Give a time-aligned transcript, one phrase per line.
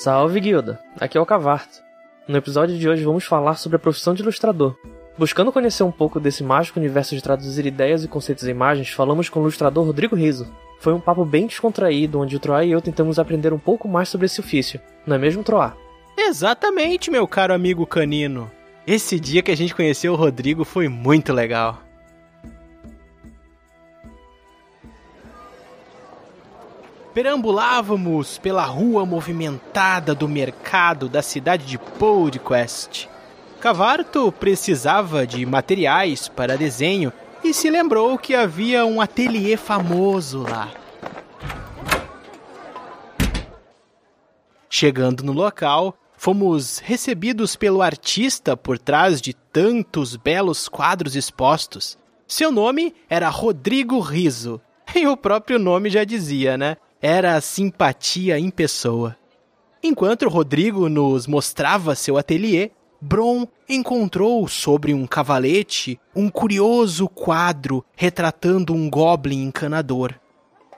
[0.00, 1.82] Salve Guilda, aqui é o Cavarto.
[2.28, 4.76] No episódio de hoje vamos falar sobre a profissão de ilustrador.
[5.18, 9.28] Buscando conhecer um pouco desse mágico universo de traduzir ideias e conceitos em imagens, falamos
[9.28, 10.46] com o ilustrador Rodrigo Riso.
[10.78, 14.08] Foi um papo bem descontraído, onde o Troá e eu tentamos aprender um pouco mais
[14.08, 14.80] sobre esse ofício.
[15.04, 15.76] Não é mesmo, Troá?
[16.16, 18.48] Exatamente, meu caro amigo canino.
[18.86, 21.87] Esse dia que a gente conheceu o Rodrigo foi muito legal.
[27.18, 33.10] Perambulávamos pela rua movimentada do mercado da cidade de Podcast.
[33.60, 40.70] Cavarto precisava de materiais para desenho e se lembrou que havia um ateliê famoso lá.
[44.70, 51.98] Chegando no local, fomos recebidos pelo artista por trás de tantos belos quadros expostos.
[52.28, 54.60] Seu nome era Rodrigo Riso,
[54.94, 56.76] e o próprio nome já dizia, né?
[57.00, 59.16] Era a simpatia em pessoa.
[59.82, 68.74] Enquanto Rodrigo nos mostrava seu ateliê, Bron encontrou sobre um cavalete um curioso quadro retratando
[68.74, 70.12] um goblin encanador.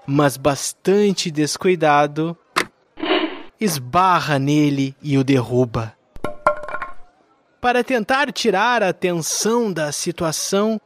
[0.07, 2.37] Mas bastante descuidado,
[3.59, 5.95] esbarra nele e o derruba.
[7.61, 10.79] Para tentar tirar a atenção da situação,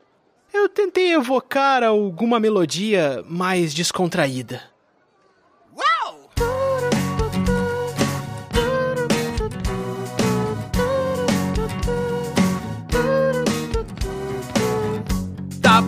[0.52, 4.73] eu tentei evocar alguma melodia mais descontraída.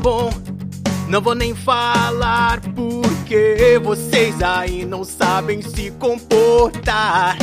[0.07, 0.31] Bom,
[1.09, 7.37] não vou nem falar porque vocês aí não sabem se comportar.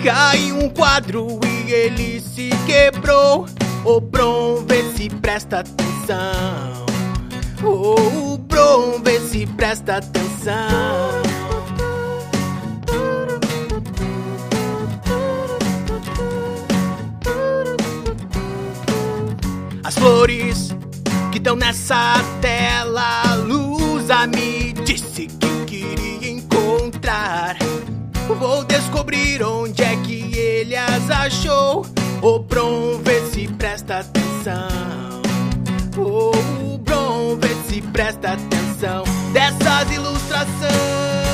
[0.00, 3.44] Caiu um quadro e ele se quebrou.
[3.84, 6.86] O Bron vê se presta atenção.
[7.64, 10.54] O Bron vê se presta atenção.
[19.82, 20.72] As flores
[21.30, 27.56] que estão nessa tela, a Lusa me disse que queria encontrar.
[28.26, 31.86] Vou descobrir onde é que ele as achou.
[32.20, 35.22] O Bron vê se presta atenção.
[35.96, 41.29] O Bron vê se presta atenção dessas ilustrações.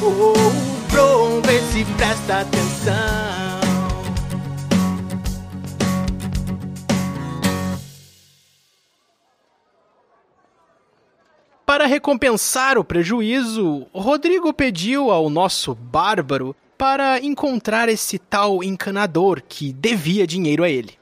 [0.00, 2.94] O Bron vê se presta atenção.
[11.66, 19.72] Para recompensar o prejuízo, Rodrigo pediu ao nosso bárbaro para encontrar esse tal encanador que
[19.72, 20.94] devia dinheiro a ele.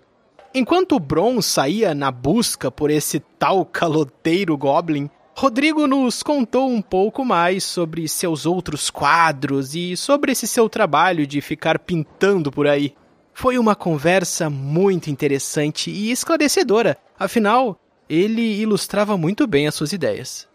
[0.53, 5.09] Enquanto Bron saía na busca por esse tal caloteiro Goblin,
[5.39, 11.27] Rodrigo nos contou um pouco mais sobre seus outros quadros e sobre esse seu trabalho
[11.27, 12.95] de ficar pintando por aí.
[13.35, 20.49] Foi uma conversa muito interessante e esclarecedora, afinal, ele ilustrava muito bem as suas ideias.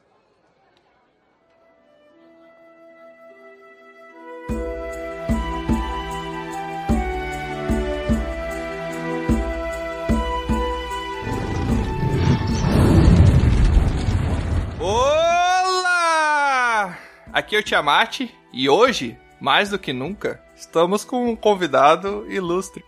[17.33, 22.83] Aqui é o Tiamat e hoje, mais do que nunca, estamos com um convidado ilustre.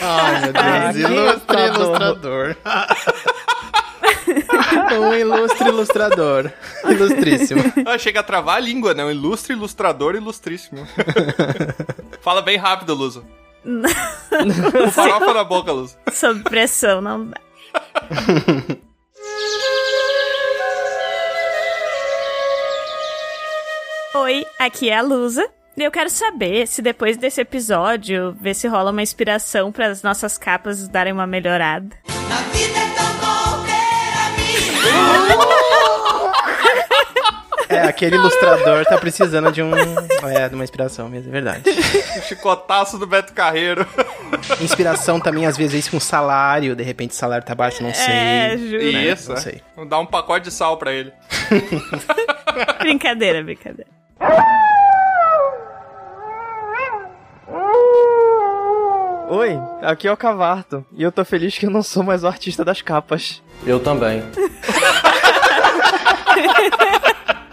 [0.00, 2.56] Ai, meu Deus, ilustre ilustrador.
[5.00, 6.52] um ilustre ilustrador.
[6.84, 7.62] Ilustríssimo.
[7.84, 9.04] Ah, chega a travar a língua, né?
[9.04, 10.86] Um ilustre ilustrador ilustríssimo.
[12.22, 13.26] Fala bem rápido, Luzo.
[13.64, 13.82] Com
[14.92, 15.96] farofa na boca, Luzo.
[16.12, 17.40] Sob pressão, não dá.
[24.18, 25.46] Oi, aqui é a Lusa.
[25.76, 30.02] E eu quero saber se depois desse episódio, ver se rola uma inspiração para as
[30.02, 31.94] nossas capas darem uma melhorada.
[32.08, 34.86] A vida é tão bom ter amigos.
[37.68, 39.72] É, aquele ilustrador tá precisando de um.
[40.30, 41.62] É, de uma inspiração mesmo, é verdade.
[41.68, 43.86] O chicotaço do Beto Carreiro.
[44.62, 48.14] Inspiração também, às vezes, com salário, de repente o salário tá baixo, não sei.
[48.14, 48.82] É, juro.
[48.82, 49.40] Isso, Não é.
[49.40, 49.60] sei.
[49.88, 51.12] Dar um pacote de sal pra ele.
[52.80, 53.90] Brincadeira, brincadeira.
[59.28, 62.28] Oi, aqui é o Cavarto, e eu tô feliz que eu não sou mais o
[62.28, 63.42] artista das capas.
[63.66, 64.22] Eu também.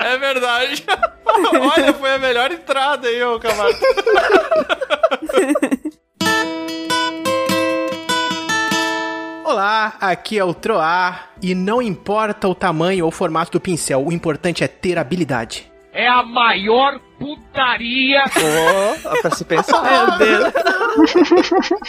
[0.04, 0.84] É verdade.
[1.26, 3.80] Olha, foi a melhor entrada aí, ô Camargo.
[9.46, 14.12] Olá, aqui é o Troar e não importa o tamanho ou formato do pincel, o
[14.12, 15.72] importante é ter habilidade.
[15.94, 19.82] É a maior putaria Oh, é pra se pensar.
[19.84, 20.54] Meu Deus.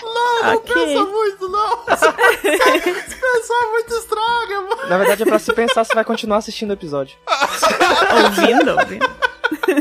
[0.02, 0.74] Não Ok.
[0.74, 1.84] pensa muito, não.
[1.88, 4.88] Esse pessoal é muito estraga, mano.
[4.90, 7.16] Na verdade, é pra se pensar se vai continuar assistindo o episódio.
[8.24, 9.10] ouvindo, ouvindo.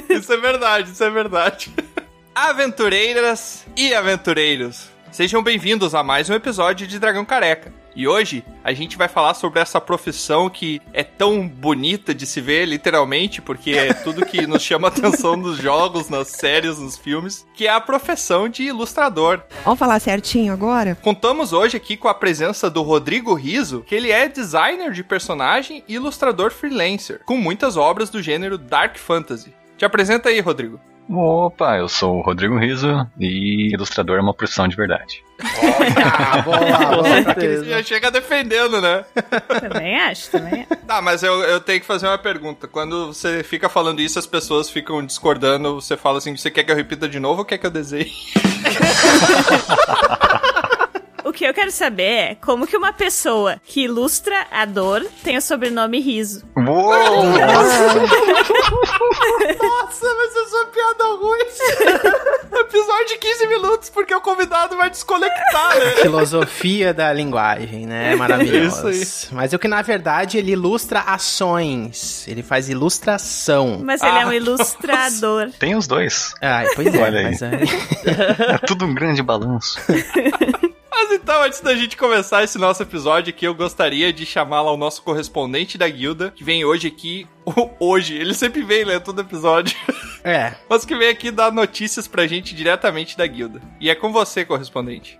[0.10, 1.74] Isso é verdade, isso é verdade.
[2.34, 7.74] Aventureiras e aventureiros, sejam bem-vindos a mais um episódio de Dragão Careca.
[7.95, 12.42] E hoje a gente vai falar sobre essa profissão que é tão bonita de se
[12.42, 16.98] ver, literalmente, porque é tudo que nos chama a atenção nos jogos, nas séries, nos
[16.98, 19.42] filmes, que é a profissão de ilustrador.
[19.63, 20.95] Vamos falar certinho agora?
[20.95, 25.84] Contamos hoje aqui com a presença do Rodrigo Riso, que ele é designer de personagem
[25.88, 29.54] e ilustrador freelancer, com muitas obras do gênero Dark Fantasy.
[29.78, 30.80] Te apresenta aí, Rodrigo.
[31.10, 35.24] Opa, eu sou o Rodrigo Riso e ilustrador é uma profissão de verdade.
[35.40, 37.66] Ah, boa, boa.
[37.66, 39.04] Já chega defendendo, né?
[39.60, 40.82] Também acho, também acho.
[40.88, 42.68] Tá, mas eu, eu tenho que fazer uma pergunta.
[42.68, 45.76] Quando você fica falando isso, as pessoas ficam discordando.
[45.76, 48.12] Você fala assim: você quer que eu repita de novo ou quer que eu desenhe?
[51.33, 55.35] O que eu quero saber é como que uma pessoa que ilustra a dor tem
[55.35, 56.45] o sobrenome Riso.
[56.56, 56.63] Uou!
[59.57, 61.39] Nossa, mas eu sou piada ruim.
[62.62, 65.91] Episódio de 15 minutos, porque o convidado vai desconectar, né?
[66.03, 68.15] Filosofia da linguagem, né?
[68.15, 68.91] Maravilhoso.
[68.91, 72.27] Isso Mas o que na verdade ele ilustra ações.
[72.27, 73.81] Ele faz ilustração.
[73.83, 75.50] Mas ele é um Ah, ilustrador.
[75.57, 76.35] Tem os dois.
[76.39, 77.01] Ah, pois é.
[77.01, 77.25] Olha aí.
[77.25, 77.50] Mas é.
[78.53, 79.80] É tudo um grande balanço.
[80.95, 84.72] Mas então, antes da gente começar esse nosso episódio aqui, eu gostaria de chamar lá
[84.72, 87.28] o nosso correspondente da guilda, que vem hoje aqui.
[87.80, 89.00] Hoje, ele sempre vem, né?
[89.00, 89.75] Todo episódio.
[90.25, 90.56] É.
[90.69, 93.62] Mas que vem aqui dar notícias pra gente diretamente da guilda.
[93.78, 95.19] E é com você, correspondente.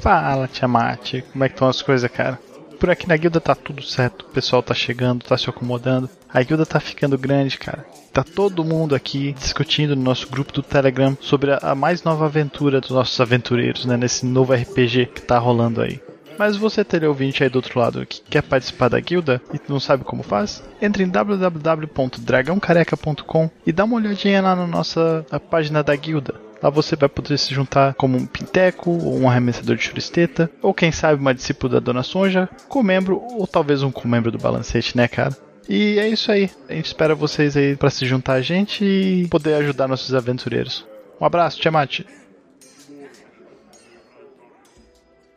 [0.00, 2.40] Fala, Tiamat, como é que estão as coisas, cara?
[2.78, 6.08] Por aqui na guilda tá tudo certo, o pessoal tá chegando, tá se acomodando.
[6.32, 7.86] A guilda tá ficando grande, cara.
[8.12, 12.80] Tá todo mundo aqui discutindo no nosso grupo do Telegram sobre a, mais nova aventura
[12.80, 13.96] dos nossos aventureiros, né?
[13.96, 16.00] Nesse novo RPG que tá rolando aí.
[16.38, 20.02] Mas você, teleouvinte aí do outro lado, que quer participar da guilda e não sabe
[20.04, 20.62] como faz?
[20.82, 26.34] Entre em www.dragãocareca.com e dá uma olhadinha lá na nossa na página da guilda.
[26.64, 30.72] Lá você vai poder se juntar como um pinteco, ou um arremessador de churisteta, ou
[30.72, 35.06] quem sabe uma discípula da Dona Sonja, com-membro, ou talvez um com-membro do Balancete, né,
[35.06, 35.36] cara?
[35.68, 36.50] E é isso aí.
[36.66, 40.86] A gente espera vocês aí pra se juntar a gente e poder ajudar nossos aventureiros.
[41.20, 42.00] Um abraço, Tiamat.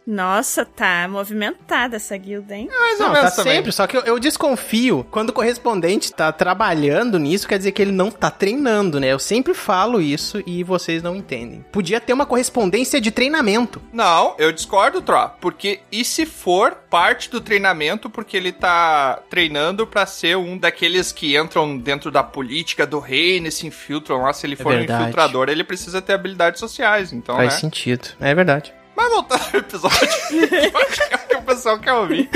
[0.07, 2.69] Nossa, tá movimentada essa guilda, hein?
[2.71, 3.55] Mais ou Não, tá menos também.
[3.57, 5.05] sempre, só que eu, eu desconfio.
[5.11, 9.07] Quando o correspondente tá trabalhando nisso, quer dizer que ele não tá treinando, né?
[9.11, 11.65] Eu sempre falo isso e vocês não entendem.
[11.73, 13.81] Podia ter uma correspondência de treinamento.
[13.91, 15.29] Não, eu discordo, Tro.
[15.41, 21.11] Porque e se for parte do treinamento, porque ele tá treinando pra ser um daqueles
[21.11, 24.77] que entram dentro da política do reino e se infiltram lá, se ele for um
[24.77, 25.01] verdade.
[25.03, 27.59] infiltrador, ele precisa ter habilidades sociais, então, Faz né?
[27.59, 28.07] sentido.
[28.21, 28.73] É verdade.
[28.97, 32.27] Mas voltando ao episódio, que é o que o pessoal quer ouvir.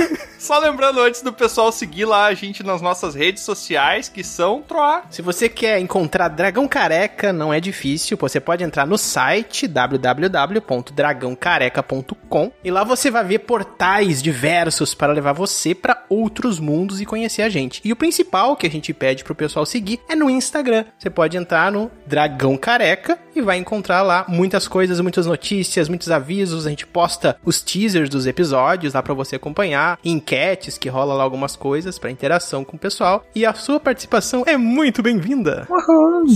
[0.41, 4.62] Só lembrando antes do pessoal seguir lá a gente nas nossas redes sociais, que são
[4.62, 5.06] Troar.
[5.10, 8.18] Se você quer encontrar Dragão Careca, não é difícil.
[8.20, 15.34] Você pode entrar no site www.dragãocareca.com e lá você vai ver portais diversos para levar
[15.34, 17.80] você para outros mundos e conhecer a gente.
[17.84, 20.86] E o principal que a gente pede pro pessoal seguir é no Instagram.
[20.98, 26.12] Você pode entrar no Dragão Careca e vai encontrar lá muitas coisas, muitas notícias, muitos
[26.12, 26.50] avisos.
[26.51, 31.24] A gente posta os teasers dos episódios lá para você acompanhar, enquetes que rola lá
[31.24, 33.24] algumas coisas para interação com o pessoal.
[33.34, 35.67] E a sua participação é muito bem-vinda.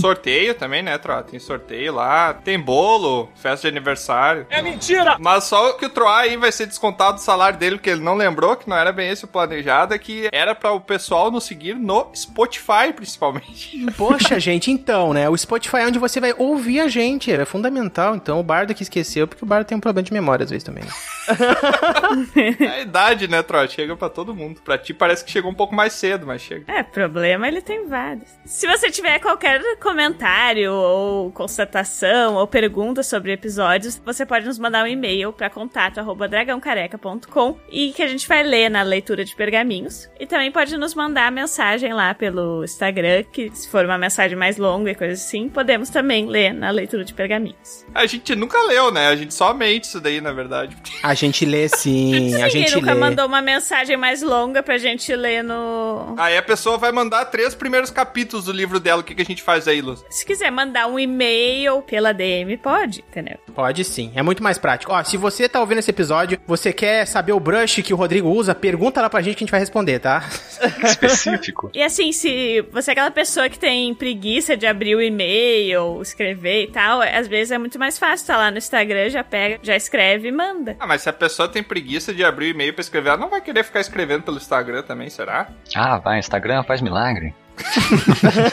[0.00, 1.24] Sorteio também, né, Troar?
[1.24, 4.46] Tem sorteio lá, tem bolo, festa de aniversário.
[4.50, 5.16] É mentira!
[5.20, 8.14] Mas só que o Troar aí vai ser descontado do salário dele, porque ele não
[8.14, 11.44] lembrou que não era bem esse o planejado, é que era para o pessoal nos
[11.44, 13.86] seguir no Spotify, principalmente.
[13.96, 15.28] Poxa, gente, então, né?
[15.28, 17.30] O Spotify é onde você vai ouvir a gente.
[17.30, 18.14] É fundamental.
[18.14, 20.64] Então, o Bardo que esqueceu, porque o Bardo tem um problema de memória às vezes
[20.64, 20.84] também.
[20.84, 20.90] né?
[22.60, 23.68] É a idade, né, Troar?
[23.68, 24.60] Chega pra todo mundo.
[24.62, 26.70] Pra ti parece que chegou um pouco mais cedo, mas chega.
[26.72, 28.28] É, problema ele tem vários.
[28.44, 34.84] Se você tiver qualquer comentário ou constatação ou pergunta sobre episódios, você pode nos mandar
[34.84, 40.08] um e-mail para contato@dragãocareca.com e que a gente vai ler na leitura de pergaminhos.
[40.18, 44.56] E também pode nos mandar mensagem lá pelo Instagram, que se for uma mensagem mais
[44.56, 47.84] longa e coisa assim, podemos também ler na leitura de pergaminhos.
[47.94, 49.08] A gente nunca leu, né?
[49.08, 50.76] A gente somente isso daí, na verdade.
[51.02, 53.00] A gente lê sim, a Ninguém gente nunca lê.
[53.00, 56.14] mandou uma mensagem mais longa pra gente ler no.
[56.18, 59.00] Aí a pessoa vai mandar três primeiros capítulos do livro dela.
[59.00, 60.04] O que, que a gente faz aí, Luz?
[60.10, 63.38] Se quiser mandar um e-mail pela DM, pode, entendeu?
[63.54, 64.92] Pode sim, é muito mais prático.
[64.92, 68.28] Ó, se você tá ouvindo esse episódio, você quer saber o brush que o Rodrigo
[68.28, 70.28] usa, pergunta lá pra gente que a gente vai responder, tá?
[70.84, 71.70] Específico.
[71.74, 76.64] E assim, se você é aquela pessoa que tem preguiça de abrir o e-mail, escrever
[76.64, 79.76] e tal, às vezes é muito mais fácil, tá lá no Instagram, já pega, já
[79.86, 80.76] escreve e manda.
[80.78, 83.30] Ah, mas se a pessoa tem preguiça de abrir o e-mail pra escrever, ela não
[83.30, 85.48] vai querer ficar escrevendo pelo Instagram também, será?
[85.74, 87.34] Ah, vai, Instagram faz milagre.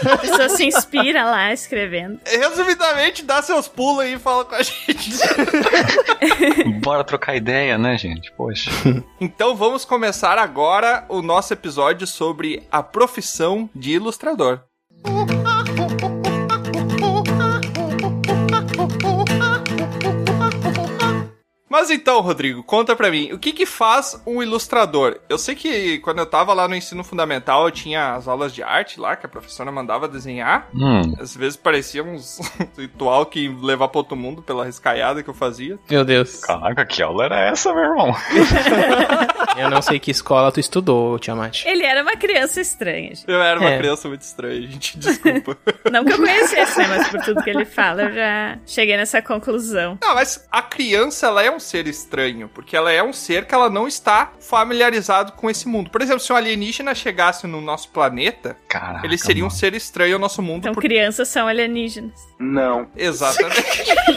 [0.10, 2.20] A pessoa se inspira lá escrevendo.
[2.26, 5.12] Resumidamente, dá seus pulos aí e fala com a gente.
[6.80, 8.32] Bora trocar ideia, né, gente?
[8.32, 8.72] Poxa.
[9.20, 14.62] Então vamos começar agora o nosso episódio sobre a profissão de ilustrador.
[21.74, 25.18] Mas então, Rodrigo, conta pra mim, o que que faz um ilustrador?
[25.28, 28.62] Eu sei que quando eu tava lá no ensino fundamental, eu tinha as aulas de
[28.62, 30.68] arte lá, que a professora mandava desenhar.
[30.72, 32.38] Hum, Às vezes parecia uns
[32.78, 35.80] ritual que ia levar pra outro mundo pela riscaiada que eu fazia.
[35.90, 36.42] Meu Deus.
[36.42, 38.16] caraca, que aula era essa, meu irmão?
[39.58, 41.64] Eu não sei que escola tu estudou, Tiamat.
[41.66, 43.10] Ele era uma criança estranha.
[43.16, 43.24] gente.
[43.28, 43.78] Eu era uma É.
[43.78, 45.58] criança muito estranha, gente, desculpa.
[45.92, 46.88] Não que eu conhecesse, né?
[46.88, 49.98] Mas por tudo que ele fala, eu já cheguei nessa conclusão.
[50.02, 53.56] Não, mas a criança, ela é um ser estranho, porque ela é um ser que
[53.56, 55.90] ela não está familiarizado com esse mundo.
[55.90, 59.06] Por exemplo, se um alienígena chegasse no nosso planeta, Caraca.
[59.06, 59.58] ele seria um mano.
[59.60, 60.60] ser estranho ao nosso mundo.
[60.60, 62.14] Então, por- crianças são alienígenas.
[62.96, 63.62] Exatamente.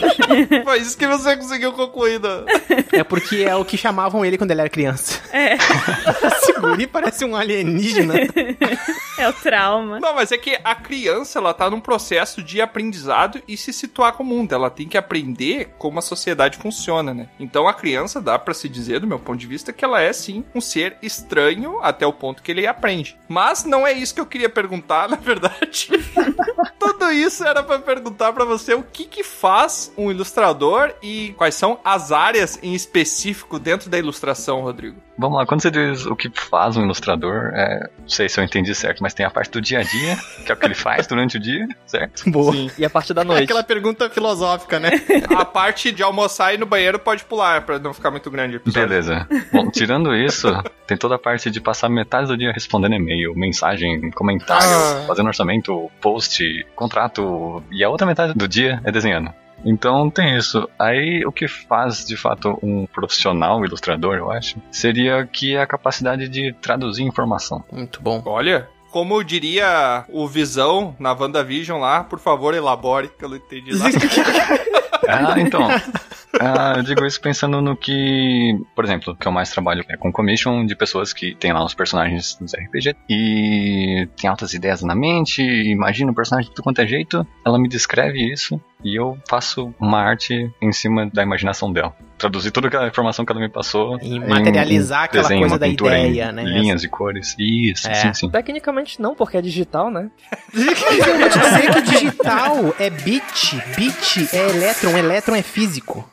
[0.63, 2.19] Foi isso que você conseguiu concluir.
[2.19, 2.45] né?
[2.91, 5.19] É porque é o que chamavam ele quando ele era criança.
[5.31, 5.57] É,
[6.45, 8.13] Seguri parece um alienígena.
[9.17, 9.99] é o trauma.
[9.99, 14.13] Não, mas é que a criança, ela tá num processo de aprendizado e se situar
[14.13, 14.53] com o mundo.
[14.53, 17.29] Ela tem que aprender como a sociedade funciona, né?
[17.39, 20.13] Então a criança, dá pra se dizer, do meu ponto de vista, que ela é
[20.13, 23.17] sim um ser estranho até o ponto que ele aprende.
[23.27, 25.89] Mas não é isso que eu queria perguntar, na verdade.
[26.79, 31.55] Tudo isso era pra perguntar pra você o que que faz um ilustrador e quais
[31.55, 35.06] são as áreas em específico dentro da ilustração, Rodrigo.
[35.17, 38.43] Vamos lá, quando você diz o que faz um ilustrador, é, não sei se eu
[38.43, 40.75] entendi certo, mas tem a parte do dia a dia, que é o que ele
[40.75, 42.23] faz durante o dia, certo?
[42.29, 42.51] Boa.
[42.53, 42.69] Sim.
[42.77, 43.43] E a parte da noite?
[43.45, 44.91] Aquela pergunta filosófica, né?
[45.35, 48.59] A parte de almoçar e ir no banheiro pode pular pra não ficar muito grande.
[48.65, 49.27] Beleza.
[49.51, 50.47] Bom, tirando isso,
[50.85, 55.03] tem toda a parte de passar metade do dia respondendo e-mail, mensagem, comentário, Ah.
[55.07, 59.31] fazendo orçamento, post, contrato, e a outra metade do dia é desenhando.
[59.65, 60.67] Então tem isso.
[60.79, 65.67] Aí o que faz de fato um profissional ilustrador, eu acho, seria que é a
[65.67, 67.63] capacidade de traduzir informação.
[67.71, 68.21] Muito bom.
[68.25, 73.73] Olha, como diria o Visão na WandaVision lá, por favor, elabore, que eu não entendi
[73.73, 73.85] lá.
[75.07, 75.67] Ah, então.
[76.39, 80.11] Ah, eu digo isso pensando no que, por exemplo, que eu mais trabalho é com
[80.11, 84.93] commission de pessoas que tem lá os personagens dos RPG e tem altas ideias na
[84.93, 89.17] mente, imagina o personagem de tudo quanto é jeito, ela me descreve isso e eu
[89.27, 91.95] faço uma arte em cima da imaginação dela.
[92.17, 95.53] Traduzir toda aquela informação que ela me passou E em materializar um aquela desenho, coisa
[95.55, 96.43] uma da pintura em ideia, né?
[96.43, 97.35] Linhas e cores.
[97.39, 97.93] Isso, É.
[97.93, 98.29] sim, sim.
[98.29, 100.09] Tecnicamente não, porque é digital, né?
[100.53, 106.09] Eu vou te dizer que digital é bit, bit é elétron, elétron é físico.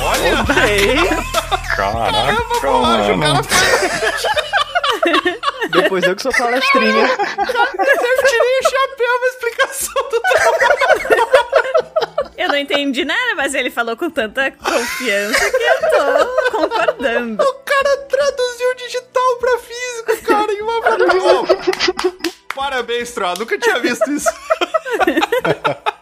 [0.00, 0.44] Olha,
[1.76, 3.40] Caraca, bolacha, o mano.
[5.70, 7.06] Depois eu que sou palestrinha.
[7.06, 10.20] eu tirei o chapéu na explicação do
[12.36, 17.42] Eu não entendi nada, mas ele falou com tanta confiança que eu tô concordando.
[17.42, 21.44] O cara traduziu digital pra físico, cara, em uma produção.
[22.54, 24.28] Parabéns, Troa, nunca tinha visto isso.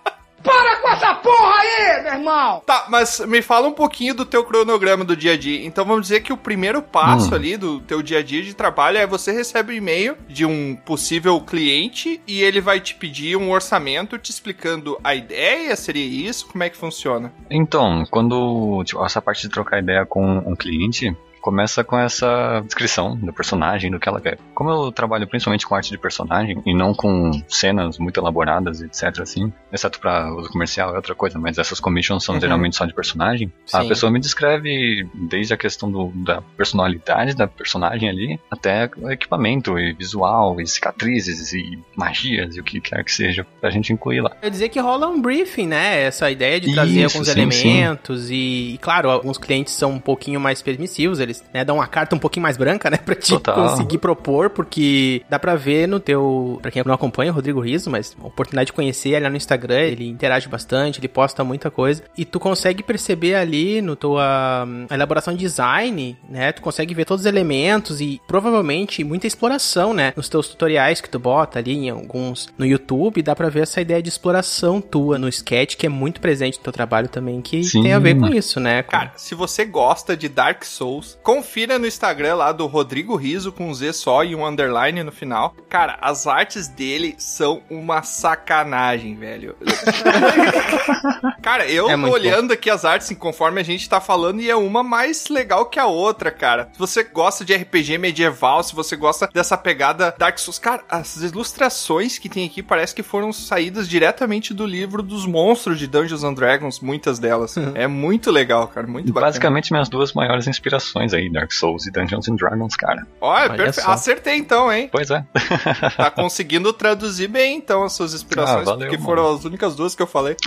[0.46, 2.62] Para com essa porra aí, meu irmão!
[2.64, 5.66] Tá, mas me fala um pouquinho do teu cronograma do dia a dia.
[5.66, 7.34] Então vamos dizer que o primeiro passo Hum.
[7.34, 10.76] ali do teu dia a dia de trabalho é você recebe um e-mail de um
[10.76, 16.46] possível cliente e ele vai te pedir um orçamento te explicando a ideia, seria isso?
[16.46, 17.32] Como é que funciona?
[17.50, 23.16] Então, quando tipo, essa parte de trocar ideia com um cliente começa com essa descrição
[23.16, 24.38] do personagem, do que ela quer.
[24.54, 29.20] Como eu trabalho principalmente com arte de personagem e não com cenas muito elaboradas, etc.
[29.20, 32.40] assim, exceto para uso comercial é outra coisa, mas essas commissions são Uhum.
[32.40, 33.52] geralmente só de personagem.
[33.72, 33.88] A Sim.
[33.88, 39.78] pessoa me descreve desde a questão do- da personalidade da personagem ali até o equipamento
[39.78, 44.20] e visual e cicatrizes e magias e o que quer que seja pra gente incluir
[44.20, 44.30] lá.
[44.40, 46.02] Quer dizer que rola um briefing, né?
[46.02, 50.00] Essa ideia de trazer Isso, alguns sim, elementos e, e, claro, alguns clientes são um
[50.00, 52.96] pouquinho mais permissivos, eles eles né, dão uma carta um pouquinho mais branca, né?
[53.04, 53.54] Pra te Total.
[53.54, 56.58] conseguir propor, porque dá pra ver no teu.
[56.62, 59.36] Pra quem não acompanha o Rodrigo Riso, mas a oportunidade de conhecer ele lá no
[59.36, 62.02] Instagram, ele interage bastante, ele posta muita coisa.
[62.16, 66.52] E tu consegue perceber ali no tua hum, elaboração de design, né?
[66.52, 70.12] Tu consegue ver todos os elementos e provavelmente muita exploração, né?
[70.16, 73.80] Nos teus tutoriais que tu bota ali, em alguns no YouTube, dá pra ver essa
[73.80, 77.62] ideia de exploração tua no sketch, que é muito presente no teu trabalho também, que
[77.62, 77.82] Sim.
[77.82, 78.82] tem a ver com isso, né?
[78.82, 83.68] Cara, se você gosta de Dark Souls, confira no Instagram lá do Rodrigo Riso com
[83.68, 85.56] um Z só e um underline no final.
[85.68, 89.56] Cara, as artes dele são uma sacanagem, velho.
[91.42, 94.48] Cara, eu É tô olhando aqui as artes assim, conforme a gente tá falando e
[94.48, 96.68] é uma mais legal que a outra, cara.
[96.72, 101.16] Se você gosta de RPG medieval, se você gosta dessa pegada Dark Souls, cara, as
[101.16, 106.22] ilustrações que tem aqui parece que foram saídas diretamente do livro dos monstros de Dungeons
[106.22, 107.56] and Dragons, muitas delas.
[107.74, 109.26] É muito legal, cara, muito bacana.
[109.26, 113.06] Basicamente, minhas duas maiores inspirações aí, Dark Souls e Dungeons and Dragons, cara.
[113.20, 114.88] Olha, Olha perfe- acertei então, hein?
[114.92, 115.24] Pois é.
[115.96, 119.04] Tá conseguindo traduzir bem então as suas inspirações, Ah, valeu, porque mano.
[119.06, 120.36] foram as únicas duas que eu falei.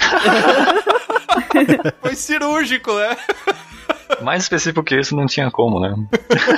[2.02, 3.16] Foi cirúrgico, né?
[4.22, 5.96] Mais específico que isso, não tinha como, né?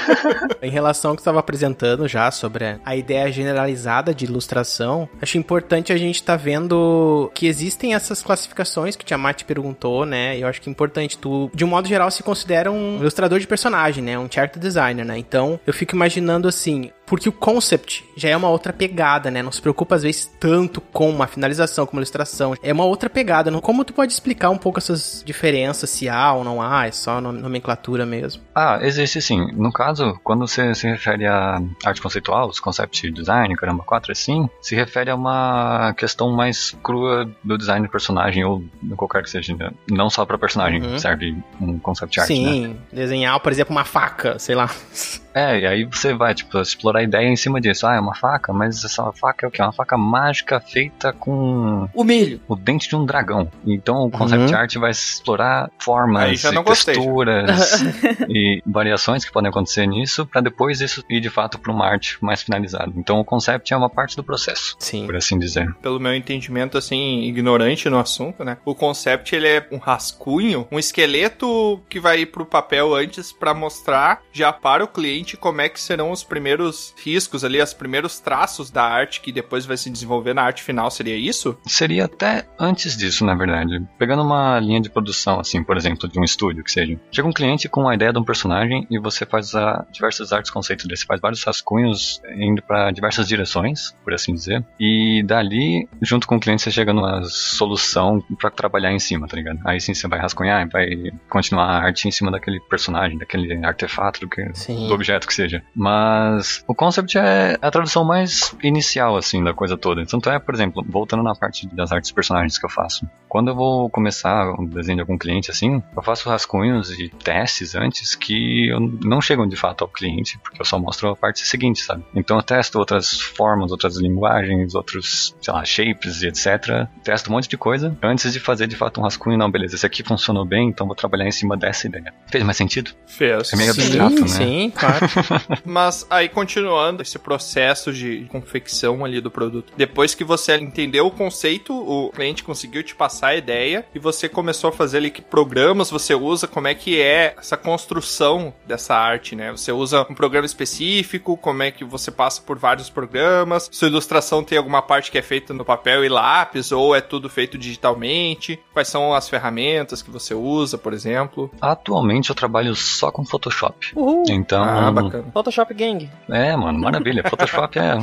[0.62, 5.92] Em relação ao que estava apresentando já sobre a ideia generalizada de ilustração, acho importante
[5.92, 10.38] a gente estar vendo que existem essas classificações que Tiamat perguntou, né?
[10.38, 11.18] Eu acho que é importante.
[11.18, 14.18] Tu, de um modo geral, se considera um ilustrador de personagem, né?
[14.18, 15.18] Um chart designer, né?
[15.18, 19.44] Então, eu fico imaginando assim, porque o concept já é uma outra pegada, né?
[19.44, 22.56] Não se preocupa às vezes tanto com uma finalização, com uma ilustração.
[22.64, 23.52] É uma outra pegada.
[23.60, 27.20] Como tu pode explicar um pouco essas diferenças, se há ou não há, é só
[27.20, 28.42] nom- nomenclatura mesmo?
[28.56, 29.52] Ah, existe sim.
[29.52, 34.50] No caso, quando você se refere a arte conceitual, os concept design, caramba, 4 assim,
[34.62, 38.64] se refere a uma questão mais crua do design do personagem ou
[38.96, 39.54] qualquer que seja.
[39.54, 39.70] né?
[39.90, 40.98] Não só pra personagem Uhum.
[40.98, 42.36] serve um concept art, né?
[42.36, 44.70] Sim, desenhar, por exemplo, uma faca, sei lá.
[45.34, 47.88] É, e aí você vai, tipo, explorar a ideia em cima disso.
[47.88, 49.62] Ah, é uma faca, mas essa faca é o quê?
[49.62, 52.40] Uma faca mágica feita com O milho.
[52.48, 53.50] o dente de um dragão.
[53.66, 54.60] Então o concept Uhum.
[54.60, 57.82] art vai explorar formas, e gostei, texturas
[58.30, 62.18] e variações que podem acontecer nisso, pra depois isso ir de fato pra uma arte
[62.22, 62.92] mais finalizada.
[62.96, 65.06] Então o concept é uma parte do processo, Sim.
[65.06, 65.74] por assim dizer.
[65.82, 68.58] Pelo meu entendimento, assim, ignorante no assunto, né?
[68.66, 73.54] O concept, ele é um rascunho, um esqueleto que vai ir pro papel antes pra
[73.54, 78.20] mostrar já para o cliente como é que serão os primeiros riscos ali, os primeiros
[78.20, 81.58] traços da arte que depois vai se desenvolver na arte final, seria isso?
[81.66, 83.82] Seria até antes disso, na verdade.
[83.98, 87.00] Pegando uma linha de produção, assim, por exemplo, de um estúdio, que seja.
[87.12, 90.52] Chega um cliente com a ideia de um personagem e você faz a, diversas artes
[90.52, 90.98] conceitos dele.
[90.98, 94.66] Você faz vários rascunhos indo para diversas direções, por assim dizer.
[94.80, 99.36] E dali, junto com o cliente, você chega numa solução para trabalhar em cima, tá
[99.36, 99.60] ligado?
[99.66, 100.88] Aí sim você vai rascunhar, vai
[101.30, 105.64] continuar a arte em cima daquele personagem, daquele artefato, do, que, do objeto que seja.
[105.76, 110.06] Mas o concept é a tradução mais inicial, assim, da coisa toda.
[110.06, 113.06] Tanto é, por exemplo, voltando na parte das artes personagens que eu faço.
[113.32, 117.76] Quando eu vou começar um desenho de algum cliente, assim, eu faço rascunhos e testes
[117.76, 121.40] antes que eu não chegam de fato ao cliente, porque eu só mostro a parte
[121.48, 122.04] seguinte, sabe?
[122.14, 126.90] Então eu testo outras formas, outras linguagens, outros, sei lá, shapes e etc.
[127.06, 129.38] Testo um monte de coisa antes de fazer de fato um rascunho.
[129.38, 132.14] Não, beleza, esse aqui funcionou bem, então vou trabalhar em cima dessa ideia.
[132.30, 132.92] Fez mais sentido?
[133.08, 133.54] Fez.
[133.54, 134.28] É meio sim, abstrato, né?
[134.28, 135.06] sim, claro.
[135.64, 139.72] Mas aí continuando esse processo de confecção ali do produto.
[139.78, 144.28] Depois que você entendeu o conceito, o cliente conseguiu te passar a ideia e você
[144.30, 148.96] começou a fazer ali que programas você usa, como é que é essa construção dessa
[148.96, 149.52] arte, né?
[149.52, 154.44] Você usa um programa específico, como é que você passa por vários programas, sua ilustração
[154.44, 158.60] tem alguma parte que é feita no papel e lápis ou é tudo feito digitalmente?
[158.74, 161.52] Quais são as ferramentas que você usa, por exemplo?
[161.62, 163.92] Atualmente eu trabalho só com Photoshop.
[163.96, 164.24] Uhul.
[164.30, 165.26] Então, Ah, bacana.
[165.34, 166.10] Photoshop Gang.
[166.30, 167.24] é, mano, maravilha.
[167.28, 167.96] Photoshop é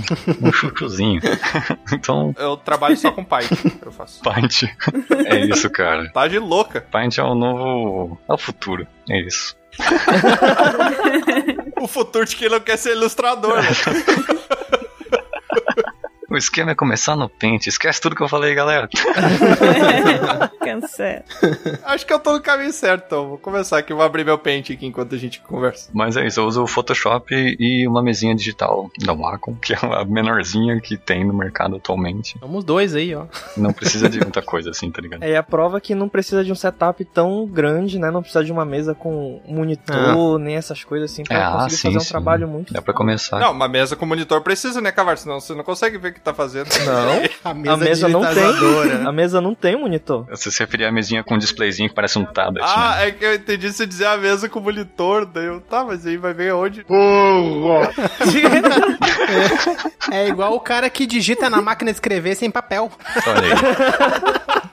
[0.43, 1.21] um chuchuzinho.
[1.93, 4.23] então, Eu trabalho só com Python, eu faço.
[4.23, 4.65] Paint
[5.27, 6.11] é isso, cara.
[6.11, 6.85] Tá de louca.
[6.91, 8.21] Paint é o novo.
[8.29, 8.87] É o futuro.
[9.09, 9.57] É isso.
[11.81, 13.69] O futuro de quem não quer ser ilustrador, né?
[16.39, 17.67] O esquema é começar no Paint.
[17.67, 18.89] Esquece tudo que eu falei, galera.
[20.63, 21.25] Cancela.
[21.83, 23.29] Acho que eu tô no caminho certo, então.
[23.31, 25.91] Vou começar aqui, vou abrir meu pente aqui enquanto a gente conversa.
[25.93, 29.79] Mas é isso, eu uso o Photoshop e uma mesinha digital da Wacom, que é
[29.83, 32.39] a menorzinha que tem no mercado atualmente.
[32.39, 33.25] Somos dois aí, ó.
[33.57, 35.25] Não precisa de muita coisa assim, tá ligado?
[35.25, 38.13] É a prova que não precisa de um setup tão grande, né?
[38.13, 41.77] Não precisa de uma mesa com monitor, nem essas coisas assim, pra É, ah, conseguir
[41.77, 42.09] sim, fazer um sim.
[42.11, 43.41] trabalho muito Dá pra começar.
[43.41, 45.19] Não, uma mesa com monitor precisa, né, Cavar?
[45.19, 46.69] Senão você não consegue ver que tá fazendo.
[46.85, 47.23] Não.
[47.45, 49.07] A A mesa não tem.
[49.07, 50.27] A mesa não tem monitor.
[50.31, 53.09] Você se referia à mesinha com um displayzinho que parece um tablet, Ah, né?
[53.09, 56.17] é que eu entendi você dizer a mesa com monitor, daí eu, tá, mas aí
[56.17, 56.85] vai ver onde?
[60.11, 62.91] É igual o cara que digita na máquina de escrever sem papel.
[63.27, 63.43] Olha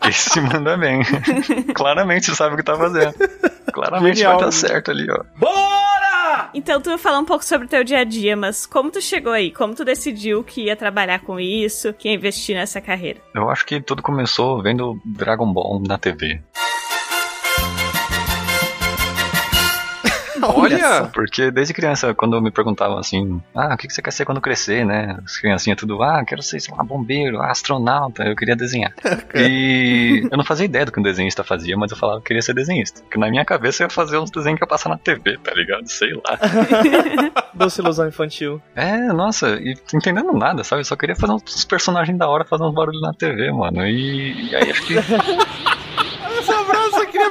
[0.04, 0.10] aí.
[0.10, 1.02] Esse manda bem.
[1.76, 3.14] Claramente sabe o que tá fazendo.
[3.74, 4.36] Claramente Genial.
[4.38, 5.24] vai dar certo ali, ó.
[6.54, 9.02] Então tu vai falar um pouco sobre o teu dia a dia, mas como tu
[9.02, 9.52] chegou aí?
[9.52, 13.22] Como tu decidiu que ia trabalhar com isso, que ia investir nessa carreira?
[13.34, 16.42] Eu acho que tudo começou vendo Dragon Ball na TV.
[20.50, 21.10] Olha!
[21.14, 24.86] Porque desde criança, quando me perguntavam assim, ah, o que você quer ser quando crescer,
[24.86, 25.18] né?
[25.24, 28.94] As criancinhas tudo, ah, quero ser, sei lá, bombeiro, astronauta, eu queria desenhar.
[29.36, 32.42] e eu não fazia ideia do que um desenhista fazia, mas eu falava que queria
[32.42, 33.02] ser desenhista.
[33.02, 35.54] Porque na minha cabeça eu ia fazer uns desenhos que ia passar na TV, tá
[35.54, 35.88] ligado?
[35.88, 36.40] Sei lá.
[37.54, 38.62] Doce ilusão infantil.
[38.76, 40.82] É, nossa, e entendendo nada, sabe?
[40.82, 43.86] Eu só queria fazer uns personagens da hora, fazer uns barulhos na TV, mano.
[43.86, 44.96] E, e aí acho que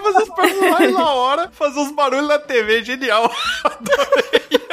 [0.01, 3.31] fazer os personagens na hora, fazer uns barulhos na TV, genial.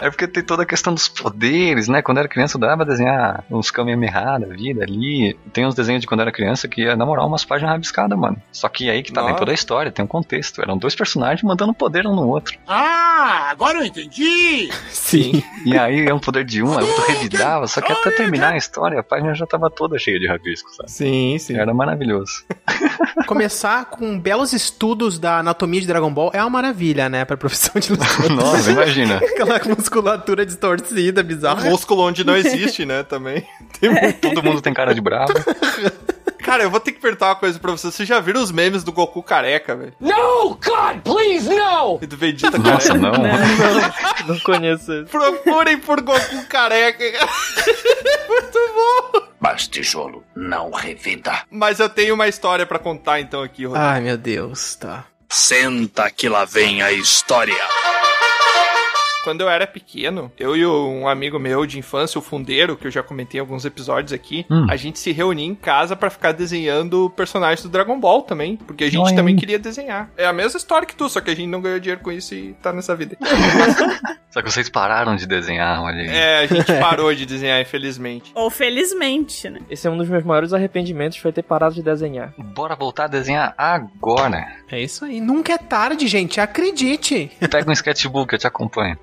[0.00, 2.02] É porque tem toda a questão dos poderes, né?
[2.02, 5.38] Quando eu era criança eu dava pra desenhar uns Kamehameha da vida ali.
[5.52, 8.36] Tem uns desenhos de quando eu era criança que ia namorar umas páginas rabiscadas, mano.
[8.52, 9.34] Só que aí que tá Nossa.
[9.34, 10.62] em toda a história, tem um contexto.
[10.62, 12.58] Eram dois personagens mandando poder um no outro.
[12.66, 14.70] Ah, agora eu entendi!
[14.90, 15.42] Sim.
[15.64, 17.66] E aí é um poder de um, aí o outro revidava.
[17.66, 20.90] Só que até terminar a história, a página já tava toda cheia de rabiscos, sabe?
[20.90, 21.56] Sim, sim.
[21.56, 22.44] Era maravilhoso.
[23.26, 27.24] Começar com belos estudos da anatomia de Dragon Ball é uma maravilha, né?
[27.24, 28.36] Pra profissão de ilustrador.
[28.36, 29.20] Nossa, imagina.
[29.42, 31.68] Aquela musculatura distorcida, bizarra.
[31.68, 33.46] Músculo onde não existe, né, também.
[33.80, 34.20] Tem muito.
[34.20, 35.32] Todo mundo tem cara de bravo.
[36.42, 37.94] Cara, eu vou ter que perguntar uma coisa pra vocês.
[37.94, 39.92] Vocês já viram os memes do Goku careca, velho?
[40.00, 41.98] No, God, please, no!
[42.00, 42.98] E do Vegeta Nossa, careca?
[42.98, 44.26] não.
[44.34, 45.10] Não conheço esse.
[45.10, 47.04] Procurem por Goku careca.
[48.26, 49.22] Muito bom.
[49.38, 51.42] Mas tijolo não revida.
[51.50, 53.86] Mas eu tenho uma história pra contar então aqui, Rodrigo.
[53.86, 55.04] Ai, meu Deus, tá.
[55.28, 57.54] Senta que lá vem a história.
[59.24, 62.90] Quando eu era pequeno, eu e um amigo meu de infância, o Fundeiro, que eu
[62.90, 64.66] já comentei em alguns episódios aqui, Hum.
[64.70, 68.84] a gente se reunia em casa pra ficar desenhando personagens do Dragon Ball também, porque
[68.84, 70.10] a gente Olha também queria desenhar.
[70.16, 72.34] É a mesma história que tu, só que a gente não ganhou dinheiro com isso
[72.34, 73.16] e tá nessa vida.
[74.30, 76.08] Só que vocês pararam de desenhar, olha aí.
[76.08, 78.30] É, a gente parou de desenhar, infelizmente.
[78.32, 79.58] Ou felizmente, né?
[79.68, 82.32] Esse é um dos meus maiores arrependimentos, foi ter parado de desenhar.
[82.38, 84.46] Bora voltar a desenhar agora.
[84.70, 85.20] É isso aí.
[85.20, 86.40] Nunca é tarde, gente.
[86.40, 87.28] Acredite.
[87.50, 88.96] Pega um sketchbook, eu te acompanho.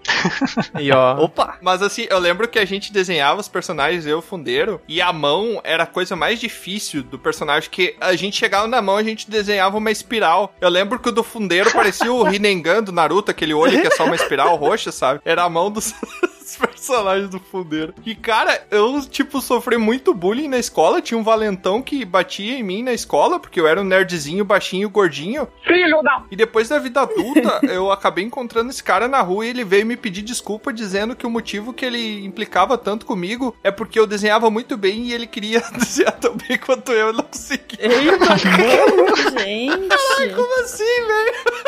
[0.74, 1.18] Aí, ó.
[1.24, 1.58] Opa!
[1.62, 5.02] Mas assim, eu lembro que a gente desenhava os personagens, eu e o Fundeiro, e
[5.02, 8.98] a mão era a coisa mais difícil do personagem, que a gente chegava na mão,
[8.98, 10.54] a gente desenhava uma espiral.
[10.60, 13.92] Eu lembro que o do Fundeiro parecia o Rinnegan do Naruto, aquele olho que é
[13.92, 15.22] só uma espiral roxa, sabe?
[15.26, 15.94] Era a mão dos...
[16.48, 17.94] dos personagens do Fundeiro.
[18.06, 21.02] E, cara, eu, tipo, sofri muito bullying na escola.
[21.02, 24.90] Tinha um valentão que batia em mim na escola, porque eu era um nerdzinho, baixinho,
[24.90, 25.48] gordinho.
[25.64, 26.24] Filho da...
[26.32, 29.86] E depois da vida adulta, eu acabei encontrando esse cara na rua e ele veio
[29.86, 34.08] me pedir desculpa dizendo que o motivo que ele implicava tanto comigo é porque eu
[34.08, 37.90] desenhava muito bem e ele queria desenhar tão bem quanto eu e não conseguia.
[39.38, 40.34] Gente.
[40.36, 41.67] Como assim, velho?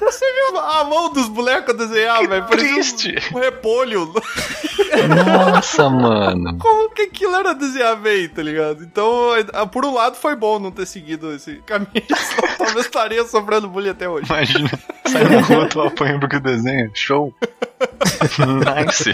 [0.00, 2.46] Você viu a mão dos bonecos desenhar, velho?
[2.46, 3.14] Triste.
[3.32, 4.12] um, um repolho.
[5.26, 6.58] Nossa, mano.
[6.58, 8.82] Como que aquilo era desenhar bem, tá ligado?
[8.82, 9.30] Então,
[9.70, 11.90] por um lado foi bom não ter seguido esse caminho,
[12.58, 14.26] talvez estaria sofrendo bullying até hoje.
[14.26, 14.70] Imagina.
[15.06, 16.90] Sai na rua, tu apanha porque desenha.
[16.94, 17.34] Show.
[18.38, 19.10] Nice.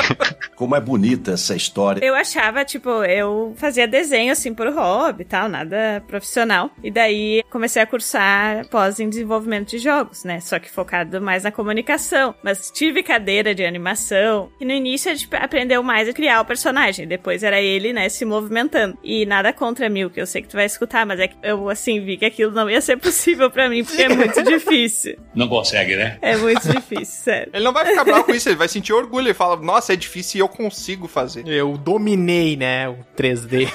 [0.55, 2.05] Como é bonita essa história.
[2.05, 6.71] Eu achava, tipo, eu fazia desenho assim por hobby e tal, nada profissional.
[6.83, 10.41] E daí comecei a cursar pós em desenvolvimento de jogos, né?
[10.41, 12.35] Só que focado mais na comunicação.
[12.43, 14.51] Mas tive cadeira de animação.
[14.61, 17.07] E no início a gente aprendeu mais a criar o personagem.
[17.07, 18.99] Depois era ele, né, se movimentando.
[19.03, 21.69] E nada contra mil, que eu sei que tu vai escutar, mas é que eu,
[21.69, 25.19] assim, vi que aquilo não ia ser possível pra mim, porque é muito difícil.
[25.35, 26.19] Não consegue, né?
[26.21, 27.51] É muito difícil, sério.
[27.53, 29.29] Ele não vai ficar bravo com isso, ele vai sentir orgulho.
[29.29, 31.47] Ele fala, nossa, é difícil e eu consigo fazer.
[31.47, 33.69] Eu dominei, né, o 3D.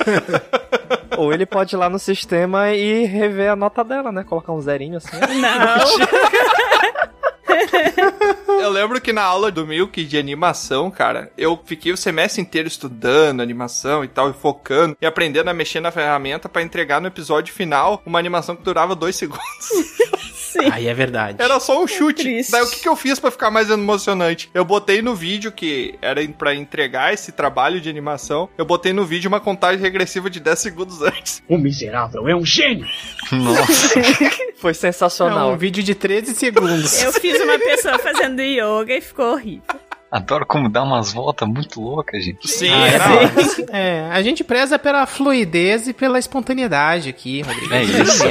[1.18, 4.24] Ou ele pode ir lá no sistema e rever a nota dela, né?
[4.24, 5.16] Colocar um zerinho assim.
[5.40, 5.84] Não.
[8.60, 12.68] Eu lembro que na aula do Milk de animação, cara, eu fiquei o semestre inteiro
[12.68, 17.08] estudando animação e tal, e focando, e aprendendo a mexer na ferramenta pra entregar no
[17.08, 19.44] episódio final uma animação que durava dois segundos.
[20.54, 20.70] Sim.
[20.72, 21.38] Aí é verdade.
[21.42, 22.24] Era só um chute.
[22.24, 22.52] triste.
[22.52, 24.50] Daí o que, que eu fiz pra ficar mais emocionante?
[24.54, 29.06] Eu botei no vídeo que era pra entregar esse trabalho de animação, eu botei no
[29.06, 31.42] vídeo uma contagem regressiva de 10 segundos antes.
[31.48, 32.86] O miserável é um gênio.
[33.32, 34.00] Nossa.
[34.58, 35.52] Foi É sensacional.
[35.52, 37.02] um vídeo de 13 segundos.
[37.02, 39.64] Eu fiz uma pessoa fazendo yoga e ficou horrível.
[40.12, 42.48] Adoro como dá umas voltas muito loucas, gente.
[42.48, 42.88] Sim, Ah,
[43.74, 47.74] é é, é, a gente preza pela fluidez e pela espontaneidade aqui, Rodrigo.
[47.74, 48.24] É isso.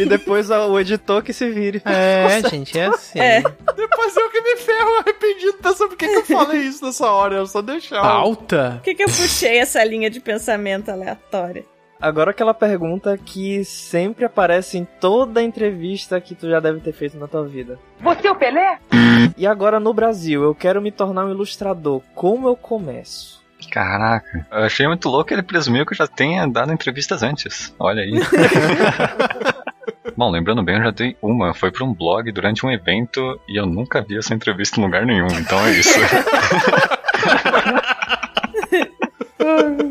[0.00, 1.82] E depois o editor que se vire.
[1.84, 3.18] É, gente, é assim.
[3.18, 3.40] É.
[3.40, 7.36] Depois eu que me ferro arrependido pensando por que, que eu falei isso nessa hora.
[7.36, 8.02] Eu só deixava.
[8.02, 8.72] Pauta?
[8.76, 11.64] Por que, que eu puxei essa linha de pensamento aleatória?
[12.00, 17.18] Agora aquela pergunta que sempre aparece em toda entrevista que tu já deve ter feito
[17.18, 17.78] na tua vida.
[18.00, 18.78] Você é o Pelé?
[19.36, 22.00] E agora no Brasil, eu quero me tornar um ilustrador.
[22.14, 23.40] Como eu começo?
[23.70, 27.74] Caraca, eu achei muito louco ele presumiu que eu já tenha dado entrevistas antes.
[27.78, 28.12] Olha aí.
[30.20, 31.54] Bom, lembrando bem, eu já dei uma.
[31.54, 35.06] Foi pra um blog durante um evento e eu nunca vi essa entrevista em lugar
[35.06, 35.98] nenhum, então é isso.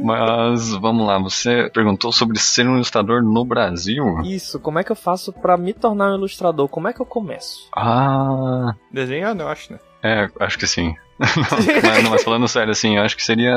[0.03, 4.19] Mas vamos lá, você perguntou sobre ser um ilustrador no Brasil.
[4.23, 6.67] Isso, como é que eu faço pra me tornar um ilustrador?
[6.67, 7.67] Como é que eu começo?
[7.75, 9.79] Ah, Desenhando, eu acho, né?
[10.03, 10.93] é, acho que sim.
[11.37, 13.53] não, mas, não, mas falando sério, assim, eu acho que seria.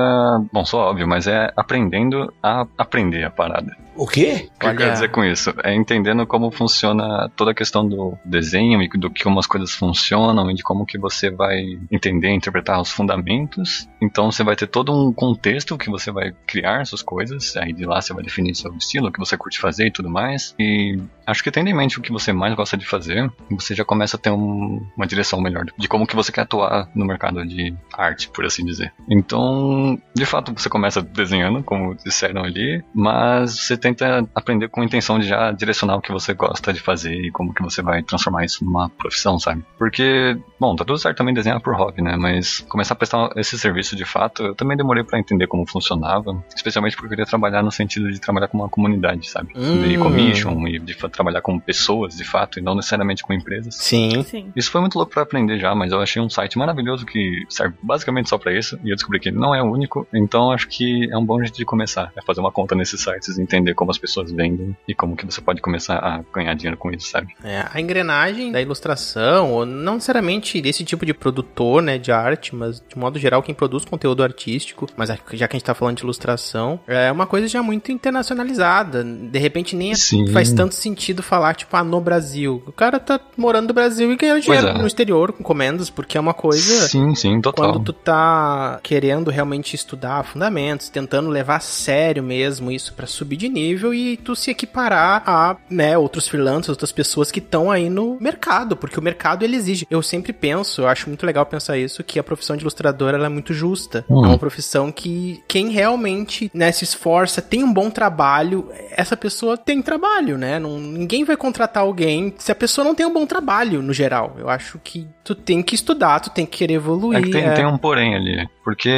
[0.52, 3.76] Bom, só óbvio, mas é aprendendo a aprender a parada.
[3.94, 4.48] O quê?
[4.56, 5.54] O que eu Olha- quero dizer com isso?
[5.62, 9.72] É entendendo como funciona toda a questão do desenho e do que como as coisas
[9.72, 13.86] funcionam e de como que você vai entender e interpretar os fundamentos.
[14.00, 17.84] Então você vai ter todo um contexto que você vai criar suas coisas, aí de
[17.84, 20.54] lá você vai definir seu estilo, o que você curte fazer e tudo mais.
[20.58, 23.84] E acho que tendo em mente o que você mais gosta de fazer, você já
[23.84, 27.44] começa a ter um- uma direção melhor de como que você quer atuar no mercado
[27.46, 28.92] de arte, por assim dizer.
[29.08, 34.84] Então, de fato, você começa desenhando, como disseram ali, mas você tenta aprender com a
[34.84, 38.02] intenção de já direcionar o que você gosta de fazer e como que você vai
[38.02, 39.62] transformar isso numa profissão, sabe?
[39.78, 42.16] Porque, bom, tá tudo certo também desenhar por hobby, né?
[42.16, 46.42] Mas começar a prestar esse serviço de fato, eu também demorei pra entender como funcionava,
[46.54, 49.52] especialmente porque eu queria trabalhar no sentido de trabalhar com uma comunidade, sabe?
[49.54, 50.00] De Hum.
[50.00, 53.74] commission e de trabalhar com pessoas, de fato, e não necessariamente com empresas.
[53.76, 54.22] Sim.
[54.22, 54.52] Sim.
[54.56, 57.74] Isso foi muito louco pra aprender já, mas eu achei um site maravilhoso que serve
[57.82, 60.68] basicamente só pra isso, e eu descobri que ele não é o único, então acho
[60.68, 63.74] que é um bom jeito de começar, é fazer uma conta nesses sites e entender
[63.74, 67.08] como as pessoas vendem e como que você pode começar a ganhar dinheiro com isso,
[67.08, 67.28] sabe?
[67.44, 72.54] É, a engrenagem da ilustração, ou não necessariamente desse tipo de produtor, né, de arte,
[72.54, 75.96] mas de modo geral quem produz conteúdo artístico, mas já que a gente tá falando
[75.98, 79.04] de ilustração, é uma coisa já muito internacionalizada.
[79.04, 80.26] De repente nem é- Sim.
[80.28, 82.62] faz tanto sentido falar, tipo, ah, no Brasil.
[82.66, 84.78] O cara tá morando no Brasil e ganhando dinheiro é.
[84.78, 86.88] no exterior com encomendas, porque é uma coisa...
[86.88, 87.72] Sim, sim, total.
[87.72, 93.36] Quando tu tá querendo realmente estudar fundamentos, tentando levar a sério mesmo isso pra subir
[93.36, 97.88] de nível e tu se equiparar a, né, outros freelancers, outras pessoas que estão aí
[97.88, 99.86] no mercado, porque o mercado ele exige.
[99.90, 103.26] Eu sempre penso, eu acho muito legal pensar isso, que a profissão de ilustrador ela
[103.26, 104.04] é muito justa.
[104.08, 104.24] Hum.
[104.24, 109.56] É uma profissão que quem realmente, né, se esforça, tem um bom trabalho, essa pessoa
[109.56, 110.58] tem trabalho, né?
[110.58, 114.36] Não, ninguém vai contratar alguém se a pessoa não tem um bom trabalho, no geral.
[114.38, 117.18] Eu acho que tu tem que estudar, tu tem que querer evoluir.
[117.18, 117.54] É que tem, é.
[117.54, 118.90] tem um porém ali, porque,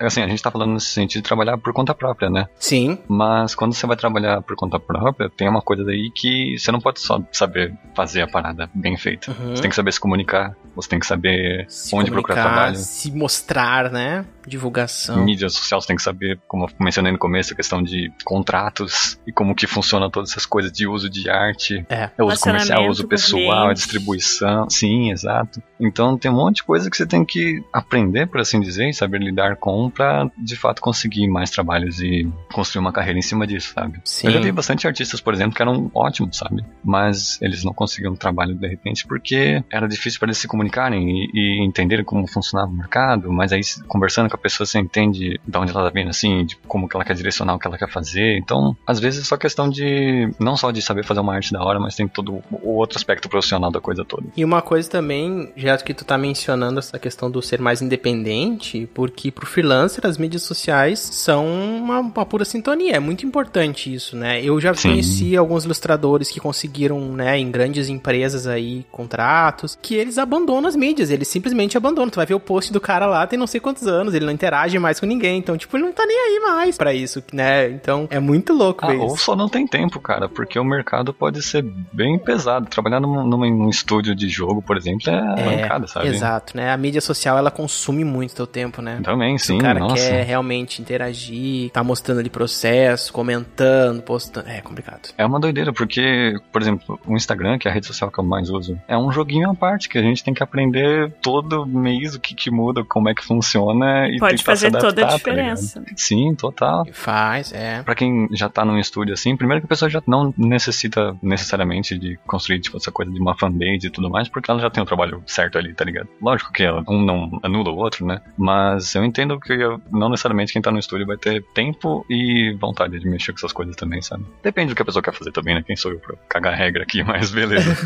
[0.00, 2.46] assim, a gente tá falando nesse sentido de trabalhar por conta própria, né?
[2.58, 2.98] Sim.
[3.08, 6.80] Mas quando você vai trabalhar por conta própria, tem uma coisa daí que você não
[6.80, 9.30] pode só saber fazer a parada bem feita.
[9.30, 9.50] Uhum.
[9.50, 12.76] Você tem que saber se comunicar, você tem que saber Se onde procurar trabalho.
[12.76, 14.24] Se mostrar, né?
[14.48, 15.24] Divulgação.
[15.24, 19.18] Mídia social, você tem que saber, como eu mencionei no começo, a questão de contratos
[19.26, 22.10] e como que funciona todas essas coisas de uso de arte, É.
[22.16, 23.74] é uso comercial, uso pessoal, cliente.
[23.74, 24.68] distribuição.
[24.70, 25.62] Sim, exato.
[25.80, 28.94] Então tem um monte de coisa que você tem que aprender, por assim dizer, e
[28.94, 33.46] saber lidar com pra de fato conseguir mais trabalhos e construir uma carreira em cima
[33.46, 34.00] disso, sabe?
[34.04, 34.26] Sim.
[34.28, 36.64] Eu já vi bastante artistas, por exemplo, que eram ótimos, sabe?
[36.84, 41.30] Mas eles não conseguiam trabalho de repente porque era difícil para eles se comunicarem e,
[41.34, 43.30] e entenderem como funcionava o mercado.
[43.32, 46.56] Mas aí, conversando com a pessoa, você entende de onde ela tá vindo, assim, de
[46.66, 48.38] como que ela quer direcionar o que ela quer fazer.
[48.38, 51.62] Então, às vezes é só questão de não só de saber fazer uma arte da
[51.62, 54.26] hora, mas tem todo o outro aspecto profissional da coisa toda.
[54.36, 58.88] E uma coisa também, já que tu tá mencionando essa questão do ser mais independente,
[58.94, 62.96] porque pro freelancer as mídias sociais são uma, uma pura sintonia.
[62.96, 64.42] É muito importante isso, né?
[64.42, 64.90] Eu já Sim.
[64.90, 70.76] conheci alguns ilustradores que conseguiram, né, em grandes empresas aí, contratos, que eles abandonam as
[70.76, 72.10] mídias, eles simplesmente abandonam.
[72.10, 74.34] Tu vai ver o post do cara lá, tem não sei quantos anos, ele não
[74.34, 77.68] interage mais com ninguém, então, tipo, ele não tá nem aí mais pra isso, né?
[77.70, 81.42] Então, é muito louco Ah, ou só não tem tempo, cara, porque o mercado pode
[81.42, 81.62] ser
[81.92, 82.66] bem pesado.
[82.66, 86.08] Trabalhar num, num, estúdio de jogo, por exemplo, é, bancada, sabe?
[86.08, 86.70] Exato, né?
[86.70, 89.00] A mídia social, ela consome muito teu tempo, né?
[89.02, 89.96] Também, Se sim, o cara nossa.
[89.96, 94.48] quer realmente interagir, tá mostrando ali processo, comentando, postando.
[94.48, 95.10] É complicado.
[95.16, 98.24] É uma doideira, porque, por exemplo, o Instagram, que é a rede social que eu
[98.24, 102.14] mais uso, é um joguinho à parte que a gente tem que aprender todo mês
[102.14, 105.16] o que, que muda, como é que funciona Pode se fazer toda a adaptar, tá
[105.16, 105.80] diferença.
[105.80, 105.98] ligado?
[105.98, 106.86] Sim, total.
[106.92, 107.82] Faz, é.
[107.82, 111.98] Pra quem já tá num estúdio assim, primeiro que a pessoa já não necessita necessariamente
[111.98, 114.82] de construir, tipo, essa coisa de uma fanbase e tudo mais, porque ela já tem
[114.82, 116.08] o trabalho certo ali, tá ligado?
[116.20, 118.20] Lógico que ela- um não anula o outro, né?
[118.36, 122.56] Mas eu entendo que eu- não necessariamente quem tá no estúdio vai ter tempo e
[122.60, 124.24] vontade de mexer com essas coisas também, sabe?
[124.42, 125.62] Depende do que a pessoa quer fazer também, né?
[125.66, 127.76] Quem sou eu pra cagar regra aqui, mas beleza.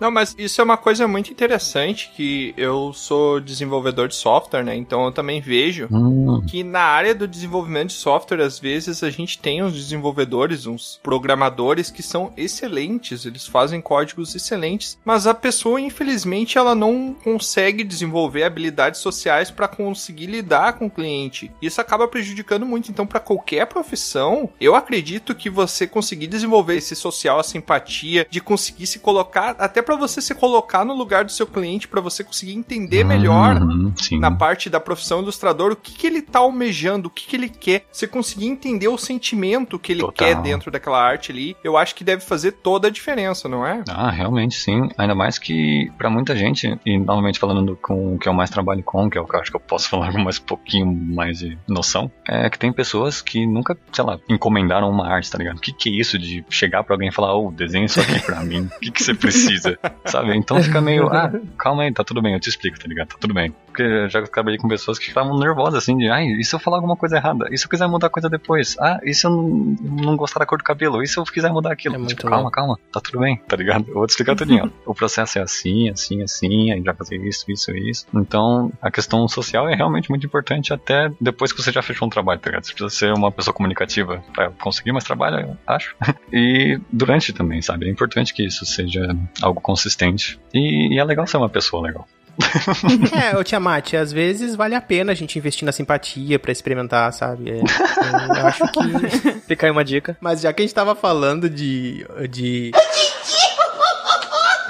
[0.00, 4.76] Não, mas isso é uma coisa muito interessante que eu sou desenvolvedor de software, né?
[4.80, 9.10] Então eu também vejo Hum, que na área do desenvolvimento de software, às vezes a
[9.10, 15.34] gente tem uns desenvolvedores, uns programadores que são excelentes, eles fazem códigos excelentes, mas a
[15.34, 21.50] pessoa, infelizmente, ela não consegue desenvolver habilidades sociais para conseguir lidar com o cliente.
[21.60, 22.90] Isso acaba prejudicando muito.
[22.90, 28.40] Então, para qualquer profissão, eu acredito que você conseguir desenvolver esse social, a simpatia, de
[28.40, 32.22] conseguir se colocar, até para você se colocar no lugar do seu cliente, para você
[32.24, 37.08] conseguir entender melhor uhum, na parte da profissão ilustrador, o que, que ele tá almejando,
[37.08, 37.86] o que, que ele quer.
[37.90, 40.28] Você conseguir entender o sentimento que ele Total.
[40.28, 43.82] quer dentro daquela arte ali, eu acho que deve fazer toda a diferença, não é?
[43.88, 44.88] Ah, realmente sim.
[44.96, 48.82] Ainda mais que pra muita gente, e normalmente falando com o que eu mais trabalho
[48.82, 50.86] com, que é o que eu acho que eu posso falar com mais um pouquinho
[50.86, 55.38] mais de noção, é que tem pessoas que nunca, sei lá, encomendaram uma arte, tá
[55.38, 55.58] ligado?
[55.58, 58.20] O que, que é isso de chegar pra alguém e falar, ô, desenha isso aqui
[58.20, 59.78] pra mim, o que, que você precisa?
[60.06, 60.36] Sabe?
[60.36, 63.08] Então fica meio, ah, calma aí, tá tudo bem, eu te explico, tá ligado?
[63.08, 63.54] Tá tudo bem.
[63.70, 66.76] Porque já trabalhei com pessoas que ficavam nervosas, assim, de, ai, e se eu falar
[66.78, 67.46] alguma coisa errada?
[67.50, 68.76] E se eu quiser mudar a coisa depois?
[68.78, 71.02] Ah, e se eu não, não gostar da cor do cabelo?
[71.02, 71.94] E se eu quiser mudar aquilo?
[71.94, 73.86] É tipo, calma, calma, tá tudo bem, tá ligado?
[73.88, 74.72] Eu vou te explicar tudinho.
[74.84, 78.06] o processo é assim, assim, assim, a gente vai fazer isso, isso, isso.
[78.14, 82.10] Então, a questão social é realmente muito importante até depois que você já fechou um
[82.10, 82.64] trabalho, tá ligado?
[82.64, 85.94] Você precisa ser uma pessoa comunicativa pra conseguir mais trabalho, eu acho.
[86.32, 87.86] E durante também, sabe?
[87.86, 90.38] É importante que isso seja algo consistente.
[90.54, 92.06] E, e é legal ser uma pessoa legal.
[93.32, 97.12] É, ô Tiamat, às vezes vale a pena a gente investir na simpatia pra experimentar,
[97.12, 97.50] sabe?
[97.50, 99.30] É, eu, acho que.
[99.46, 100.16] Fica aí uma dica.
[100.20, 102.06] Mas já que a gente tava falando de.
[102.30, 102.70] de.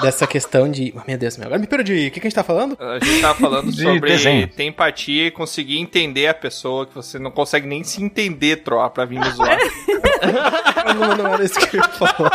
[0.00, 0.94] Dessa questão de.
[0.96, 2.08] Oh, meu Deus, meu, agora me perdi.
[2.08, 2.74] O que, que a gente tá falando?
[2.80, 4.48] A gente tava falando De sobre desenho.
[4.48, 8.88] ter empatia e conseguir entender a pessoa, que você não consegue nem se entender, Troa,
[8.88, 9.58] pra vir me zoar.
[10.98, 12.32] não, não era isso que eu ia falar.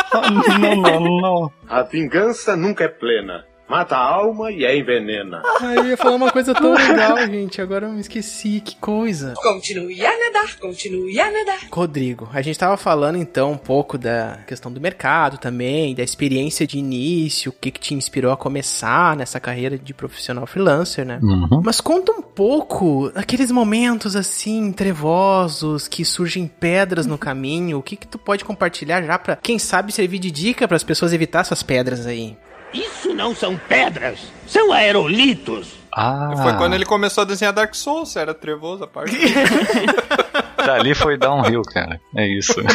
[0.60, 1.52] não, não, não.
[1.68, 3.44] A vingança nunca é plena.
[3.67, 5.41] Mata a alma e a envenena.
[5.60, 7.60] Ah, eu ia falar uma coisa tão legal, gente.
[7.60, 8.62] Agora eu me esqueci.
[8.63, 9.34] Que coisa.
[9.36, 11.60] Continue a nadar, continue a nadar.
[11.71, 16.67] Rodrigo, a gente tava falando então um pouco da questão do mercado também, da experiência
[16.67, 21.19] de início, o que, que te inspirou a começar nessa carreira de profissional freelancer, né?
[21.23, 21.62] Uhum.
[21.63, 27.80] Mas conta um pouco aqueles momentos assim, trevosos, que surgem pedras no caminho.
[27.80, 30.84] O que que tu pode compartilhar já pra, quem sabe, servir de dica para as
[30.84, 32.38] pessoas evitar essas pedras aí?
[32.73, 35.73] Isso não são pedras, são aerolitos.
[35.91, 39.15] Ah, Foi quando ele começou a desenhar Dark Souls, era trevoso a parte.
[40.58, 42.01] Dali foi downhill, cara.
[42.15, 42.54] É isso.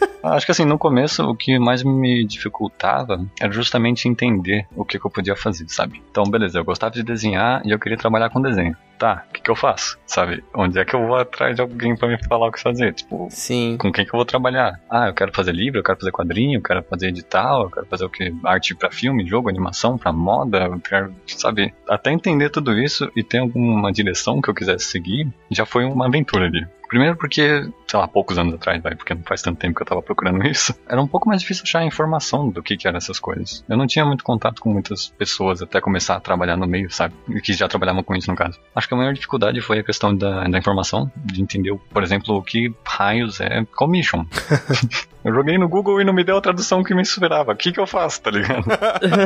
[0.22, 4.98] Acho que assim, no começo, o que mais me dificultava era justamente entender o que,
[4.98, 6.02] que eu podia fazer, sabe?
[6.10, 8.74] Então, beleza, eu gostava de desenhar e eu queria trabalhar com desenho.
[8.98, 9.98] Tá, o que, que eu faço?
[10.06, 10.42] Sabe?
[10.54, 12.94] Onde é que eu vou atrás de alguém pra me falar o que fazer?
[12.94, 13.76] Tipo, Sim.
[13.78, 14.80] com quem que eu vou trabalhar?
[14.88, 17.86] Ah, eu quero fazer livro, eu quero fazer quadrinho, eu quero fazer edital, eu quero
[17.86, 18.34] fazer o que?
[18.44, 21.74] Arte pra filme, jogo, animação, pra moda, eu quero, sabe?
[21.88, 26.06] Até entender tudo isso e ter alguma direção que eu quisesse seguir, já foi uma
[26.06, 26.64] aventura ali.
[26.94, 29.86] Primeiro porque, sei lá, poucos anos atrás, vai, porque não faz tanto tempo que eu
[29.86, 33.18] tava procurando isso, era um pouco mais difícil achar informação do que que eram essas
[33.18, 33.64] coisas.
[33.68, 37.12] Eu não tinha muito contato com muitas pessoas até começar a trabalhar no meio, sabe?
[37.28, 38.60] E Que já trabalhavam com isso no caso.
[38.72, 42.36] Acho que a maior dificuldade foi a questão da, da informação, de entender, por exemplo,
[42.36, 44.24] o que raios é commission.
[45.24, 47.52] Eu joguei no Google e não me deu a tradução que me esperava.
[47.52, 48.64] O que que eu faço, tá ligado?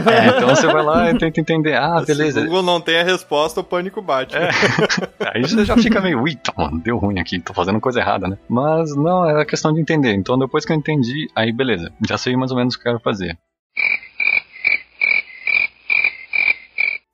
[0.09, 1.75] É, então você vai lá e tenta entender.
[1.75, 2.41] Ah, beleza.
[2.41, 4.35] Se o Google não tem a resposta, o pânico bate.
[4.35, 4.49] né?
[5.35, 8.29] Aí você já fica meio, ui, tá, mano, deu ruim aqui, tô fazendo coisa errada,
[8.29, 8.39] né?
[8.49, 10.13] Mas não, é questão de entender.
[10.15, 12.93] Então depois que eu entendi, aí beleza, já sei mais ou menos o que eu
[12.93, 13.33] quero fazer.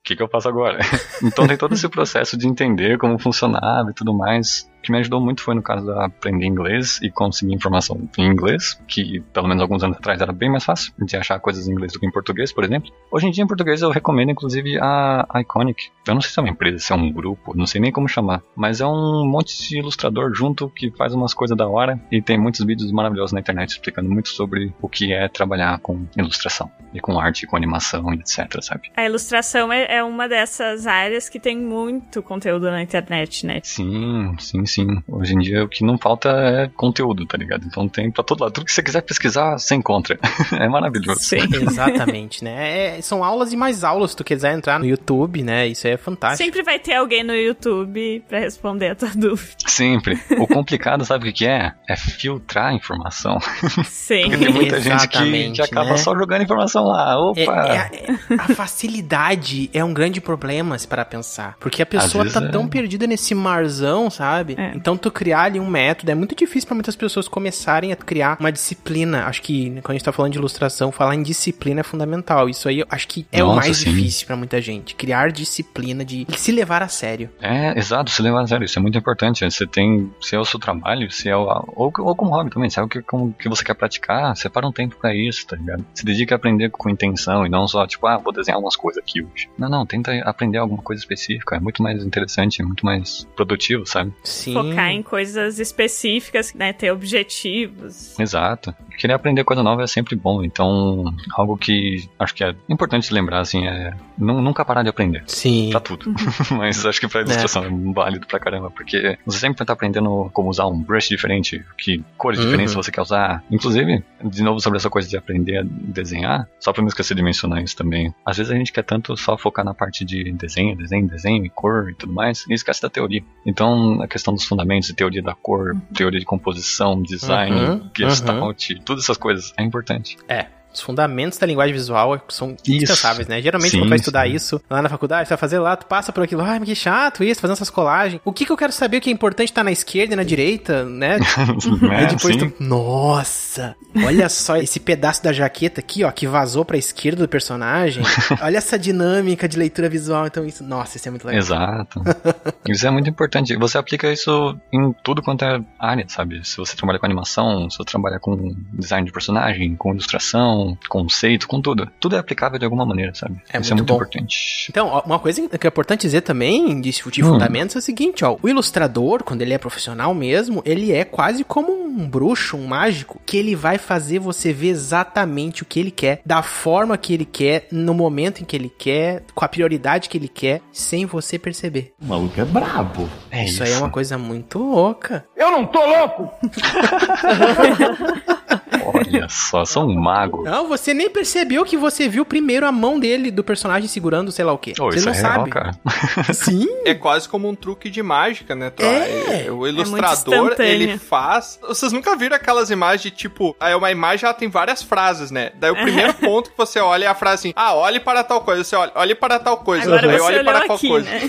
[0.00, 0.78] O que, que eu faço agora?
[1.24, 4.68] então tem todo esse processo de entender como funcionava e tudo mais.
[4.84, 8.26] O que me ajudou muito foi no caso de aprender inglês e conseguir informação em
[8.26, 11.72] inglês, que pelo menos alguns anos atrás era bem mais fácil de achar coisas em
[11.72, 12.92] inglês do que em português, por exemplo.
[13.10, 15.90] Hoje em dia em português eu recomendo inclusive a Iconic.
[16.06, 18.06] Eu não sei se é uma empresa, se é um grupo, não sei nem como
[18.06, 22.20] chamar, mas é um monte de ilustrador junto que faz umas coisas da hora e
[22.20, 26.70] tem muitos vídeos maravilhosos na internet explicando muito sobre o que é trabalhar com ilustração
[26.92, 28.90] e com arte, com animação e etc, sabe?
[28.94, 33.60] A ilustração é, é uma dessas áreas que tem muito conteúdo na internet, né?
[33.62, 34.86] Sim, sim, sim.
[34.88, 35.02] sim.
[35.08, 37.64] Hoje em dia o que não falta é conteúdo, tá ligado?
[37.66, 38.52] Então tem pra todo lado.
[38.52, 40.18] Tudo que você quiser pesquisar, você encontra.
[40.52, 41.20] é maravilhoso.
[41.20, 42.96] Sim, exatamente, né?
[42.98, 45.66] É, são aulas e mais aulas se tu quiser entrar no YouTube, né?
[45.66, 46.44] Isso aí é fantástico.
[46.44, 49.56] Sempre vai ter alguém no YouTube pra responder a tua dúvida.
[49.66, 50.18] Sempre.
[50.38, 51.72] O complicado, sabe o que, é?
[51.88, 53.38] É filtrar a informação.
[53.84, 54.22] Sim.
[54.22, 55.96] Porque tem muita gente que, que acaba né?
[55.96, 57.18] só jogando informação lá.
[57.18, 57.40] Opa!
[57.40, 61.56] É, é- é- a facilidade é um grande problema, se parar pra pensar.
[61.60, 62.48] Porque a pessoa tá é.
[62.48, 64.56] tão perdida nesse marzão, sabe?
[64.64, 64.76] É.
[64.76, 68.36] Então, tu criar ali um método é muito difícil pra muitas pessoas começarem a criar
[68.40, 69.26] uma disciplina.
[69.26, 72.48] Acho que, quando a gente tá falando de ilustração, falar em disciplina é fundamental.
[72.48, 73.90] Isso aí, eu acho que é o Nossa, mais sim.
[73.90, 74.94] difícil pra muita gente.
[74.94, 77.30] Criar disciplina de se levar a sério.
[77.40, 79.44] É, exato, se levar a sério, isso é muito importante.
[79.44, 81.44] Você tem, se é o seu trabalho, se é o,
[81.74, 84.66] ou, ou como hobby também, se é o que, como, que você quer praticar, separa
[84.66, 85.84] um tempo pra isso, tá ligado?
[85.94, 89.02] Se dedica a aprender com intenção e não só, tipo, ah, vou desenhar umas coisas
[89.02, 89.48] aqui hoje.
[89.58, 93.86] Não, não, tenta aprender alguma coisa específica, é muito mais interessante, é muito mais produtivo,
[93.86, 94.12] sabe?
[94.22, 94.53] Sim.
[94.54, 96.72] Focar em coisas específicas, né?
[96.72, 98.18] Ter objetivos.
[98.18, 98.74] Exato.
[98.98, 101.04] Querer aprender coisa nova é sempre bom, então
[101.36, 105.22] algo que acho que é importante lembrar, assim, é nu- nunca parar de aprender.
[105.26, 105.70] Sim.
[105.70, 106.12] Pra tudo.
[106.50, 107.92] Mas acho que pra ilustração é.
[107.92, 112.38] válido pra caramba, porque você sempre tá aprendendo como usar um brush diferente, que cores
[112.38, 112.44] Uhum.
[112.46, 113.42] diferentes você quer usar.
[113.50, 117.22] Inclusive, de novo sobre essa coisa de aprender a desenhar, só pra não esquecer de
[117.22, 118.14] mencionar isso também.
[118.24, 121.90] Às vezes a gente quer tanto só focar na parte de desenho, desenho, desenho cor
[121.90, 123.22] e tudo mais, e esquece da teoria.
[123.46, 129.04] Então, a questão dos fundamentos, teoria da cor, teoria de composição, design, Uhum, gestalt, todas
[129.04, 130.16] essas coisas é importante.
[130.28, 130.46] É.
[130.74, 133.40] Os fundamentos da linguagem visual são indispensáveis, né?
[133.40, 134.34] Geralmente, Sim, quando vai estudar sim.
[134.34, 137.22] isso lá na faculdade, você vai fazer lá, tu passa por aquilo, ai, que chato
[137.22, 138.20] isso, fazendo essas colagens.
[138.24, 140.84] O que que eu quero saber que é importante tá na esquerda e na direita,
[140.84, 141.18] né?
[141.90, 142.50] Aí É, depois sim.
[142.50, 147.28] tu, nossa, olha só esse pedaço da jaqueta aqui, ó, que vazou pra esquerda do
[147.28, 148.02] personagem.
[148.40, 151.38] Olha essa dinâmica de leitura visual, então isso, nossa, isso é muito legal.
[151.40, 152.02] Exato.
[152.68, 153.54] Isso é muito importante.
[153.56, 156.40] Você aplica isso em tudo quanto é área, sabe?
[156.46, 161.46] Se você trabalha com animação, se você trabalha com design de personagem, com ilustração, conceito,
[161.48, 161.88] com tudo.
[162.00, 163.36] Tudo é aplicável de alguma maneira, sabe?
[163.52, 163.94] É isso muito é muito bom.
[163.96, 164.66] importante.
[164.70, 167.28] Então, uma coisa que é importante dizer também, de, de Hum.
[167.28, 168.36] fundamentos, é o seguinte, ó.
[168.42, 173.20] O ilustrador, quando ele é profissional mesmo, ele é quase como um bruxo, um mágico,
[173.26, 177.24] que ele vai fazer você ver exatamente o que ele quer, da forma que ele
[177.24, 181.38] quer, no momento em que ele quer, com a prioridade que ele quer, sem você
[181.38, 181.92] perceber.
[182.02, 183.08] O maluco é brabo.
[183.30, 185.24] É isso, aí é uma coisa muito louca.
[185.36, 186.30] Eu não tô louco!
[188.84, 190.42] Olha só, sou um mago.
[190.44, 194.44] Não, você nem percebeu que você viu primeiro a mão dele, do personagem segurando sei
[194.44, 194.72] lá o quê.
[194.78, 195.50] Oh, você isso não é real, sabe.
[195.50, 195.72] cara.
[196.32, 196.68] Sim.
[196.84, 198.88] É quase como um truque de mágica, né, Troy?
[198.88, 199.50] É.
[199.50, 200.72] O ilustrador, instantâneo.
[200.72, 201.58] ele faz.
[201.66, 203.56] Vocês nunca viram aquelas imagens de tipo.
[203.58, 205.52] Aí uma imagem ela tem várias frases, né?
[205.56, 208.40] Daí o primeiro ponto que você olha é a frase assim: Ah, olhe para tal
[208.40, 208.64] coisa.
[208.64, 209.84] Você olha, olhe para tal coisa.
[209.84, 211.10] Agora aí você olhe para qual aqui, coisa.
[211.10, 211.20] né?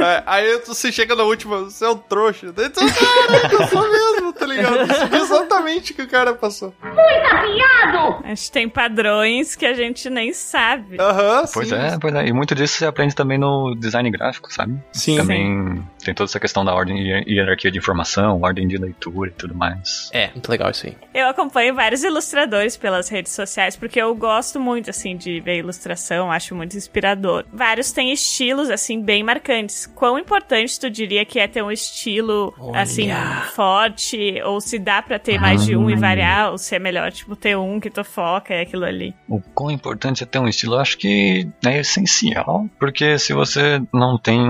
[0.00, 2.52] É, aí você chega na última, você é um trouxa.
[2.52, 4.82] Daí tu, caraca, eu sou mesmo, tá ligado?
[4.90, 6.59] Isso é exatamente o que o cara passou.
[8.24, 10.96] A gente tem padrões que a gente nem sabe.
[11.00, 11.74] Aham, Pois sim.
[11.74, 12.26] é, pois é.
[12.26, 14.78] E muito disso você aprende também no design gráfico, sabe?
[14.92, 15.16] Sim.
[15.16, 19.32] Também tem toda essa questão da ordem e hierarquia de informação, ordem de leitura e
[19.32, 20.10] tudo mais.
[20.12, 20.96] É, muito legal isso aí.
[21.14, 26.30] Eu acompanho vários ilustradores pelas redes sociais, porque eu gosto muito, assim, de ver ilustração,
[26.30, 27.44] acho muito inspirador.
[27.52, 29.86] Vários têm estilos, assim, bem marcantes.
[29.86, 32.80] Quão importante tu diria que é ter um estilo, Olha.
[32.80, 33.08] assim,
[33.54, 37.12] forte, ou se dá pra ter mais de um e variar, ou se é melhor,
[37.12, 39.14] tipo, ter um que tu foca é aquilo ali.
[39.28, 43.82] O quão importante é ter um estilo, eu acho que é essencial, porque se você
[43.92, 44.40] não tem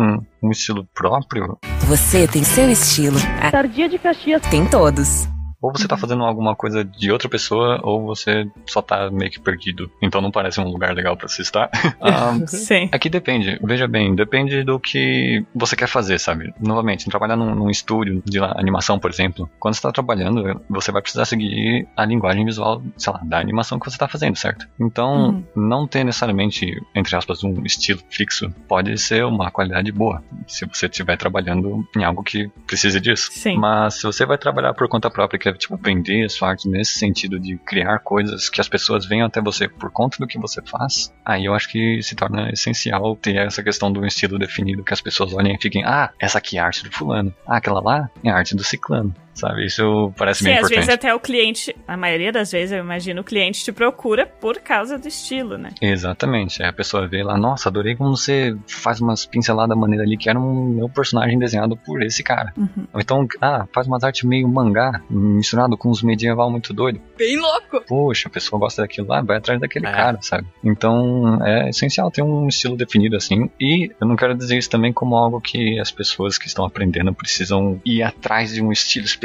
[0.43, 3.18] um estilo próprio, Você tem seu estilo.
[3.41, 4.43] A Tardia de Caxias.
[4.43, 5.28] tem todos.
[5.61, 9.40] Ou você tá fazendo alguma coisa de outra pessoa, ou você só tá meio que
[9.40, 9.90] perdido.
[10.02, 11.70] Então não parece um lugar legal pra se estar.
[12.00, 12.88] Ah, Sim.
[12.92, 16.52] Aqui depende, veja bem, depende do que você quer fazer, sabe?
[16.58, 21.02] Novamente, trabalhar num, num estúdio de animação, por exemplo, quando você tá trabalhando, você vai
[21.02, 24.66] precisar seguir a linguagem visual, sei lá, da animação que você tá fazendo, certo?
[24.78, 30.64] Então, não ter necessariamente, entre aspas, um estilo fixo pode ser uma qualidade boa, se
[30.66, 33.30] você estiver trabalhando em algo que precise disso.
[33.32, 33.56] Sim.
[33.58, 37.57] Mas se você vai trabalhar por conta própria, tipo vender sua arte nesse sentido de
[37.59, 41.44] criar coisas que as pessoas venham até você por conta do que você faz, aí
[41.44, 45.32] eu acho que se torna essencial ter essa questão do estilo definido, que as pessoas
[45.32, 48.30] olhem e fiquem, ah, essa aqui é a arte do fulano, ah, aquela lá é
[48.30, 49.14] a arte do ciclano.
[49.35, 49.66] Sabe?
[49.66, 50.76] Isso parece Sim, bem às importante.
[50.76, 54.61] vezes até o cliente, a maioria das vezes eu imagino, o cliente te procura por
[54.61, 55.70] causa do estilo, né?
[55.81, 56.62] Exatamente.
[56.62, 60.28] Aí a pessoa vê lá, nossa, adorei como você faz umas pinceladas maneira ali, que
[60.28, 62.53] era um meu personagem desenhado por esse cara.
[62.57, 62.87] Uhum.
[62.93, 67.01] Ou então, ah, faz umas artes meio mangá, misturado com uns medieval muito doido.
[67.16, 67.83] Bem louco.
[67.87, 70.47] Poxa, a pessoa gosta daquilo lá, vai atrás daquele cara, sabe?
[70.62, 73.51] Então, é essencial ter um estilo definido assim.
[73.61, 77.14] E eu não quero dizer isso também como algo que as pessoas que estão aprendendo
[77.14, 79.19] precisam ir atrás de um estilo específico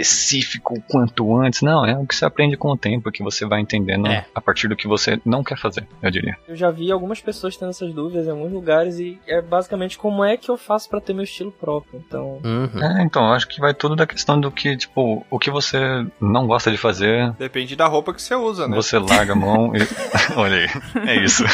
[0.71, 1.61] o quanto antes.
[1.61, 4.25] Não, é o que você aprende com o tempo, que você vai entendendo É.
[4.33, 6.35] a partir do que você não quer fazer, eu diria.
[6.47, 10.23] Eu já vi algumas pessoas tendo essas dúvidas em alguns lugares e é basicamente como
[10.23, 12.03] é que eu faço pra ter meu estilo próprio.
[12.07, 12.39] Então,
[12.81, 15.77] É, então, acho que vai tudo da questão do que, tipo, o que você
[16.19, 18.75] não gosta de fazer, Depende da roupa que você usa, né?
[18.75, 19.79] você larga a mão e.
[20.35, 21.43] Olha aí, é isso.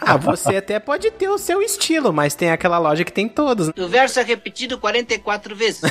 [0.00, 3.68] Ah, você até pode ter o seu estilo, mas tem aquela loja que tem todos.
[3.78, 5.82] O verso é repetido 44 vezes.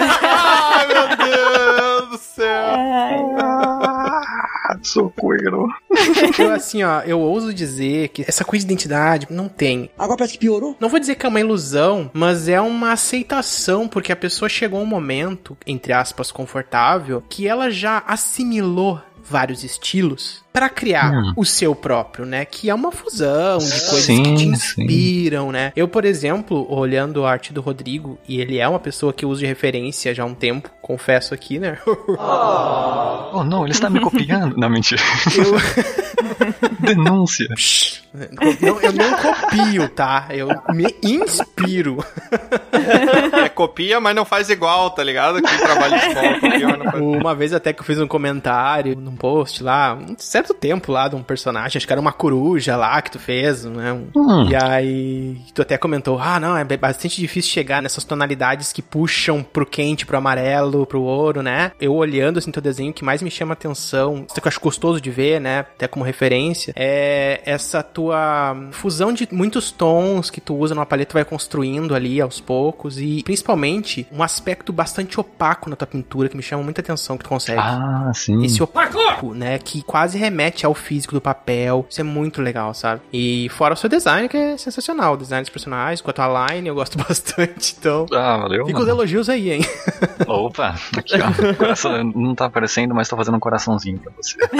[0.00, 2.76] Ai, meu Deus do céu.
[4.82, 5.68] Socorro.
[6.38, 9.90] Eu, assim, ó, eu ouso dizer que essa coisa de identidade não tem.
[9.98, 10.76] Agora parece que piorou.
[10.80, 14.80] Não vou dizer que é uma ilusão, mas é uma aceitação, porque a pessoa chegou
[14.80, 21.32] a um momento, entre aspas, confortável, que ela já assimilou vários estilos pra criar Hum.
[21.36, 22.44] o seu próprio, né?
[22.44, 24.48] Que é uma fusão de coisas Sim, que te sim.
[24.50, 25.72] inspiram, né?
[25.76, 29.28] Eu, por exemplo, olhando a arte do Rodrigo, e ele é uma pessoa que eu
[29.30, 31.78] uso de referência já há um tempo, confesso aqui, né?
[33.32, 34.56] Oh não, ele está me copiando.
[34.56, 35.00] Não, mentira.
[36.80, 37.48] Denúncia.
[38.60, 40.26] Não, eu não copio, tá?
[40.30, 42.04] Eu me inspiro.
[43.44, 45.40] É, copia, mas não faz igual, tá ligado?
[45.40, 48.08] Quem trabalha de escola copia, mas não faz Uma vez até que eu fiz um
[48.08, 52.12] comentário num post lá, um certo tempo lá de um personagem, acho que era uma
[52.12, 53.92] coruja lá que tu fez, né?
[53.92, 54.48] Um- Hum.
[54.50, 59.42] E aí tu até comentou, ah não, é bastante difícil chegar nessas tonalidades que puxam
[59.42, 61.72] pro quente, pro amarelo, pro ouro, né?
[61.80, 64.60] Eu olhando assim teu desenho, o que mais me chama atenção, isso que eu acho
[64.60, 65.60] gostoso de ver, né?
[65.60, 71.10] Até como referência, é essa tua fusão de muitos tons que tu usa numa paleta,
[71.10, 76.28] tu vai construindo ali aos poucos e principalmente um aspecto bastante opaco na tua pintura
[76.28, 77.60] que me chama muita atenção que tu consegue.
[77.60, 78.44] Ah, sim.
[78.44, 80.29] Esse opaco, né, que quase remete
[80.64, 81.86] ao físico do papel.
[81.88, 83.00] Isso é muito legal, sabe?
[83.12, 85.14] E fora o seu design, que é sensacional.
[85.14, 88.06] O design dos personagens, com a tua line, eu gosto bastante, então...
[88.12, 88.66] Ah, valeu.
[88.66, 89.60] Fica os elogios aí, hein?
[90.26, 91.54] Opa, aqui ó.
[91.54, 94.36] Coração, não tá aparecendo, mas tô fazendo um coraçãozinho pra você.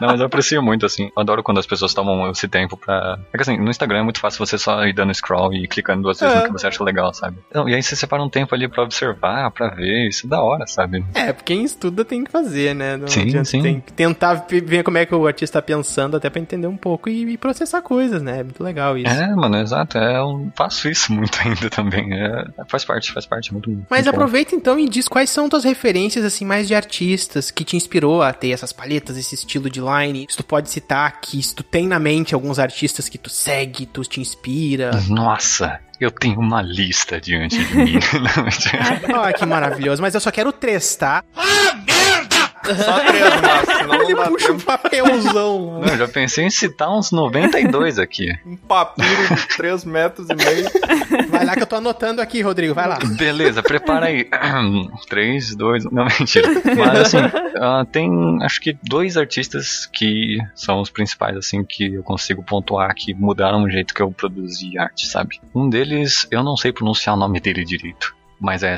[0.00, 1.12] Não, mas eu aprecio muito, assim.
[1.16, 3.18] Eu adoro quando as pessoas tomam esse tempo pra.
[3.32, 6.02] É que assim, no Instagram é muito fácil você só ir dando scroll e clicando
[6.02, 6.38] duas vezes É.
[6.40, 7.36] no que você acha legal, sabe?
[7.48, 10.42] Então, e aí você separa um tempo ali pra observar, pra ver, isso é da
[10.42, 11.04] hora, sabe?
[11.14, 12.96] É, quem estuda tem que fazer, né?
[12.96, 13.62] Não Sim, sim.
[13.62, 16.76] Tem que tentar ver como é que o artista tá pensando, até pra entender um
[16.76, 18.40] pouco e, e processar coisas, né?
[18.40, 19.12] É muito legal isso.
[19.12, 19.98] É, mano, exato.
[19.98, 22.12] É, eu faço isso muito ainda também.
[22.12, 23.50] É, faz parte, faz parte.
[23.50, 24.10] é Muito, Mas muito bom.
[24.22, 28.22] aproveita então e diz quais são tuas referências, assim, mais de artistas que te inspirou
[28.22, 30.26] a ter essas palhetas, esse estilo de line.
[30.28, 33.86] Se tu pode citar aqui, se tu tem na mente alguns artistas que tu segue,
[33.86, 34.90] tu te inspira.
[35.08, 37.92] Nossa, eu tenho uma lista diante de mim.
[38.42, 39.00] Mentira.
[39.14, 40.02] Ah, que maravilhoso.
[40.02, 41.22] Mas eu só quero três, tá?
[42.64, 45.80] Só três, Márcio, senão Ele não dá puxa um papelzão.
[45.80, 48.28] Não, eu já pensei em citar uns 92 aqui.
[48.46, 51.28] Um papiro de 3 metros e meio.
[51.28, 52.74] Vai lá que eu tô anotando aqui, Rodrigo.
[52.74, 52.98] Vai lá.
[53.16, 54.28] Beleza, prepara aí.
[55.08, 56.48] 3, 2, não, mentira.
[56.76, 57.18] Mas assim,
[57.58, 62.94] ah, tem acho que dois artistas que são os principais, assim, que eu consigo pontuar
[62.94, 65.40] que mudaram o jeito que eu produzi arte, sabe?
[65.54, 68.76] Um deles, eu não sei pronunciar o nome dele direito, mas é.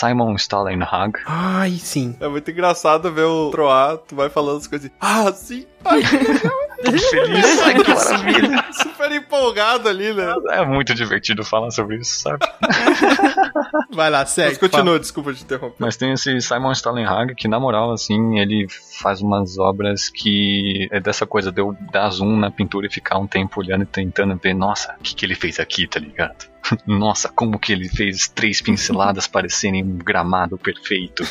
[0.00, 1.12] Simon Stallenhag.
[1.26, 2.16] Ai, sim.
[2.20, 4.96] É muito engraçado ver o Troar, tu vai falando as coisas assim.
[4.98, 5.66] Ah, sim.
[5.84, 6.00] Ai,
[7.10, 8.64] feliz, ai que maravilha.
[8.72, 10.34] super empolgado ali, né?
[10.52, 12.38] É muito divertido falar sobre isso, sabe?
[13.92, 14.50] Vai lá, segue.
[14.50, 15.76] Mas continua, desculpa te interromper.
[15.78, 18.66] Mas tem esse Simon Stallenhag que, na moral, assim, ele
[19.02, 23.18] faz umas obras que é dessa coisa de eu dar zoom na pintura e ficar
[23.18, 26.49] um tempo olhando e tentando ver, nossa, o que, que ele fez aqui, tá ligado?
[26.86, 31.22] Nossa, como que ele fez três pinceladas parecerem um gramado perfeito.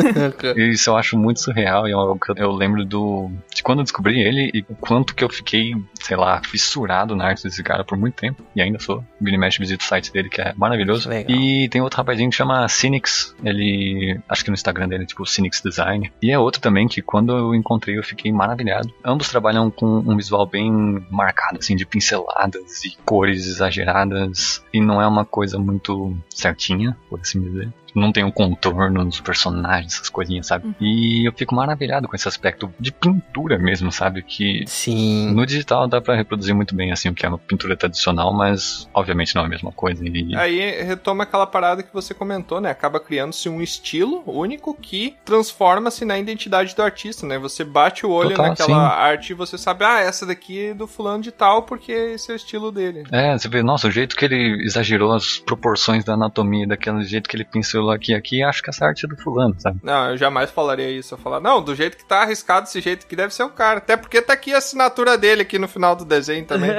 [0.56, 4.50] Isso eu acho muito surreal e eu, eu lembro do de quando eu descobri ele
[4.54, 8.14] e o quanto que eu fiquei, sei lá, fissurado na arte desse cara por muito
[8.14, 8.42] tempo.
[8.54, 9.04] E ainda sou.
[9.20, 11.08] E mexe visita o site dele, que é maravilhoso.
[11.08, 11.36] Legal.
[11.36, 13.34] E tem outro rapazinho que chama Cynics.
[13.44, 14.20] Ele.
[14.28, 16.12] Acho que no Instagram dele é tipo Cynics Design.
[16.22, 18.92] E é outro também que quando eu encontrei eu fiquei maravilhado.
[19.04, 20.70] Ambos trabalham com um visual bem
[21.10, 24.62] marcado, assim, de pinceladas e cores exageradas.
[24.72, 27.72] E não é uma coisa muito certinha, por assim dizer.
[27.94, 30.74] Não tem o contorno nos personagens, essas coisinhas, sabe?
[30.80, 34.22] E eu fico maravilhado com esse aspecto de pintura mesmo, sabe?
[34.22, 35.32] Que Sim.
[35.32, 38.88] no digital dá pra reproduzir muito bem, assim, o que é uma pintura tradicional, mas
[38.92, 40.04] obviamente não é a mesma coisa.
[40.06, 40.36] E...
[40.36, 42.70] Aí retoma aquela parada que você comentou, né?
[42.70, 47.38] Acaba criando-se um estilo único que transforma-se na identidade do artista, né?
[47.38, 48.94] Você bate o olho Total, naquela sim.
[48.96, 52.34] arte e você sabe, ah, essa daqui é do fulano de tal, porque esse é
[52.34, 53.04] o estilo dele.
[53.10, 57.28] É, você vê, nossa, o jeito que ele exagerou as proporções da anatomia, daquele jeito
[57.28, 59.80] que ele pincelou aqui aqui, acho que essa arte é do fulano, sabe?
[59.82, 61.14] Não, eu jamais falaria isso.
[61.14, 63.78] Eu falar, não, do jeito que tá arriscado desse jeito que deve ser o cara.
[63.78, 66.70] Até porque tá aqui a assinatura dele aqui no final do desenho também.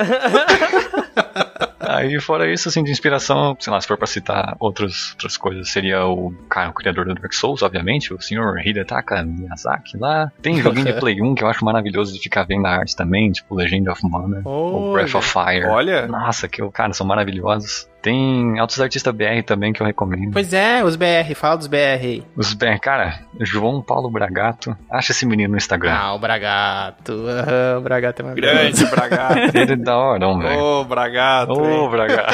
[1.89, 5.70] Aí, fora isso, assim, de inspiração, sei lá, se for pra citar outros, outras coisas,
[5.70, 10.32] seria o cara, o criador do Dark Souls, obviamente, o senhor Hidetaka Miyazaki lá.
[10.39, 13.32] Tem joguinho de Play 1 que eu acho maravilhoso de ficar vendo a arte também,
[13.32, 15.66] tipo Legend of Mana, o Breath of Fire.
[15.66, 16.06] Olha.
[16.06, 17.89] Nossa, que, cara, são maravilhosos.
[18.02, 20.32] Tem altos artistas BR também que eu recomendo.
[20.32, 22.24] Pois é, os BR, fala dos BR aí.
[22.36, 25.93] Os BR, cara, João Paulo Bragato, acha esse menino no Instagram.
[25.93, 27.12] Ah, o Bragato.
[27.28, 29.58] Aham, o Bragato é uma Grande Bragato.
[29.58, 30.62] Ele é da hora, velho.
[30.62, 31.54] Ô, Bragato.
[31.54, 31.89] Ô, hein?
[31.89, 32.34] Bragato.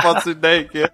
[0.00, 0.90] Faço ideia que é.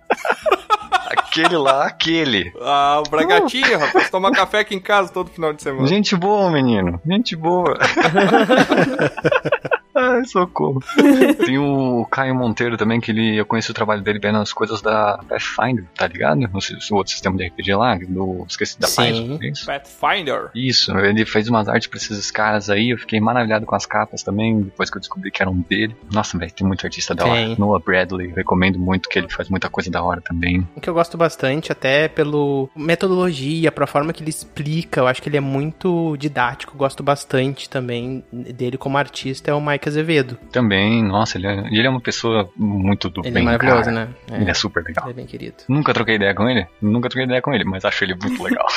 [1.10, 2.52] aquele lá, aquele.
[2.60, 4.10] Ah, o Bragatinho, rapaz.
[4.10, 5.86] Toma café aqui em casa todo final de semana.
[5.86, 7.00] Gente boa, menino.
[7.06, 7.78] Gente boa.
[9.94, 10.80] Ai, socorro.
[11.44, 14.80] Tem o Caio Monteiro também, que ele, eu conheci o trabalho dele vendo as coisas
[14.80, 16.40] da Pathfinder, tá ligado?
[16.52, 18.44] O, o outro sistema de RPG lá, do.
[18.48, 19.38] Esqueci da Sim.
[19.42, 19.66] é Isso.
[19.66, 20.50] Pathfinder.
[20.54, 24.22] Isso, ele fez umas artes pra esses caras aí, eu fiquei maravilhado com as capas
[24.22, 25.94] também, depois que eu descobri que eram dele.
[26.12, 27.48] Nossa, velho, tem muito artista da Tem.
[27.48, 27.56] hora.
[27.58, 30.66] Noah Bradley, recomendo muito que ele faz muita coisa da hora também.
[30.74, 35.20] O que eu gosto bastante, até pelo metodologia, pra forma que ele explica, eu acho
[35.20, 40.38] que ele é muito didático, gosto bastante também dele como artista, é o Mike Azevedo.
[40.50, 43.92] Também, nossa, ele é, ele é uma pessoa muito do Ele bem, é maravilhoso, cara.
[43.92, 44.08] né?
[44.32, 45.04] Ele é super legal.
[45.04, 45.56] Ele é bem querido.
[45.68, 46.66] Nunca troquei ideia com ele?
[46.80, 48.66] Nunca troquei ideia com ele, mas acho ele muito legal.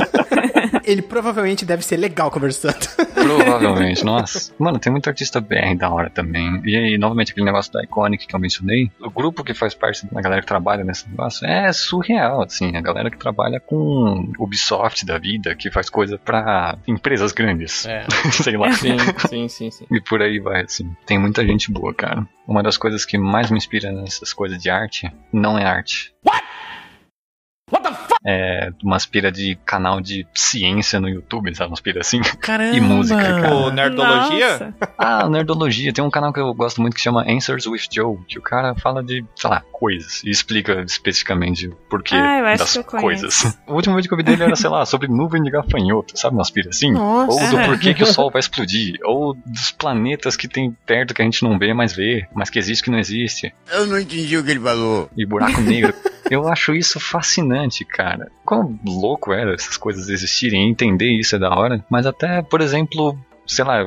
[0.84, 2.78] Ele provavelmente deve ser legal conversando.
[3.14, 4.52] Provavelmente, nossa.
[4.58, 6.60] Mano, tem muito artista BR da hora também.
[6.64, 8.90] E aí, novamente, aquele negócio da Iconic que eu mencionei.
[9.00, 12.76] O grupo que faz parte da galera que trabalha nesse negócio é surreal, assim.
[12.76, 17.86] A galera que trabalha com Ubisoft da vida, que faz coisa pra empresas grandes.
[17.86, 18.04] É.
[18.32, 18.72] Sei lá.
[18.72, 18.96] Sim,
[19.28, 19.86] sim, sim, sim.
[19.90, 20.90] E por aí vai, assim.
[21.06, 22.26] Tem muita gente boa, cara.
[22.46, 26.12] Uma das coisas que mais me inspira nessas coisas de arte não é arte.
[28.26, 31.70] É uma aspira de canal de ciência no YouTube, sabe?
[31.70, 32.20] Uma aspira assim.
[32.40, 32.76] Caramba!
[32.76, 33.54] E música, cara.
[33.54, 34.74] O Nerdologia?
[34.98, 35.90] Ah, Nerdologia.
[35.92, 38.74] Tem um canal que eu gosto muito que chama Answers with Joe, que o cara
[38.74, 40.22] fala de, sei lá, coisas.
[40.22, 43.02] E explica especificamente o porquê Ah, das que eu conheço.
[43.22, 43.58] coisas.
[43.66, 46.34] O último vídeo que eu vi dele era, sei lá, sobre nuvem de gafanhoto, sabe?
[46.34, 46.92] Uma aspira assim.
[46.92, 47.32] Nossa.
[47.32, 48.98] Ou do porquê que o Sol vai explodir.
[49.02, 52.26] Ou dos planetas que tem perto que a gente não vê, mas vê.
[52.34, 53.50] Mas que existe que não existe.
[53.72, 55.08] Eu não entendi o que ele falou.
[55.16, 55.94] E buraco negro.
[56.30, 58.09] Eu acho isso fascinante, cara.
[58.44, 61.84] Quão louco era essas coisas existirem e entender isso é da hora.
[61.88, 63.18] Mas até, por exemplo,
[63.54, 63.78] sei lá,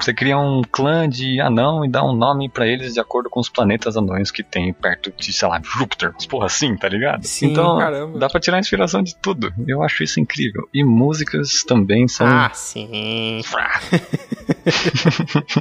[0.00, 3.40] você cria um clã de anão e dá um nome pra eles de acordo com
[3.40, 6.14] os planetas anões que tem perto de, sei lá, Júpiter.
[6.28, 7.24] Porra assim, tá ligado?
[7.24, 8.18] Sim, então, caramba.
[8.18, 9.52] dá pra tirar inspiração de tudo.
[9.66, 10.68] Eu acho isso incrível.
[10.72, 12.26] E músicas também são.
[12.26, 13.40] Ah, sim.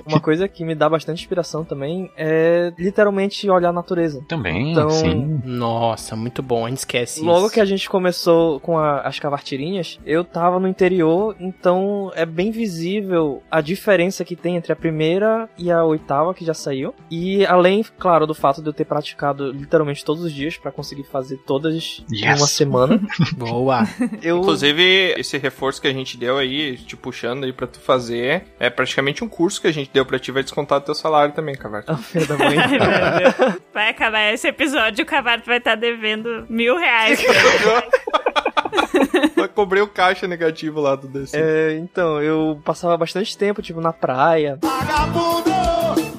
[0.05, 4.21] Uma coisa que me dá bastante inspiração também é literalmente olhar a natureza.
[4.27, 5.41] Também, Então, sim.
[5.43, 7.53] Nossa, muito bom, a gente esquece Logo isso.
[7.53, 12.51] que a gente começou com a- as cavartirinhas, eu tava no interior, então é bem
[12.51, 16.93] visível a diferença que tem entre a primeira e a oitava que já saiu.
[17.09, 21.03] E além, claro, do fato de eu ter praticado literalmente todos os dias pra conseguir
[21.03, 22.41] fazer todas em Yes.
[22.41, 22.99] uma semana.
[23.37, 23.83] Boa.
[24.21, 28.43] Eu Inclusive, esse reforço que a gente deu aí, te puxando aí pra tu fazer,
[28.59, 31.33] é praticamente um curso que a gente deu pra ti, vai descontar do teu salário
[31.33, 31.95] também, Cavarto.
[31.97, 32.57] Filha da mãe.
[33.73, 37.19] Vai acabar esse episódio, o Cavarto vai estar devendo mil reais.
[39.35, 41.37] Vai cobrir o caixa negativo lá do DC.
[41.37, 44.57] É, então, eu passava bastante tempo, tipo, na praia.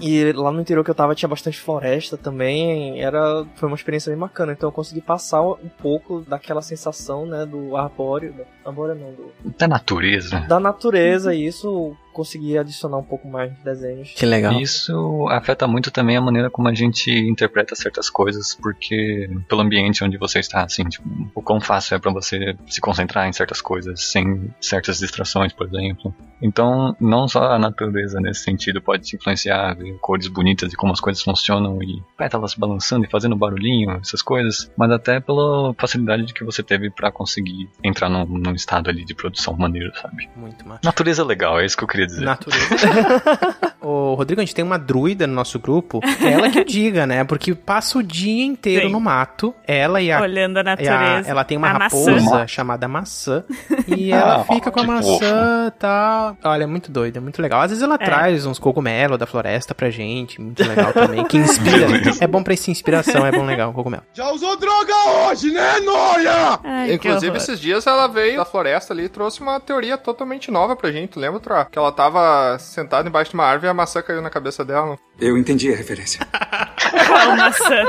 [0.01, 3.01] E lá no interior que eu tava tinha bastante floresta também.
[3.03, 4.53] Era, foi uma experiência bem bacana.
[4.53, 8.33] Então eu consegui passar um pouco daquela sensação, né, do arbóreo.
[8.33, 10.41] do- Arbóreo não, do, Da natureza.
[10.49, 11.35] da natureza.
[11.35, 14.13] E isso consegui adicionar um pouco mais de desenhos.
[14.17, 14.61] Que legal.
[14.61, 20.03] Isso afeta muito também a maneira como a gente interpreta certas coisas, porque pelo ambiente
[20.03, 23.61] onde você está, assim, tipo, o quão fácil é pra você se concentrar em certas
[23.61, 26.13] coisas sem certas distrações, por exemplo.
[26.43, 30.93] Então, não só a natureza nesse sentido pode te influenciar, ver cores bonitas e como
[30.93, 36.35] as coisas funcionam e pétalas balançando e fazendo barulhinho, essas coisas, mas até pela facilidade
[36.35, 40.29] que você teve pra conseguir entrar num, num estado ali de produção maneiro, sabe?
[40.35, 40.81] Muito massa.
[40.83, 42.25] Natureza legal, é isso que eu queria dizer.
[42.25, 42.69] Natureza.
[43.81, 46.01] Ô, Rodrigo, a gente tem uma druida no nosso grupo.
[46.23, 47.25] É ela que o diga, né?
[47.25, 48.93] Porque passa o dia inteiro Sim.
[48.93, 49.55] no mato.
[49.67, 50.21] Ela e a.
[50.21, 51.31] Olhando a e a- natureza.
[51.31, 52.47] ela tem uma A raposa maçã.
[52.47, 53.45] chamada maçã.
[53.87, 56.37] E ela Ah, fica com a que maçã e tal.
[56.45, 57.63] Olha, é muito doido, é muito legal.
[57.63, 57.99] Às vezes ela É.
[57.99, 60.41] traz uns cogumelos da floresta pra gente.
[60.41, 61.25] Muito legal também.
[61.25, 61.87] Que inspira.
[62.21, 64.03] é bom pra essa inspiração, é bom legal, cogumelo.
[64.13, 64.93] Já usou droga
[65.31, 66.59] hoje, né, Noia?
[66.65, 70.77] Ai, Inclusive, esses dias ela veio da floresta ali e trouxe uma teoria totalmente nova
[70.77, 71.19] pra gente.
[71.19, 71.65] Lembra, Troa?
[71.65, 74.99] Que ela tava sentada embaixo de uma árvore e a maçã caiu na cabeça dela.
[75.21, 76.27] Eu entendi a referência.
[77.07, 77.87] Qual maçã?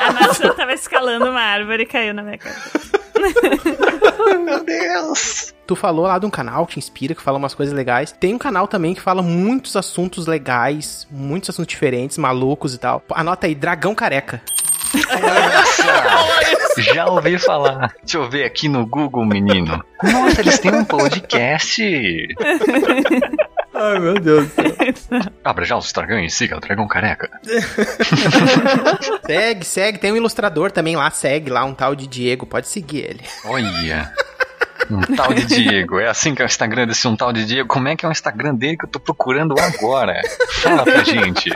[0.00, 3.02] a maçã tava escalando uma árvore e caiu na minha cabeça.
[4.44, 5.54] Meu Deus!
[5.66, 8.12] Tu falou lá de um canal que te inspira, que fala umas coisas legais.
[8.12, 13.02] Tem um canal também que fala muitos assuntos legais, muitos assuntos diferentes, malucos e tal.
[13.10, 14.42] Anota aí, Dragão Careca.
[14.94, 16.82] Nossa!
[16.82, 17.92] Já ouvi falar.
[18.02, 19.84] Deixa eu ver aqui no Google, menino.
[20.02, 22.28] Nossa, eles têm um podcast.
[23.74, 25.20] Ai, meu Deus do céu.
[25.42, 27.30] Abra já os dragões, siga o dragão careca.
[29.26, 29.98] segue, segue.
[29.98, 32.46] Tem um ilustrador também lá, segue lá, um tal de Diego.
[32.46, 33.20] Pode seguir ele.
[33.44, 34.12] Olha.
[34.90, 35.98] Um tal de Diego.
[35.98, 37.68] É assim que é o Instagram desse um tal de Diego.
[37.68, 40.20] Como é que é o Instagram dele que eu tô procurando agora?
[40.60, 41.50] Fala pra gente.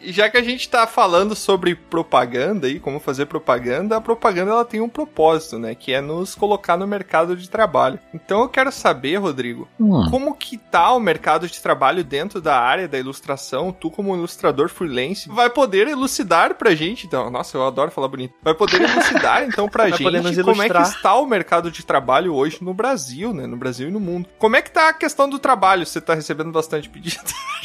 [0.00, 4.50] E já que a gente tá falando sobre propaganda e como fazer propaganda, a propaganda
[4.52, 5.74] ela tem um propósito, né?
[5.74, 7.98] Que é nos colocar no mercado de trabalho.
[8.14, 10.08] Então eu quero saber, Rodrigo, Hum.
[10.10, 13.72] como que tá o mercado de trabalho dentro da área da ilustração?
[13.72, 17.30] Tu, como ilustrador freelance, vai poder elucidar pra gente, então.
[17.30, 18.34] Nossa, eu adoro falar bonito.
[18.42, 20.02] Vai poder elucidar, então, pra gente
[20.42, 20.82] como é que ilustrar.
[20.88, 23.46] está o mercado de trabalho hoje no Brasil, né?
[23.46, 24.28] No Brasil e no mundo.
[24.38, 25.84] Como é que tá a questão do trabalho?
[25.86, 27.22] Você tá recebendo bastante pedido?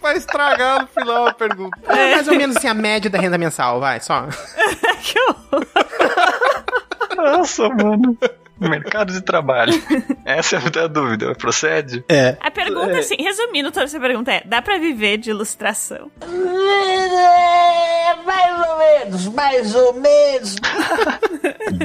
[0.00, 1.78] Pra estragar no final a pergunta.
[1.88, 4.26] É mais ou menos assim a média da renda mensal, vai, só.
[5.02, 5.66] que horror.
[7.16, 8.16] Nossa, mano.
[8.68, 9.72] Mercado de trabalho.
[10.24, 11.34] Essa é a dúvida.
[11.34, 12.04] Procede?
[12.08, 12.36] É.
[12.40, 16.10] A pergunta, assim, resumindo toda essa pergunta é: dá pra viver de ilustração?
[18.26, 20.56] Mais ou menos, mais ou menos.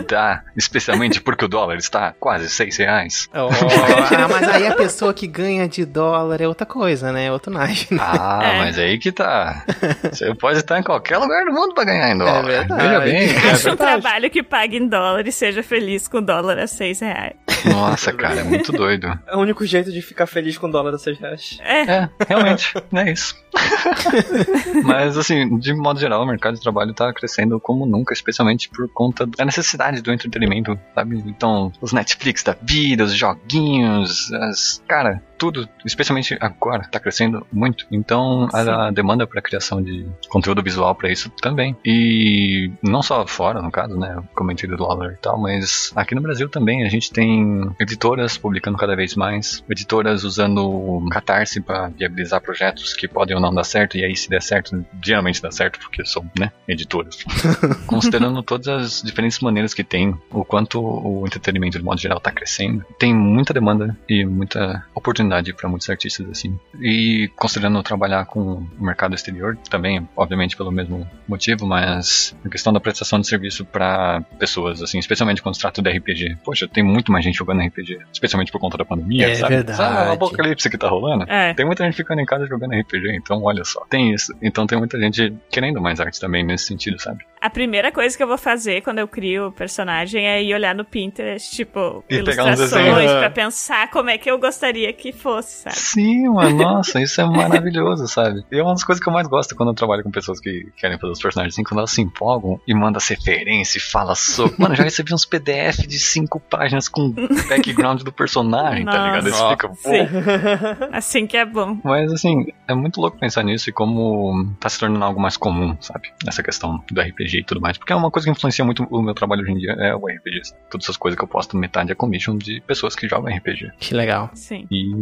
[0.07, 0.43] Dá.
[0.57, 3.29] Especialmente porque o dólar está quase seis reais.
[3.35, 7.25] Oh, ah, mas aí a pessoa que ganha de dólar é outra coisa, né?
[7.27, 7.95] É outro naipe.
[7.99, 8.57] Ah, É.
[8.59, 9.63] mas aí que tá.
[10.03, 12.43] Você pode estar em qualquer lugar do mundo pra ganhar em dólar.
[12.43, 12.81] verdade.
[12.81, 13.51] Veja bem.
[13.51, 16.99] Acho um trabalho que pague em dólar e seja feliz com o dólar a seis
[16.99, 17.35] reais.
[17.65, 19.07] Nossa, cara, é muito doido.
[19.27, 21.57] É o único jeito de ficar feliz com o dólar a 6 reais.
[21.61, 21.81] É.
[21.81, 23.35] É, realmente, é isso.
[24.83, 28.87] Mas, assim, de modo geral, o mercado de trabalho tá crescendo como nunca, especialmente por
[28.89, 31.23] conta da necessidade do entretenimento, sabe?
[31.25, 34.83] Então, os Netflix da vida, os joguinhos, as.
[34.87, 37.85] Cara, tudo, especialmente agora, tá crescendo muito.
[37.91, 41.75] Então, a, a demanda para criação de conteúdo visual para isso também.
[41.85, 44.13] E não só fora, no caso, né?
[44.15, 48.37] Eu comentei do dólar e tal, mas aqui no Brasil também a gente tem editoras
[48.37, 53.63] publicando cada vez mais, editoras usando Catarse para viabilizar projetos que podem ou não dar
[53.63, 57.23] certo, e aí se der certo, geralmente dá certo, porque são, né, editoras.
[57.87, 62.31] Considerando todas as diferentes maneiras que tem, o quanto o entretenimento de modo geral tá
[62.31, 65.24] crescendo, tem muita demanda e muita oportunidade
[65.55, 66.57] para muitos artistas assim.
[66.79, 72.71] E considerando trabalhar com o mercado exterior também, obviamente pelo mesmo motivo, mas a questão
[72.73, 76.37] da prestação de serviço para pessoas assim, especialmente quando se trata de RPG.
[76.43, 79.55] Poxa, tem muito mais gente jogando RPG, especialmente por conta da pandemia, É sabe?
[79.55, 79.77] verdade.
[79.77, 81.25] Sabe o apocalipse que tá rolando?
[81.29, 81.53] É.
[81.53, 83.85] Tem muita gente ficando em casa jogando RPG, então olha só.
[83.89, 84.33] Tem isso.
[84.41, 87.23] Então tem muita gente querendo mais arte também nesse sentido, sabe?
[87.41, 90.73] A primeira coisa que eu vou fazer quando eu crio o personagem é ir olhar
[90.73, 95.75] no Pinterest, tipo, E ilustrações, pra pensar como é que eu gostaria que fosse, sabe?
[95.75, 98.43] Sim, mano, nossa, isso é maravilhoso, sabe?
[98.51, 100.71] E é uma das coisas que eu mais gosto quando eu trabalho com pessoas que
[100.77, 104.15] querem fazer os personagens assim, quando elas se empolgam e mandam as referências e fala
[104.15, 104.55] sobre.
[104.61, 107.11] Mano, já recebi uns PDF de cinco páginas com
[107.49, 109.29] background do personagem, tá ligado?
[109.29, 109.75] Nossa, fica, pô.
[109.75, 110.07] sim.
[110.91, 111.79] Assim que é bom.
[111.83, 115.75] Mas assim, é muito louco pensar nisso e como tá se tornando algo mais comum,
[115.79, 116.11] sabe?
[116.27, 117.77] Essa questão do RPG e tudo mais.
[117.77, 120.07] Porque é uma coisa que influencia muito o meu trabalho hoje em dia, é o
[120.07, 120.41] RPG.
[120.69, 123.71] Todas essas coisas que eu posto, metade é commission de pessoas que jogam RPG.
[123.79, 124.29] Que legal.
[124.33, 124.67] Sim.
[124.69, 124.93] E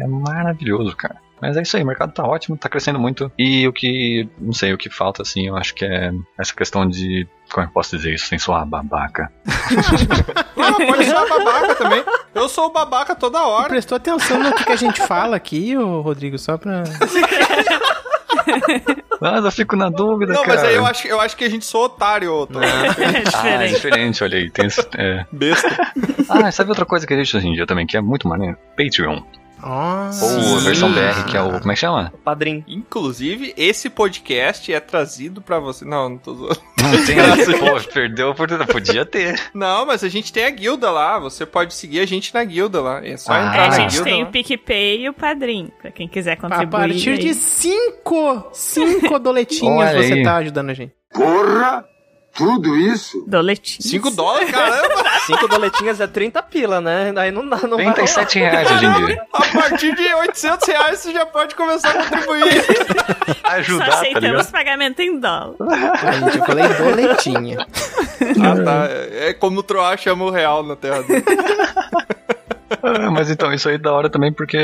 [0.00, 1.16] é maravilhoso, cara.
[1.40, 3.32] Mas é isso aí, o mercado tá ótimo, tá crescendo muito.
[3.38, 6.86] E o que, não sei, o que falta, assim, eu acho que é essa questão
[6.86, 7.26] de.
[7.50, 9.32] Como é que eu posso dizer isso sem soar babaca?
[10.54, 12.04] Não, pode ser babaca também.
[12.34, 13.68] Eu sou o babaca toda Tu hora.
[13.68, 16.84] prestou atenção no que, que a gente fala aqui, ô Rodrigo, só pra.
[19.20, 20.54] Mas eu fico na dúvida, Não, cara.
[20.56, 22.62] mas aí eu acho, eu acho que a gente sou otário, ô, Tom.
[22.62, 23.74] É Ah, é diferente.
[23.74, 24.50] diferente, olha aí.
[24.50, 25.26] Tem esse, é.
[25.30, 25.68] Besta.
[26.28, 28.56] Ah, sabe outra coisa que existe hoje em dia também, que é muito maneiro?
[28.76, 29.20] Patreon.
[29.62, 31.58] Ou a versão BR, que é o.
[31.60, 32.12] Como é que chama?
[32.24, 32.64] Padrim.
[32.66, 35.84] Inclusive, esse podcast é trazido pra você.
[35.84, 36.60] Não, não tô zoando.
[36.82, 38.72] Não tem pô, perdeu a oportunidade.
[38.72, 39.40] Podia ter.
[39.54, 41.18] Não, mas a gente tem a guilda lá.
[41.18, 43.04] Você pode seguir a gente na guilda lá.
[43.06, 44.04] É só Ah, entrar a na gente guilda.
[44.10, 44.28] tem lá.
[44.28, 46.68] o PicPay e o Padrim, pra quem quiser A contribuir.
[46.70, 47.34] partir de aí.
[47.34, 50.22] cinco, cinco doletinhas Olha você aí.
[50.22, 50.92] tá ajudando a gente.
[51.12, 51.84] Porra!
[52.40, 53.22] Tudo isso?
[53.26, 53.90] Doletinhos.
[53.90, 55.04] 5 dólares, caramba!
[55.26, 57.12] Cinco doletinhas é 30 pila, né?
[57.12, 57.94] Daí não dá, não vai rolar.
[57.94, 59.22] 37 reais hoje em dia.
[59.32, 62.64] A partir de 800 reais você já pode começar a contribuir.
[63.44, 64.50] Só Ajudar, tá aceitamos ligado?
[64.50, 65.56] pagamento em dólar.
[66.02, 67.58] A gente, eu falei doletinha.
[67.60, 68.88] ah, tá.
[69.12, 71.24] É como o Troá chama o real na terra dele.
[73.12, 74.58] Mas então, isso aí é da hora também porque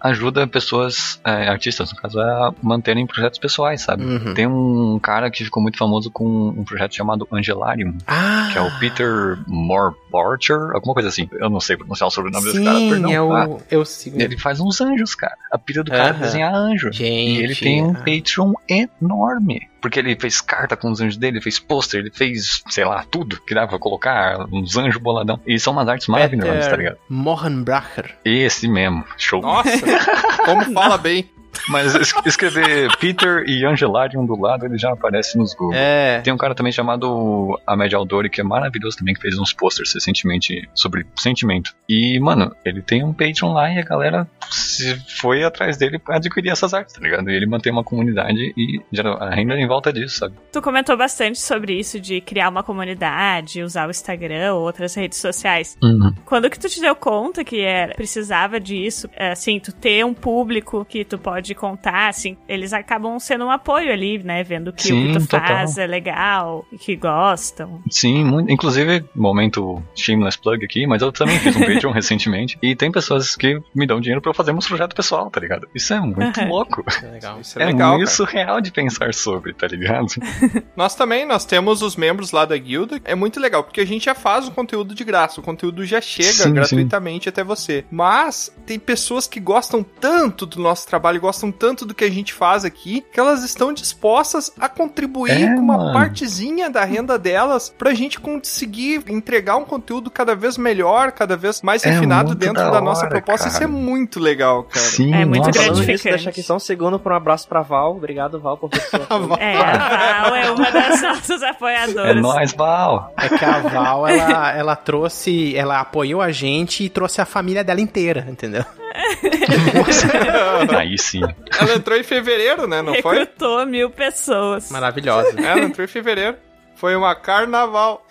[0.00, 4.04] ajuda pessoas, é, artistas, no caso, a manterem projetos pessoais, sabe?
[4.04, 4.34] Uhum.
[4.34, 8.60] Tem um cara que ficou muito famoso com um projeto chamado Angelarium, Ah, que é
[8.60, 11.28] o Peter Morbarcher, alguma coisa assim.
[11.32, 13.10] Eu não sei pronunciar o sobrenome desse cara, perdão.
[13.10, 13.62] é Ah, o...
[13.70, 14.20] Eu sigo.
[14.20, 15.36] ele faz uns anjos, cara.
[15.52, 16.20] A pira do cara é Aham.
[16.20, 16.92] desenhar anjo.
[16.92, 17.94] Gente, e ele tem um.
[17.94, 19.69] Patreon enorme.
[19.80, 23.04] Porque ele fez carta com os anjos dele, ele fez pôster, ele fez, sei lá,
[23.10, 25.40] tudo que dava pra colocar, uns anjos boladão.
[25.46, 26.98] E são umas artes maravilhosas, tá ligado?
[27.08, 28.16] Mohanbracher.
[28.24, 29.40] Esse mesmo, show.
[29.40, 29.70] Nossa,
[30.44, 31.28] como fala bem.
[31.68, 35.74] Mas es- escrever Peter e Angelarium do lado, ele já aparece nos Google.
[35.76, 36.20] É.
[36.20, 39.92] Tem um cara também chamado Ahmed Aldori, que é maravilhoso também, que fez uns posters
[39.94, 41.74] recentemente sobre sentimento.
[41.88, 46.16] E, mano, ele tem um Patreon lá e a galera se foi atrás dele pra
[46.16, 47.30] adquirir essas artes, tá ligado?
[47.30, 50.34] E ele mantém uma comunidade e gera a renda em volta disso, sabe?
[50.52, 55.18] Tu comentou bastante sobre isso de criar uma comunidade, usar o Instagram ou outras redes
[55.18, 55.76] sociais.
[55.82, 56.12] Uhum.
[56.24, 60.14] Quando que tu te deu conta que era, precisava disso, é, assim, tu ter um
[60.14, 64.82] público que tu pode contar, assim, eles acabam sendo um apoio ali, né, vendo que
[64.84, 65.46] Sim, o que tu total.
[65.48, 67.80] faz é legal, e que gostam.
[67.90, 72.74] Sim, muito, inclusive, momento shameless plug aqui, mas eu também fiz um Patreon recentemente e
[72.74, 75.68] tem pessoas que me dão dinheiro pra eu fazer um projeto pessoal, tá ligado?
[75.74, 76.48] Isso é muito Uhum.
[76.48, 76.84] louco.
[77.02, 77.40] Legal.
[77.40, 78.16] Isso é, legal, muito cara.
[78.16, 80.06] surreal de pensar sobre, tá ligado?
[80.76, 83.00] Nós também, nós temos os membros lá da guilda.
[83.04, 85.40] É muito legal, porque a gente já faz o conteúdo de graça.
[85.40, 87.84] O conteúdo já chega Sim, gratuitamente até você.
[87.90, 92.34] Mas tem pessoas que gostam tanto do nosso trabalho, gostam tanto do que a gente
[92.34, 95.92] faz aqui, que elas estão dispostas a contribuir É, com uma mano.
[95.92, 101.62] partezinha da renda delas pra gente conseguir entregar um conteúdo cada vez melhor, cada vez
[101.62, 103.46] mais É refinado dentro da da, nossa hora, proposta.
[103.46, 103.70] Isso é cara.
[103.72, 104.80] muito legal, cara.
[104.86, 105.52] Sim, É muito nossa.
[105.52, 105.92] Gratificante.
[105.92, 107.96] nisso, deixa aqui só um segundo para um abraço pra Val.
[107.96, 109.36] Obrigado, Val, por apoio.
[109.40, 112.20] É, a Val é uma das nossas É apoiadoras.
[112.20, 113.12] nóis, Val.
[113.16, 117.62] É que a Val, ela, ela trouxe, ela apoiou a gente e trouxe a família
[117.62, 118.64] dela inteira, entendeu?
[120.76, 121.22] Aí sim.
[121.58, 122.82] Ela entrou em fevereiro, né?
[122.82, 123.18] Não foi?
[123.20, 124.70] Recrutou mil pessoas.
[124.70, 125.40] Maravilhosa.
[125.40, 126.36] Ela entrou em fevereiro.
[126.76, 128.06] Foi uma carnaval.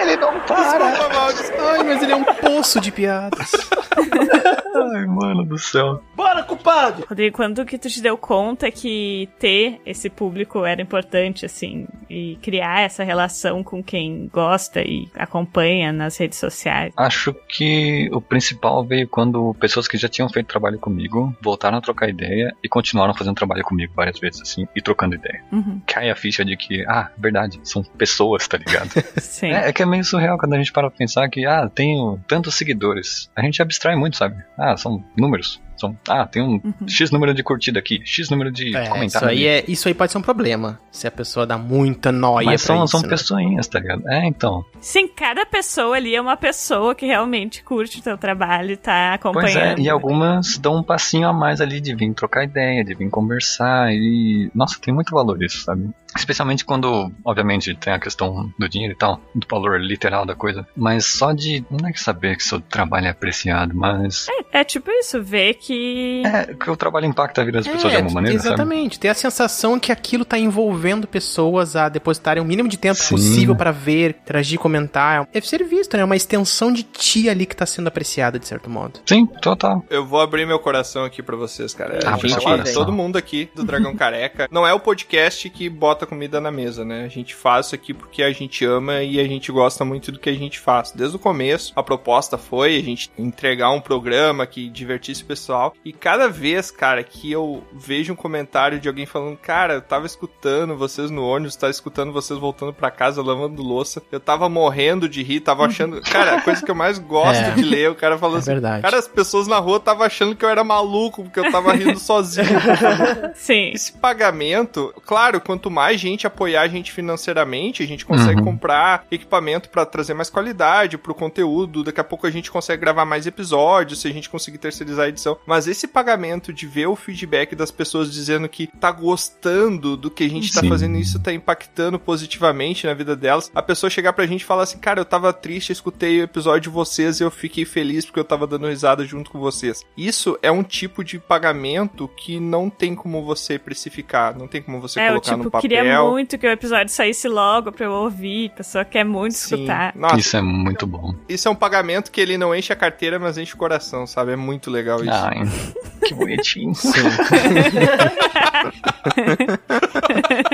[0.00, 0.90] Ele não para.
[1.32, 1.70] Desculpa.
[1.70, 3.50] Ai, mas ele é um poço de piadas.
[4.74, 6.02] Ai, mano do céu.
[6.14, 7.04] Bora, culpado!
[7.08, 12.36] Rodrigo, quando que tu te deu conta que ter esse público era importante, assim, e
[12.42, 16.92] criar essa relação com quem gosta e acompanha nas redes sociais?
[16.96, 21.80] Acho que o principal veio quando pessoas que já tinham feito trabalho comigo voltaram a
[21.80, 25.42] trocar ideia e continuaram fazendo trabalho comigo várias vezes, assim, e trocando ideia.
[25.52, 25.80] Uhum.
[25.86, 28.90] Cai a ficha de que, ah, verdade, são pessoas, tá ligado?
[29.20, 29.48] Sim.
[29.48, 32.18] É, é que é meio surreal quando a gente para pra pensar que, ah, tenho
[32.26, 33.30] tantos seguidores.
[33.36, 34.42] A gente abstrai muito, sabe?
[34.56, 35.60] Ah, são números.
[35.78, 39.28] São, ah, tem um X número de curtida aqui, X número de É, isso comentário.
[39.28, 39.46] aí, ali.
[39.46, 40.80] é, isso aí pode ser um problema.
[40.90, 43.08] Se a pessoa dá muita noia Mas pra são, isso, são né?
[43.08, 44.08] pessoinhas, tá ligado?
[44.08, 44.64] É, então.
[44.80, 49.18] Sim, cada pessoa ali é uma pessoa que realmente curte o teu trabalho e tá
[49.22, 49.78] Pois acompanhando.
[49.78, 53.08] é, e algumas dão um passinho a mais ali de vir trocar ideia, de vir
[53.10, 54.50] conversar e.
[54.54, 55.88] Nossa, tem muito valor isso, sabe?
[56.16, 60.66] Especialmente quando, obviamente, tem a questão do dinheiro e tal, do valor literal da coisa.
[60.76, 61.64] Mas só de.
[61.70, 64.26] Não é que saber que seu trabalho é apreciado, mas.
[64.52, 65.67] É, é tipo isso, ver que.
[65.72, 68.54] É, que o trabalho impacta a vida das pessoas de alguma maneira, sabe?
[68.54, 68.98] exatamente.
[68.98, 73.14] Ter a sensação que aquilo tá envolvendo pessoas a depositarem o mínimo de tempo Sim.
[73.14, 75.26] possível pra ver, interagir, comentar.
[75.32, 76.04] Deve ser visto, né?
[76.04, 79.00] Uma extensão de ti ali que tá sendo apreciada, de certo modo.
[79.06, 79.84] Sim, total.
[79.90, 81.98] Eu vou abrir meu coração aqui pra vocês, cara.
[82.04, 82.74] Ah, a gente, seu coração.
[82.74, 86.84] todo mundo aqui do Dragão Careca, não é o podcast que bota comida na mesa,
[86.84, 87.04] né?
[87.04, 90.18] A gente faz isso aqui porque a gente ama e a gente gosta muito do
[90.18, 90.92] que a gente faz.
[90.92, 95.57] Desde o começo, a proposta foi a gente entregar um programa que divertisse o pessoal
[95.58, 95.74] pessoal.
[95.84, 100.06] E cada vez, cara, que eu vejo um comentário de alguém falando, cara, eu tava
[100.06, 105.08] escutando vocês no ônibus, tava escutando vocês voltando pra casa lavando louça, eu tava morrendo
[105.08, 106.00] de rir, tava achando.
[106.08, 107.50] Cara, a coisa que eu mais gosto É.
[107.52, 108.82] de ler, o cara falando É assim, verdade.
[108.82, 111.98] cara, as pessoas na rua estavam achando que eu era maluco, porque eu tava rindo
[111.98, 112.46] sozinho.
[113.34, 113.70] Sim.
[113.74, 118.44] Esse pagamento, claro, quanto mais gente apoiar a gente financeiramente, a gente consegue Uhum.
[118.44, 121.82] comprar equipamento pra trazer mais qualidade pro conteúdo.
[121.82, 125.08] Daqui a pouco a gente consegue gravar mais episódios, se a gente conseguir terceirizar a
[125.08, 125.38] edição.
[125.48, 130.24] Mas esse pagamento de ver o feedback das pessoas dizendo que tá gostando do que
[130.24, 130.68] a gente tá Sim.
[130.68, 133.50] fazendo, isso tá impactando positivamente na vida delas.
[133.54, 136.24] A pessoa chegar pra gente e falar assim: Cara, eu tava triste, eu escutei o
[136.24, 139.82] episódio de vocês e eu fiquei feliz porque eu tava dando risada junto com vocês.
[139.96, 144.82] Isso é um tipo de pagamento que não tem como você precificar, não tem como
[144.82, 145.62] você é, eu colocar tipo, no papel.
[145.62, 148.50] queria muito que o episódio saísse logo pra eu ouvir.
[148.52, 149.54] A pessoa quer muito Sim.
[149.54, 149.96] escutar.
[149.96, 151.14] Nossa, Isso é muito bom.
[151.26, 154.32] isso é um pagamento que ele não enche a carteira, mas enche o coração, sabe?
[154.32, 155.37] É muito legal isso.
[156.06, 156.72] Que bonitinho.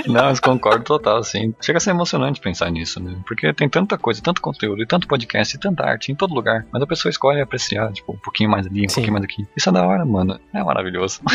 [0.06, 1.54] Não, mas concordo total, assim.
[1.60, 3.16] Chega a ser emocionante pensar nisso, né?
[3.26, 6.66] Porque tem tanta coisa, tanto conteúdo, e tanto podcast, e tanta arte em todo lugar.
[6.72, 8.94] Mas a pessoa escolhe apreciar, tipo, um pouquinho mais ali, um Sim.
[8.94, 9.46] pouquinho mais aqui.
[9.56, 10.40] Isso é da hora, mano.
[10.52, 11.20] É maravilhoso.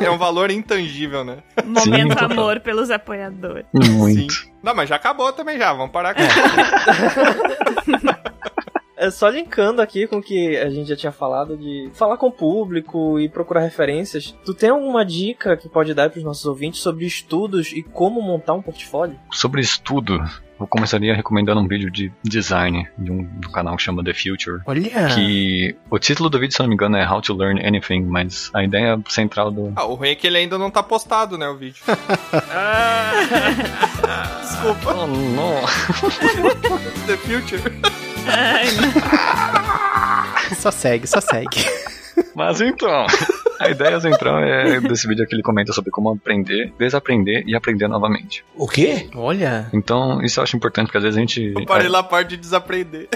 [0.00, 1.38] É um valor intangível, né?
[1.64, 2.30] Momento total.
[2.30, 3.66] amor pelos apoiadores.
[3.72, 4.32] Muito.
[4.32, 4.50] Sim.
[4.62, 6.20] Não, mas já acabou também já, vamos parar com
[9.00, 12.26] É só linkando aqui com o que a gente já tinha falado de falar com
[12.26, 14.36] o público e procurar referências.
[14.44, 18.20] Tu tem alguma dica que pode dar para os nossos ouvintes sobre estudos e como
[18.20, 19.18] montar um portfólio?
[19.32, 20.22] Sobre estudo,
[20.60, 24.60] eu começaria recomendando um vídeo de design de um, um canal que chama The Future.
[24.66, 25.08] Olha.
[25.14, 28.02] Que o título do vídeo, se eu não me engano, é How to Learn Anything,
[28.02, 29.72] mas a ideia central do.
[29.76, 31.82] Ah, o ruim é que ele ainda não tá postado, né, o vídeo.
[34.42, 34.94] Desculpa.
[34.94, 35.54] Oh, não.
[37.06, 38.09] The Future.
[38.28, 38.66] Ai.
[40.54, 41.64] Só segue, só segue.
[42.34, 43.06] Mas então,
[43.58, 47.54] a ideia central é desse vídeo é que ele comenta sobre como aprender, desaprender e
[47.54, 48.44] aprender novamente.
[48.56, 49.08] O quê?
[49.14, 49.68] Olha.
[49.72, 51.52] Então, isso eu acho importante, porque às vezes a gente.
[51.54, 53.08] Eu parei lá a parte de desaprender.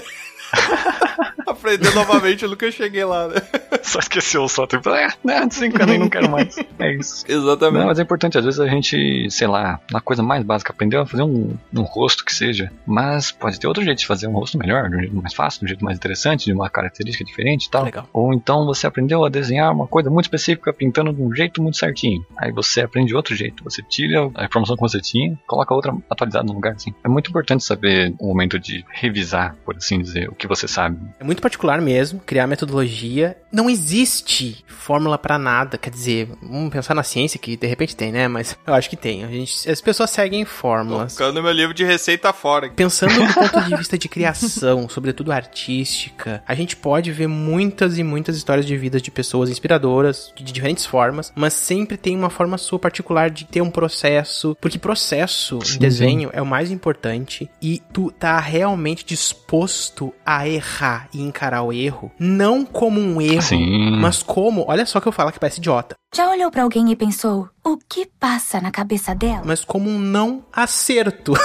[1.45, 3.35] Aprender novamente, eu nunca cheguei lá, né?
[3.83, 6.57] Só esqueceu só, tipo, é, né, desencanei, não quero mais.
[6.79, 7.23] É isso.
[7.29, 7.79] Exatamente.
[7.79, 11.01] Não, mas é importante, às vezes a gente, sei lá, na coisa mais básica, aprendeu
[11.01, 14.33] a fazer um, um rosto que seja, mas pode ter outro jeito de fazer um
[14.33, 17.23] rosto melhor, de um jeito mais fácil, de um jeento mais interessante, de uma característica
[17.23, 17.83] diferente e tal.
[17.83, 18.09] Legal.
[18.11, 21.77] Ou então você aprendeu a desenhar uma coisa muito específica, pintando de um jeito muito
[21.77, 22.25] certinho.
[22.37, 25.95] Aí você aprende de outro jeito, você tira a informação que você tinha, coloca outra
[26.09, 26.93] atualizada no lugar, assim.
[27.03, 30.97] É muito importante saber o momento de revisar, por assim dizer, o que você sabe.
[31.19, 33.37] É muito particular mesmo, criar metodologia.
[33.51, 35.77] Não existe fórmula pra nada.
[35.77, 38.27] Quer dizer, vamos pensar na ciência que de repente tem, né?
[38.27, 39.23] Mas eu acho que tem.
[39.23, 41.17] A gente, as pessoas seguem fórmulas.
[41.17, 42.69] Colocando meu livro de receita fora.
[42.69, 48.03] Pensando do ponto de vista de criação, sobretudo artística, a gente pode ver muitas e
[48.03, 52.57] muitas histórias de vida de pessoas inspiradoras, de diferentes formas, mas sempre tem uma forma
[52.57, 57.49] sua particular de ter um processo, porque processo em Sim, desenho é o mais importante
[57.61, 63.41] e tu tá realmente disposto a errar e encarar o erro, não como um erro,
[63.41, 63.91] Sim.
[63.99, 66.95] mas como, olha só que eu falo que parece idiota, Já olhou pra alguém e
[66.95, 69.41] pensou: o que passa na cabeça dela?
[69.43, 71.33] mas como um não acerto.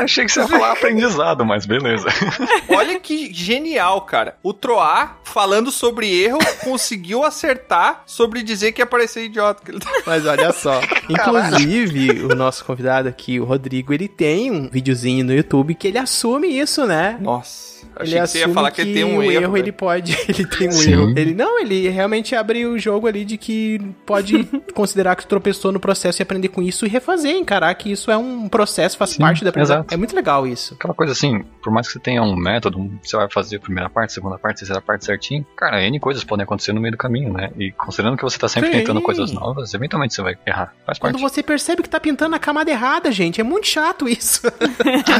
[0.00, 2.06] Achei que você ia falar aprendizado, mas beleza.
[2.70, 4.36] Olha que genial, cara.
[4.40, 9.62] O Troar, falando sobre erro, conseguiu acertar sobre dizer que ia parecer idiota.
[10.06, 10.80] Mas olha só.
[11.08, 15.98] Inclusive, o nosso convidado aqui, o Rodrigo, ele tem um videozinho no YouTube que ele
[15.98, 17.18] assume isso, né?
[17.20, 17.77] Nossa.
[18.00, 19.32] Ele Achei que você ia assume falar que, ele tem um erro.
[19.42, 19.58] erro né?
[19.58, 20.92] ele pode, ele tem um Sim.
[20.92, 21.14] erro.
[21.16, 24.44] Ele não, ele realmente abre o jogo ali de que pode
[24.74, 28.16] considerar que tropeçou no processo e aprender com isso e refazer, encarar que isso é
[28.16, 29.86] um processo, faz Sim, parte da aprendizagem.
[29.90, 30.74] É muito legal isso.
[30.74, 33.88] Aquela coisa assim, por mais que você tenha um método, você vai fazer a primeira
[33.90, 36.92] parte, a segunda parte, a terceira parte certinho, cara, N coisas podem acontecer no meio
[36.92, 37.50] do caminho, né?
[37.58, 38.78] E considerando que você tá sempre Sim.
[38.78, 40.72] tentando coisas novas, eventualmente você vai errar.
[40.86, 41.34] Faz Quando parte.
[41.34, 44.42] você percebe que tá pintando a camada errada, gente, é muito chato isso.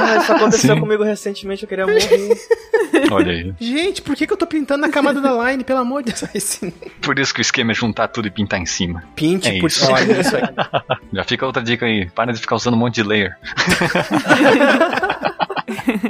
[0.00, 0.80] Ah, isso aconteceu Sim.
[0.80, 2.36] comigo recentemente, eu queria morrer.
[3.10, 3.54] Olha aí.
[3.60, 6.60] gente, por que, que eu tô pintando a camada da line, pelo amor de Deus?
[7.00, 9.02] Por isso que o esquema é juntar tudo e pintar em cima.
[9.14, 9.90] Pinte É por isso.
[9.90, 10.42] Olha, isso aí.
[11.12, 13.36] Já fica outra dica aí, para de ficar usando um monte de layer.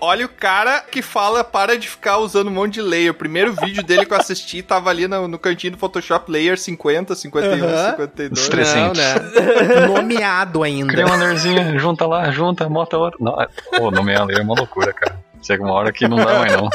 [0.00, 3.10] Olha o cara que fala para de ficar usando um monte de layer.
[3.10, 6.58] O primeiro vídeo dele que eu assisti tava ali no, no cantinho do Photoshop, layer
[6.58, 7.90] 50, 51, Aham.
[7.90, 8.38] 52.
[8.40, 8.78] Os 300.
[8.78, 9.86] Não, né?
[9.86, 10.92] Nomeado ainda.
[10.92, 13.18] Cria uma layerzinha, junta lá, junta, bota outra.
[13.20, 15.17] Não, é- pô, nomear layer é uma loucura, cara.
[15.42, 16.68] Chega uma hora que não dá mais, não.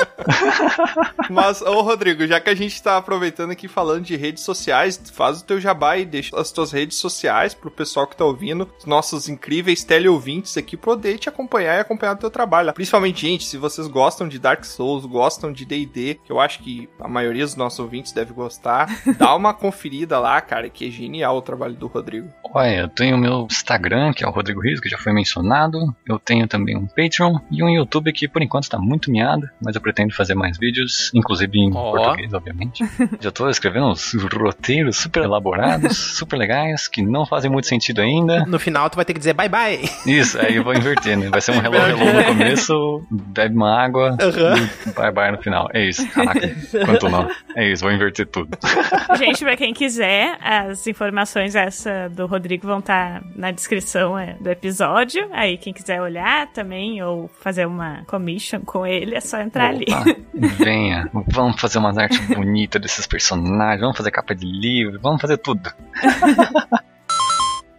[1.30, 5.42] Mas, ô Rodrigo, já que a gente tá aproveitando aqui falando de redes sociais, faz
[5.42, 8.86] o teu jabá e deixa as tuas redes sociais pro pessoal que tá ouvindo, os
[8.86, 12.74] nossos incríveis teleouvintes aqui poder te acompanhar e acompanhar o teu trabalho.
[12.74, 16.90] Principalmente, gente, se vocês gostam de Dark Souls, gostam de D&D, que eu acho que
[17.00, 18.88] a maioria dos nossos ouvintes deve gostar,
[19.18, 22.30] dá uma conferida lá, cara, que é genial o trabalho do Rodrigo.
[22.54, 25.94] Olha, eu tenho o meu Instagram, que é o Rodrigo Rios, que já foi mencionado.
[26.06, 29.76] Eu tenho também um Patreon e um YouTube que por enquanto está muito miado, mas
[29.76, 31.92] eu pretendo fazer mais vídeos, inclusive em Ó.
[31.92, 32.84] português, obviamente.
[33.20, 38.46] já tô escrevendo uns roteiros super elaborados, super legais, que não fazem muito sentido ainda.
[38.46, 39.80] No final, tu vai ter que dizer bye bye.
[40.06, 41.30] Isso, aí eu vou inverter, né?
[41.30, 45.70] Vai ser um hello hello no começo, bebe uma água e bye bye no final.
[45.74, 46.08] É isso.
[46.10, 47.30] Caraca, quanto não.
[47.56, 48.58] É isso, vou inverter tudo.
[49.18, 54.50] Gente, pra quem quiser, as informações essa do Rodrigo vão estar na descrição é, do
[54.50, 55.28] episódio.
[55.32, 59.86] Aí quem quiser olhar também ou fazer uma commission com ele, é só entrar ali.
[59.90, 60.16] Opa,
[60.64, 65.38] venha, vamos fazer umas artes bonitas desses personagens, vamos fazer capa de livro, vamos fazer
[65.38, 65.70] tudo.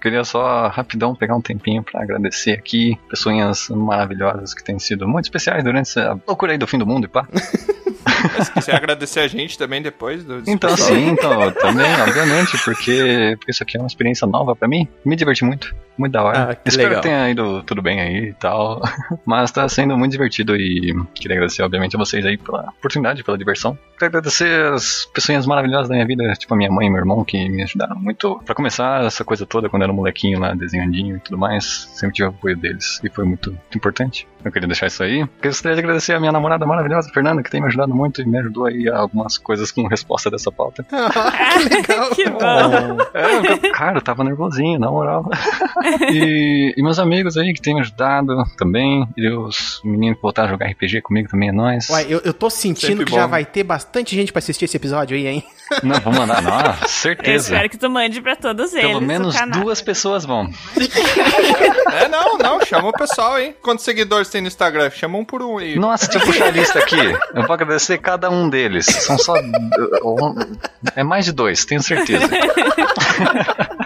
[0.04, 5.24] Queria só rapidão pegar um tempinho pra agradecer aqui pessoas maravilhosas que têm sido muito
[5.24, 7.26] especiais durante essa loucura aí do fim do mundo e pá.
[8.54, 13.62] Quiser agradecer a gente também depois do Então sim, então, também, obviamente, porque, porque isso
[13.62, 14.88] aqui é uma experiência nova pra mim.
[15.04, 16.50] Me diverti muito, muito da hora.
[16.50, 17.02] Ah, que Espero legal.
[17.02, 18.82] que tenha ido tudo bem aí e tal.
[19.24, 23.38] Mas tá sendo muito divertido e queria agradecer, obviamente, a vocês aí pela oportunidade, pela
[23.38, 23.78] diversão.
[23.94, 27.24] Queria agradecer as pessoas maravilhosas da minha vida, tipo a minha mãe e meu irmão,
[27.24, 28.40] que me ajudaram muito.
[28.44, 32.14] Pra começar essa coisa toda, quando eu era molequinho lá, desenhadinho e tudo mais, sempre
[32.16, 34.26] tive o apoio deles e foi muito, muito importante.
[34.44, 35.26] Eu queria deixar isso aí.
[35.42, 38.38] Gostaria de agradecer a minha namorada maravilhosa, Fernanda, que tem me ajudado muito e me
[38.38, 40.84] ajudou aí a algumas coisas com resposta dessa pauta.
[42.14, 42.98] que bom.
[43.14, 45.24] É, eu- cara, eu tava nervosinho, na moral.
[46.10, 49.06] E, e meus amigos aí que têm me ajudado também.
[49.16, 51.88] E os meninos que voltaram a jogar RPG comigo também é nóis.
[51.90, 54.64] Uai, eu, eu tô sentindo Sempre que bom, já vai ter bastante gente pra assistir
[54.64, 55.44] esse episódio aí, hein?
[55.82, 57.52] Não, vou mandar, Eu certeza.
[57.52, 58.86] espero que tu mande pra todos eles.
[58.86, 60.50] Pelo menos duas pessoas vão.
[61.94, 63.54] É, não, não, chama o pessoal aí.
[63.62, 64.90] Quantos seguidores tem no Instagram?
[64.90, 65.78] Chama um por um aí.
[65.78, 66.96] Nossa, deixa eu puxar a lista aqui.
[67.32, 68.86] Eu vou agradecer cada um deles.
[68.86, 69.34] São só.
[70.96, 72.28] É mais de dois, tenho certeza.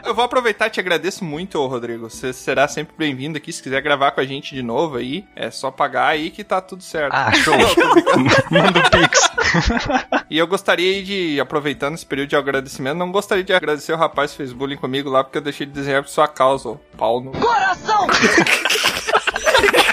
[0.08, 2.08] Eu vou aproveitar e te agradeço muito, Rodrigo.
[2.08, 3.52] Você será sempre bem-vindo aqui.
[3.52, 6.62] Se quiser gravar com a gente de novo aí, é só pagar aí que tá
[6.62, 7.12] tudo certo.
[7.12, 7.54] Ah, show.
[8.50, 8.62] Não.
[8.62, 9.30] Manda o Pix.
[10.30, 14.32] E eu gostaria de, aproveitando esse período de agradecimento, não gostaria de agradecer o rapaz
[14.32, 17.20] que fez bullying comigo lá, porque eu deixei de desenhar por sua causa, ô pau
[17.20, 17.32] no...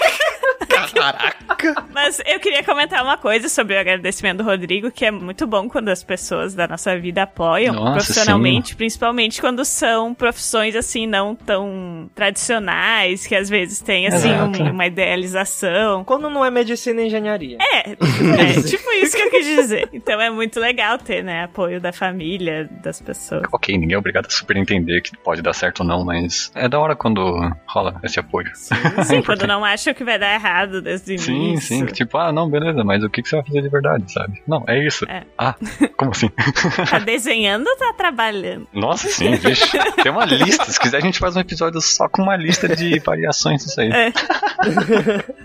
[1.14, 1.86] Coração!
[1.93, 5.68] Mas eu queria comentar uma coisa sobre o agradecimento do Rodrigo, que é muito bom
[5.70, 11.36] quando as pessoas da nossa vida apoiam Nossa, profissionalmente, principalmente quando são profissões assim não
[11.36, 16.03] tão tradicionais, que às vezes tem assim um- uma idealização.
[16.03, 17.58] Quando não é medicina e engenharia.
[17.62, 17.95] É, é
[18.64, 19.89] tipo isso que eu quis dizer.
[19.93, 23.43] Então é muito legal ter, né, apoio da família, das pessoas.
[23.51, 26.68] Ok, ninguém é obrigado a super entender que pode dar certo ou não, mas é
[26.68, 27.22] da hora quando
[27.68, 28.51] rola esse apoio.
[28.56, 31.68] Sim, quando não acham que vai dar errado desde o Sim, início.
[31.78, 34.12] sim, que tipo, ah, não, beleza, mas o que, que você vai fazer de verdade,
[34.12, 34.41] sabe?
[34.48, 35.06] Não, é isso.
[35.10, 35.24] É.
[35.38, 35.56] Ah,
[35.98, 36.30] como assim?
[36.89, 38.68] Tá desenhando ou tá trabalhando?
[38.74, 39.66] Nossa, sim, vixe.
[40.02, 40.66] Tem uma lista.
[40.72, 43.89] Se quiser, a gente faz um episódio só com uma lista de variações disso aí.
[43.91, 44.14] É.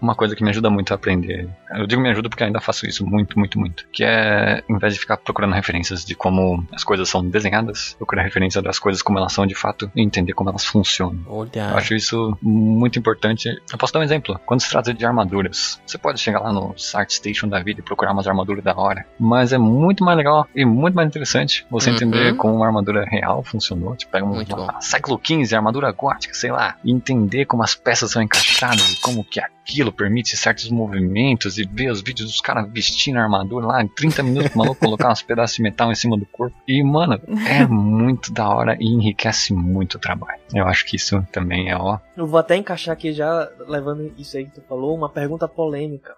[0.00, 1.48] Uma coisa que me ajuda muito a aprender.
[1.70, 3.86] Eu digo me ajuda porque eu ainda faço isso muito, muito, muito.
[3.92, 8.22] Que é, em vez de ficar procurando referências de como as coisas são desenhadas, procurar
[8.22, 11.18] referência das coisas como elas são de fato e entender como elas funcionam.
[11.26, 11.74] Eu Olha.
[11.74, 13.48] acho isso muito importante.
[13.72, 14.38] Eu posso dar um exemplo.
[14.44, 18.12] Quando se trata de armaduras, você pode chegar lá no ArtStation da vida e procurar
[18.12, 19.06] umas armaduras da hora.
[19.18, 21.96] Mas é muito mais legal e muito mais interessante você Uhum.
[21.96, 23.96] entender como uma armadura real funcionou.
[23.96, 26.76] Tipo, pega um século XV, armadura gótica, sei lá.
[26.84, 31.64] E entender como as peças são encaixadas e como que aquilo permite certos movimentos e
[31.64, 35.10] ver os vídeos dos caras vestindo a armadura lá em 30 minutos o maluco colocar
[35.10, 36.54] uns pedaços de metal em cima do corpo.
[36.68, 40.40] E, mano, é muito da hora e enriquece muito o trabalho.
[40.52, 41.98] Eu acho que isso também é ó.
[42.16, 46.14] Eu vou até encaixar aqui já, levando isso aí que tu falou, uma pergunta polêmica.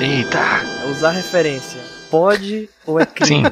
[0.00, 0.38] Eita!
[0.84, 1.80] É usar referência.
[2.10, 3.44] Pode ou é crime?
[3.44, 3.50] Sim.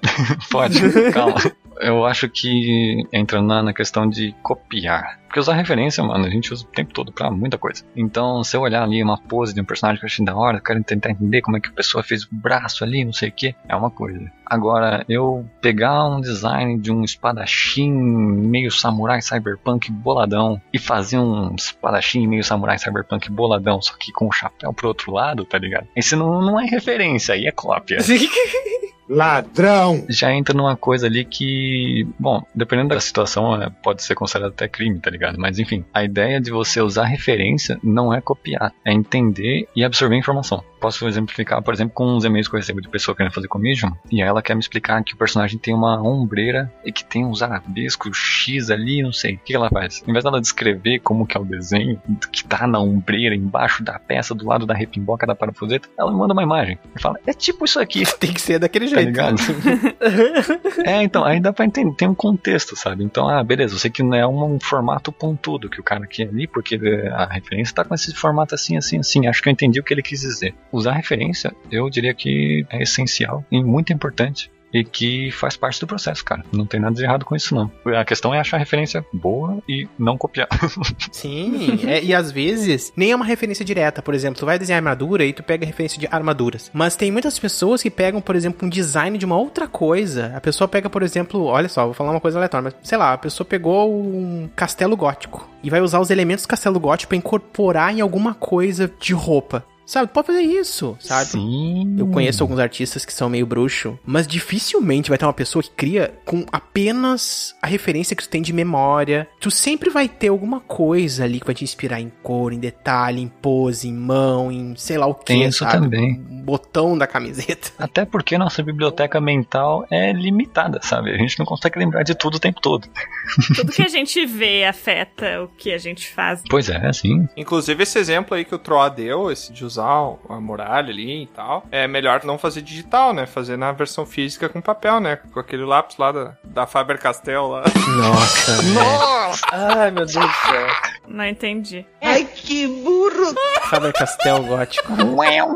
[0.50, 0.80] Pode,
[1.12, 1.34] calma.
[1.80, 5.18] Eu acho que entra na, na questão de copiar.
[5.30, 7.84] Porque usar referência, mano, a gente usa o tempo todo pra muita coisa.
[7.94, 10.58] Então, se eu olhar ali uma pose de um personagem que eu achei da hora,
[10.58, 13.28] eu quero tentar entender como é que a pessoa fez o braço ali, não sei
[13.28, 14.28] o que, é uma coisa.
[14.44, 21.54] Agora, eu pegar um design de um espadachim meio samurai cyberpunk boladão e fazer um
[21.54, 25.86] espadachim meio samurai cyberpunk boladão, só que com o chapéu pro outro lado, tá ligado?
[25.94, 27.98] Esse não, não é referência, aí é cópia.
[29.10, 30.04] Ladrão!
[30.08, 34.68] Já entra numa coisa ali que, bom, dependendo da situação, é, pode ser considerado até
[34.68, 35.36] crime, tá ligado?
[35.36, 40.16] Mas enfim, a ideia de você usar referência não é copiar, é entender e absorver
[40.16, 40.62] informação.
[40.80, 43.90] Posso exemplificar, por exemplo, com uns e-mails que eu recebo de pessoa querendo fazer commission,
[44.10, 47.24] e aí ela quer me explicar que o personagem tem uma ombreira e que tem
[47.24, 49.34] uns arabescos X ali, não sei.
[49.34, 50.02] O que ela faz?
[50.06, 52.00] Em vez dela descrever como que é o desenho
[52.32, 56.18] que tá na ombreira, embaixo da peça, do lado da repimboca da parafuseta, ela me
[56.18, 58.02] manda uma imagem e fala, é tipo isso aqui.
[58.18, 59.06] Tem que ser daquele Tá jeito.
[59.06, 59.36] ligado?
[60.84, 63.04] é, então, aí dá pra entender, tem um contexto, sabe?
[63.04, 66.06] Então, ah, beleza, eu sei que não é um, um formato pontudo que o cara
[66.06, 69.26] quer ali, porque eh, a referência tá com esse formato assim, assim, assim.
[69.26, 70.54] Acho que eu entendi o que ele quis dizer.
[70.72, 74.50] Usar referência, eu diria que é essencial e muito importante.
[74.72, 76.44] E que faz parte do processo, cara.
[76.52, 77.70] Não tem nada de errado com isso, não.
[77.98, 80.48] A questão é achar referência boa e não copiar.
[81.10, 84.00] Sim, é, e às vezes nem é uma referência direta.
[84.00, 86.70] Por exemplo, tu vai desenhar armadura e tu pega referência de armaduras.
[86.72, 90.32] Mas tem muitas pessoas que pegam, por exemplo, um design de uma outra coisa.
[90.36, 93.12] A pessoa pega, por exemplo, olha só, vou falar uma coisa aleatória, mas sei lá,
[93.12, 97.18] a pessoa pegou um castelo gótico e vai usar os elementos do castelo gótico pra
[97.18, 99.64] incorporar em alguma coisa de roupa.
[99.90, 101.30] Sabe, pode fazer isso, sabe?
[101.30, 101.96] Sim.
[101.98, 105.70] Eu conheço alguns artistas que são meio bruxo, mas dificilmente vai ter uma pessoa que
[105.70, 109.26] cria com apenas a referência que tu tem de memória.
[109.40, 113.20] Tu sempre vai ter alguma coisa ali que vai te inspirar em cor, em detalhe,
[113.20, 115.80] em pose, em mão, em sei lá o que, Tem isso sabe?
[115.80, 116.24] também.
[116.30, 117.72] Um botão da camiseta.
[117.76, 121.10] Até porque nossa biblioteca mental é limitada, sabe?
[121.10, 122.88] A gente não consegue lembrar de tudo o tempo todo.
[123.56, 126.42] Tudo que a gente vê afeta o que a gente faz.
[126.48, 127.28] Pois é, assim.
[127.36, 131.26] Inclusive, esse exemplo aí que o Troa deu, esse de usar a muralha ali e
[131.28, 133.26] tal, é melhor não fazer digital, né?
[133.26, 135.16] Fazer na versão física com papel, né?
[135.32, 137.62] Com aquele lápis lá da, da Faber-Castell lá.
[137.96, 139.42] Nossa, Nossa!
[139.52, 140.66] Ai, meu Deus do céu.
[141.08, 141.84] Não entendi.
[142.00, 143.34] Ai, que burro!
[143.68, 144.92] Faber Castell gótico.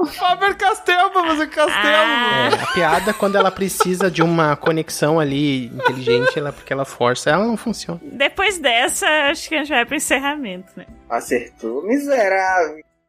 [0.06, 2.62] Faber-Castell pra fazer castelo, É, mano.
[2.62, 7.44] a piada, quando ela precisa de uma conexão ali inteligente, ela, porque ela força, ela
[7.44, 8.00] não funciona.
[8.02, 10.86] Depois dessa, acho que a gente vai pro encerramento, né?
[11.08, 12.82] Acertou, miserável.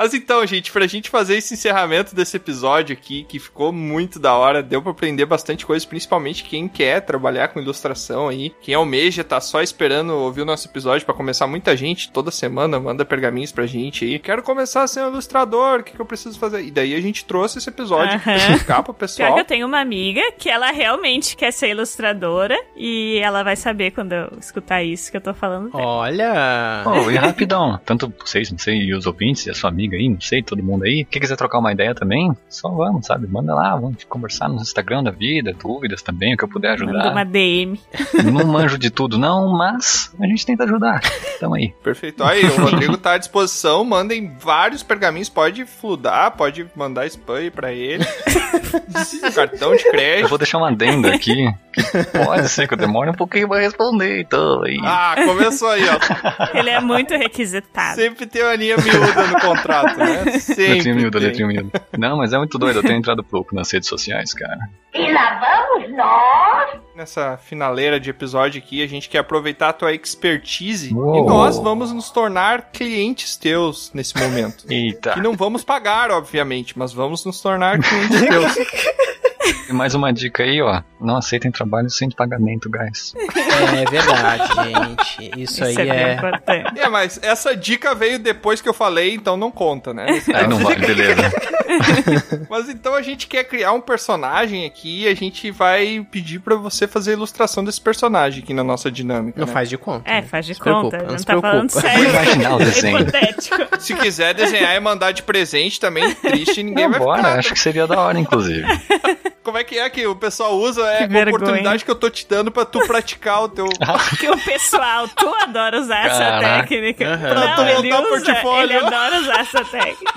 [0.00, 4.34] Mas então, gente, pra gente fazer esse encerramento desse episódio aqui, que ficou muito da
[4.34, 9.22] hora, deu pra aprender bastante coisa, principalmente quem quer trabalhar com ilustração aí, quem almeja,
[9.22, 11.46] tá só esperando ouvir o nosso episódio pra começar.
[11.46, 14.18] Muita gente, toda semana, manda pergaminhos pra gente aí.
[14.18, 16.62] Quero começar a ser um ilustrador, o que, que eu preciso fazer?
[16.64, 18.52] E daí a gente trouxe esse episódio pra Aham.
[18.54, 19.34] explicar pro Pior pessoal.
[19.34, 23.90] que eu tenho uma amiga que ela realmente quer ser ilustradora e ela vai saber
[23.90, 25.70] quando eu escutar isso que eu tô falando.
[25.70, 25.84] dela.
[25.84, 26.84] Olha!
[26.86, 30.08] Oh, e rapidão, tanto vocês, não sei, e os ouvintes, e a sua amiga aí,
[30.08, 33.26] não sei, todo mundo aí, quem quiser trocar uma ideia também, só vamos, sabe?
[33.26, 36.92] Manda lá, vamos conversar no Instagram da vida, dúvidas também, o que eu puder Manda
[36.92, 37.12] ajudar.
[37.12, 37.80] uma DM.
[38.24, 41.00] Não manjo de tudo, não, mas a gente tenta ajudar.
[41.38, 41.72] Tamo aí.
[41.82, 42.22] Perfeito.
[42.24, 43.84] Aí, o Rodrigo tá à disposição.
[43.84, 45.28] Mandem vários pergaminhos.
[45.28, 48.04] Pode fludar, pode mandar spam pra ele.
[49.34, 50.28] Cartão de Eu crédito.
[50.28, 51.82] vou deixar uma adenda aqui, que
[52.24, 54.78] pode ser que eu demore um pouquinho pra responder, então aí.
[54.82, 56.58] Ah, começou aí, ó.
[56.58, 57.96] Ele é muito requisitado.
[57.96, 60.30] Sempre tem uma linha miúda no contrato, né?
[60.40, 61.10] Sempre.
[61.10, 61.20] Tem.
[61.20, 61.82] letrinha miúda.
[61.98, 64.58] Não, mas é muito doido, eu tenho entrado pouco nas redes sociais, cara.
[64.94, 66.80] E lá vamos nós.
[66.94, 71.16] Nessa finaleira de episódio aqui, a gente quer aproveitar a tua expertise Uou.
[71.16, 74.64] e nós vamos nos tornar clientes teus nesse momento.
[74.70, 75.14] Eita.
[75.16, 78.54] E não vamos pagar, obviamente, mas vamos nos tornar clientes teus.
[79.68, 80.82] E mais uma dica aí, ó.
[81.00, 83.14] Não aceitem trabalho sem pagamento, guys.
[83.16, 85.40] É verdade, gente.
[85.42, 86.14] Isso, aí Isso é bem é.
[86.14, 86.78] importante.
[86.78, 90.06] É, mas essa dica veio depois que eu falei, então não conta, né?
[90.34, 91.22] Aí não vale, beleza.
[92.50, 96.56] Mas então a gente quer criar um personagem aqui e a gente vai pedir pra
[96.56, 99.38] você fazer a ilustração desse personagem aqui na nossa dinâmica.
[99.40, 99.52] Não né?
[99.52, 100.10] faz de conta.
[100.10, 101.04] É, faz de se preocupa, conta.
[101.04, 101.80] não Não se tá falando preocupa.
[101.80, 102.10] sério.
[102.10, 102.98] Vou imaginar o É desenho.
[103.00, 103.80] hipotético.
[103.80, 107.38] Se quiser desenhar e mandar de presente também, triste, ninguém Não, vai bora, ficar.
[107.38, 108.66] acho que seria da hora, inclusive.
[109.42, 110.86] Como é que é que o pessoal usa?
[110.92, 113.66] É Que a oportunidade que eu tô te dando pra tu praticar o teu.
[114.20, 117.06] Que o pessoal, tu adora usar essa técnica.
[117.06, 117.28] Aham.
[117.30, 118.76] Pra tu Não, montar usa, portfólio.
[118.78, 120.12] ele adora usar essa técnica.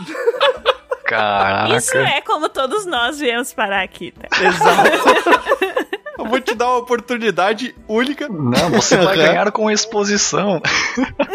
[1.05, 1.75] Caraca.
[1.75, 4.27] Isso é como todos nós viemos parar aqui, tá?
[6.17, 8.27] Eu vou te dar uma oportunidade única.
[8.29, 10.61] Não, você vai ganhar com exposição.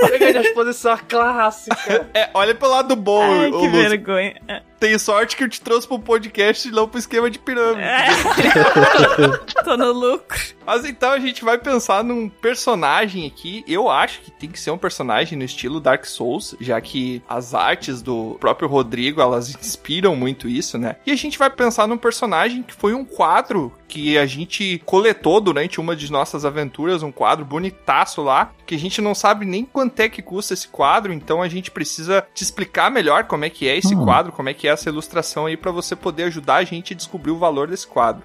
[0.08, 2.08] Pega de exposição clássica.
[2.14, 4.40] É, olha pelo lado bom, Ai, ô que vergonha.
[4.78, 7.82] Tem sorte que eu te trouxe pro podcast e não pro esquema de pirâmide.
[7.82, 8.06] É.
[9.64, 10.38] Tô no lucro.
[10.64, 13.64] Mas então a gente vai pensar num personagem aqui.
[13.66, 17.54] Eu acho que tem que ser um personagem no estilo Dark Souls, já que as
[17.54, 20.96] artes do próprio Rodrigo, elas inspiram muito isso, né?
[21.06, 25.40] E a gente vai pensar num personagem que foi um quadro que a gente coletou
[25.40, 29.64] durante uma de nossas aventuras, um quadro bonitaço lá, que a gente não sabe nem
[29.64, 33.50] quanto é que custa esse quadro, então a gente precisa te explicar melhor como é
[33.50, 34.04] que é esse Hum.
[34.04, 36.96] quadro, como é que é essa ilustração aí pra você poder ajudar a gente a
[36.96, 38.22] descobrir o valor desse quadro.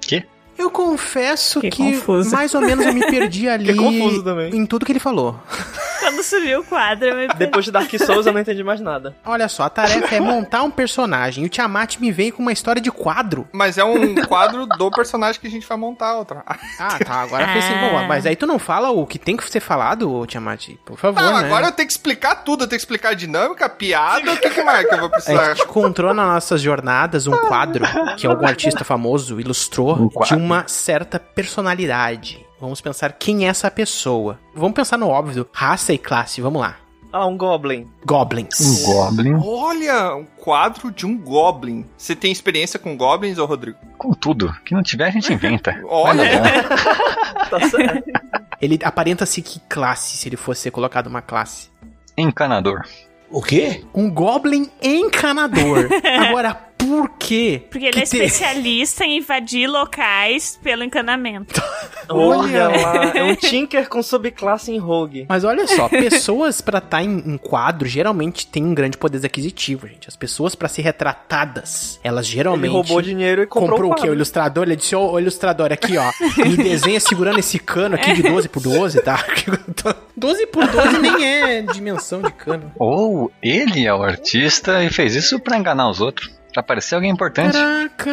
[0.00, 0.24] Que?
[0.58, 4.54] Eu confesso Que que, mais ou menos eu me perdi ali confuso também.
[4.54, 5.38] em tudo que ele falou.
[6.02, 7.38] Quando subiu o quadro, eu me perdi.
[7.38, 9.14] Depois de Dark Souls eu não entendi mais nada.
[9.24, 11.44] Olha só, a tarefa é montar um personagem.
[11.44, 13.48] E o Tiamat me veio com uma história de quadro.
[13.52, 16.42] Mas é um quadro do personagem que a gente vai montar outra.
[16.46, 17.14] Ah, tá.
[17.22, 17.74] Agora fez assim.
[17.80, 20.70] Bom, mas aí tu não fala o que tem que ser falado, Tiamat?
[20.84, 21.46] Por favor, Não, né?
[21.46, 24.36] agora eu tenho que explicar tudo, eu tenho que explicar a dinâmica, a piada, o
[24.36, 25.54] que, que mais que eu vou A precisar?
[25.54, 27.84] gente encontrou nas nossas jornadas um quadro
[28.16, 32.44] que algum artista famoso ilustrou Um de uma certa personalidade.
[32.62, 34.38] Vamos pensar quem é essa pessoa.
[34.54, 36.40] Vamos pensar no óbvio, raça e classe.
[36.40, 36.76] Vamos lá.
[37.12, 37.90] Ah, um Goblin.
[38.06, 38.60] Goblins.
[38.86, 39.34] Um Goblin.
[39.44, 41.84] Olha, um quadro de um Goblin.
[41.98, 43.76] Você tem experiência com Goblins, ô Rodrigo?
[43.98, 44.54] Com tudo.
[44.64, 45.76] Que não tiver, a gente inventa.
[45.90, 46.22] Olha,
[47.50, 48.04] Tá certo.
[48.60, 51.68] Ele aparenta-se que classe, se ele fosse ser colocado uma classe.
[52.16, 52.86] Encanador.
[53.28, 53.82] O quê?
[53.92, 55.88] Um Goblin encanador.
[56.28, 57.62] Agora, por quê?
[57.70, 61.60] Porque ele é te- especialista em invadir locais pelo encanamento.
[62.08, 65.24] Olha lá, é um Tinker com subclasse em Rogue.
[65.28, 69.86] Mas olha só, pessoas pra estar em, em quadro geralmente têm um grande poder aquisitivo,
[69.86, 70.08] gente.
[70.08, 74.08] As pessoas pra ser retratadas, elas geralmente Ele roubou dinheiro e comprou, comprou o quê?
[74.10, 74.64] O ilustrador?
[74.64, 76.10] Ele disse, ô, ô, ilustrador, aqui, ó.
[76.44, 79.24] Me desenha segurando esse cano aqui de 12 por 12, tá?
[80.16, 82.72] 12 por 12 nem é dimensão de cano.
[82.78, 86.30] Ou ele é o artista e fez isso pra enganar os outros.
[86.52, 87.52] Pra parecer alguém importante.
[87.52, 88.10] Caraca!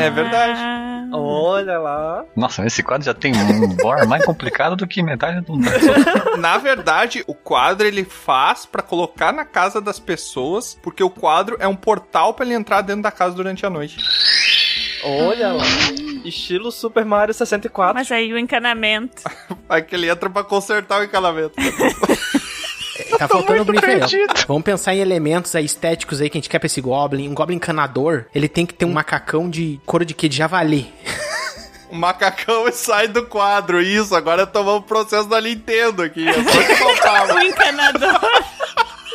[0.00, 0.60] é verdade.
[0.60, 2.24] Ah, Olha lá.
[2.34, 5.68] Nossa, esse quadro já tem um lore mais complicado do que metade do mundo.
[6.38, 11.56] Na verdade, o quadro ele faz pra colocar na casa das pessoas, porque o quadro
[11.60, 13.96] é um portal pra ele entrar dentro da casa durante a noite.
[15.04, 15.64] Olha lá.
[16.24, 17.94] Estilo Super Mario 64.
[17.94, 19.22] Mas aí o encanamento.
[19.68, 21.54] Aí que ele entra pra consertar o encanamento.
[23.18, 24.06] Tá faltando o brief aí, ó.
[24.48, 27.28] Vamos pensar em elementos aí estéticos aí que a gente quer pra esse Goblin.
[27.28, 30.28] Um Goblin encanador, ele tem que ter um macacão de couro de quê?
[30.28, 30.92] De javali.
[31.88, 33.80] O macacão sai do quadro.
[33.80, 36.26] Isso, agora tomamos o processo da Nintendo aqui.
[36.32, 37.34] Só que faltava.
[37.38, 38.20] O encanador.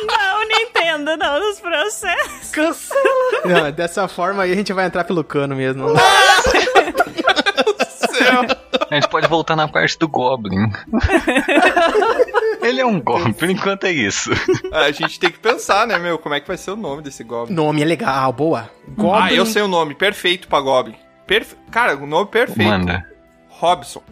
[0.06, 2.50] Não, Nintendo, não, nos processos.
[2.50, 3.02] Cancela.
[3.44, 5.86] Não, dessa forma aí a gente vai entrar pelo cano mesmo.
[5.90, 6.71] Céu.
[8.90, 10.70] A gente pode voltar na parte do Goblin.
[12.62, 14.30] ele é um Goblin, por enquanto é isso.
[14.72, 16.18] A gente tem que pensar, né, meu?
[16.18, 17.54] Como é que vai ser o nome desse Goblin?
[17.54, 18.70] Nome é legal, boa.
[18.88, 19.22] Goblin.
[19.22, 19.94] Ah, eu sei o nome.
[19.94, 20.96] Perfeito pra Goblin.
[21.26, 21.56] Perfe...
[21.70, 22.68] Cara, o nome perfeito.
[22.68, 23.06] Manda.
[23.48, 24.02] Robson.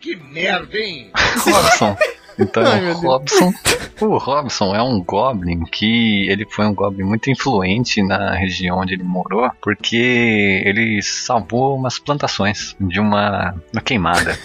[0.00, 1.10] Que merda, hein?
[1.14, 1.96] Robson.
[2.38, 2.94] Então, Ai, o.
[2.94, 3.52] Robson.
[4.00, 8.94] O Robson é um Goblin que ele foi um Goblin muito influente na região onde
[8.94, 14.36] ele morou, porque ele salvou umas plantações de uma, uma queimada.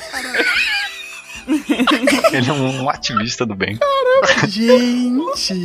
[2.31, 3.77] ele é um ativista do bem.
[4.47, 5.63] Gente.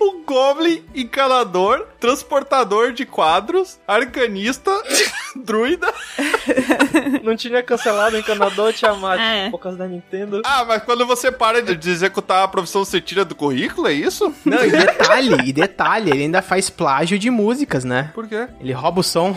[0.00, 4.70] O Goblin encanador, transportador de quadros, arcanista,
[5.36, 5.92] druida.
[7.22, 9.50] Não tinha cancelado o encanador Tiamat É.
[9.50, 10.42] por causa da Nintendo.
[10.44, 13.92] Ah, mas quando você para de de executar a profissão, você tira do currículo, é
[13.92, 14.32] isso?
[14.44, 18.10] Não, e detalhe, e detalhe, ele ainda faz plágio de músicas, né?
[18.14, 18.46] Por quê?
[18.60, 19.36] Ele rouba o som.